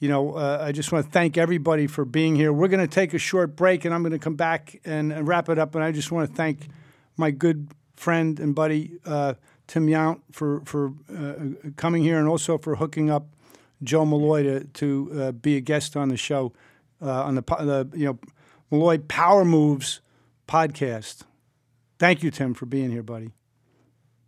you 0.00 0.08
know, 0.08 0.34
uh, 0.34 0.58
I 0.60 0.72
just 0.72 0.92
want 0.92 1.06
to 1.06 1.10
thank 1.10 1.36
everybody 1.38 1.86
for 1.86 2.04
being 2.04 2.36
here. 2.36 2.52
We're 2.52 2.68
going 2.68 2.86
to 2.86 2.92
take 2.92 3.14
a 3.14 3.18
short 3.18 3.56
break, 3.56 3.84
and 3.84 3.94
I'm 3.94 4.02
going 4.02 4.12
to 4.12 4.18
come 4.18 4.36
back 4.36 4.80
and, 4.84 5.12
and 5.12 5.26
wrap 5.26 5.48
it 5.48 5.58
up. 5.58 5.74
And 5.74 5.82
I 5.82 5.92
just 5.92 6.12
want 6.12 6.28
to 6.28 6.36
thank 6.36 6.68
my 7.16 7.30
good 7.30 7.68
friend 7.96 8.38
and 8.38 8.54
buddy 8.54 8.98
uh, 9.04 9.34
Tim 9.68 9.86
Yount 9.86 10.20
for 10.32 10.62
for 10.64 10.92
uh, 11.16 11.70
coming 11.76 12.02
here, 12.02 12.18
and 12.18 12.26
also 12.26 12.58
for 12.58 12.76
hooking 12.76 13.10
up 13.10 13.28
Joe 13.82 14.04
Maloy 14.04 14.42
to 14.42 14.64
to 14.64 15.22
uh, 15.22 15.32
be 15.32 15.56
a 15.56 15.60
guest 15.60 15.96
on 15.96 16.08
the 16.08 16.16
show 16.16 16.52
uh, 17.00 17.22
on 17.22 17.36
the, 17.36 17.42
the 17.42 17.88
you 17.96 18.06
know 18.06 18.18
Molloy 18.70 18.98
Power 18.98 19.44
Moves 19.44 20.00
podcast. 20.48 21.22
Thank 21.98 22.22
you, 22.22 22.30
Tim, 22.30 22.54
for 22.54 22.66
being 22.66 22.90
here, 22.90 23.02
buddy. 23.02 23.30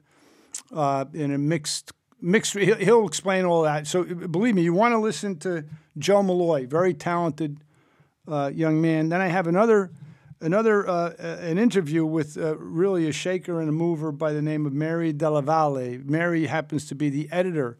uh, 0.74 1.06
in 1.14 1.34
a 1.34 1.38
mixed 1.38 1.92
mixed. 2.22 2.54
he'll- 2.54 3.06
explain 3.06 3.46
all 3.46 3.64
that. 3.64 3.88
So 3.88 4.04
believe 4.04 4.56
me, 4.56 4.64
you 4.64 4.74
want 4.74 4.94
to 4.94 5.00
listen 5.00 5.38
to 5.40 5.66
Joe 5.98 6.22
Maloy, 6.22 6.68
very 6.68 6.94
talented 6.94 7.60
uh, 8.28 8.52
young 8.54 8.82
man. 8.82 9.10
Then 9.10 9.22
I 9.22 9.28
have 9.28 9.48
another 9.48 9.92
another 10.42 10.88
uh, 10.88 11.14
uh, 11.20 11.38
an 11.42 11.58
interview 11.58 12.06
with 12.06 12.38
uh, 12.38 12.58
really 12.58 13.08
a 13.08 13.12
shaker 13.12 13.60
and 13.60 13.70
a 13.70 13.72
mover 13.72 14.12
by 14.12 14.34
the 14.34 14.42
name 14.42 14.66
of 14.66 14.74
Mary 14.74 15.14
Della 15.14 15.42
Valle. 15.42 16.00
Mary 16.04 16.46
happens 16.48 16.88
to 16.88 16.96
be 16.96 17.10
the 17.10 17.28
editor 17.32 17.78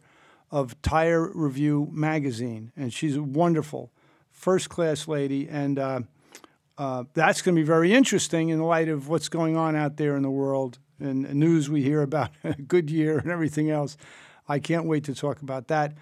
of 0.50 0.80
Tire 0.82 1.30
Review 1.34 1.88
magazine, 1.92 2.72
and 2.76 2.92
she's 2.92 3.16
a 3.16 3.22
wonderful, 3.22 3.92
first 4.30 4.68
class 4.70 5.06
lady. 5.06 5.48
And 5.48 5.78
uh, 5.78 6.00
uh, 6.78 7.04
that's 7.12 7.42
going 7.42 7.54
to 7.54 7.60
be 7.60 7.66
very 7.66 7.92
interesting 7.92 8.48
in 8.48 8.60
light 8.62 8.88
of 8.88 9.08
what's 9.08 9.28
going 9.28 9.56
on 9.56 9.76
out 9.76 9.96
there 9.96 10.16
in 10.16 10.22
the 10.22 10.30
world 10.30 10.78
and 11.00 11.32
news 11.34 11.68
we 11.68 11.82
hear 11.82 12.02
about 12.02 12.30
Goodyear 12.68 13.18
and 13.18 13.30
everything 13.30 13.70
else. 13.70 13.96
I 14.48 14.58
can't 14.58 14.86
wait 14.86 15.04
to 15.04 15.14
talk 15.14 15.42
about 15.42 15.68
that. 15.68 15.94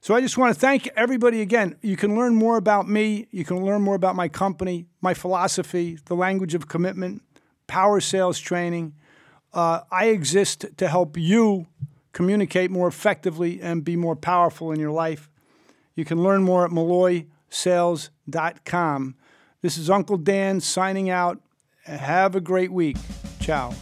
So 0.00 0.14
I 0.14 0.20
just 0.20 0.38
want 0.38 0.54
to 0.54 0.60
thank 0.60 0.88
everybody 0.94 1.40
again. 1.40 1.74
You 1.82 1.96
can 1.96 2.14
learn 2.14 2.32
more 2.34 2.56
about 2.56 2.88
me. 2.88 3.26
You 3.30 3.44
can 3.44 3.64
learn 3.64 3.82
more 3.82 3.96
about 3.96 4.14
my 4.14 4.28
company, 4.28 4.86
my 5.00 5.14
philosophy, 5.14 5.98
the 6.04 6.14
language 6.14 6.54
of 6.54 6.68
commitment, 6.68 7.22
power 7.66 7.98
sales 8.00 8.38
training. 8.38 8.94
Uh, 9.52 9.80
I 9.90 10.06
exist 10.06 10.64
to 10.76 10.86
help 10.88 11.16
you 11.16 11.66
communicate 12.12 12.70
more 12.70 12.86
effectively 12.88 13.60
and 13.60 13.84
be 13.84 13.96
more 13.96 14.16
powerful 14.16 14.70
in 14.70 14.78
your 14.78 14.92
life. 14.92 15.28
You 15.94 16.04
can 16.04 16.22
learn 16.22 16.42
more 16.42 16.64
at 16.64 16.70
molloysales.com. 16.70 19.14
This 19.62 19.78
is 19.78 19.90
Uncle 19.90 20.18
Dan 20.18 20.60
signing 20.60 21.10
out. 21.10 21.40
Have 21.84 22.36
a 22.36 22.40
great 22.40 22.70
week. 22.70 22.96
Ciao. 23.40 23.74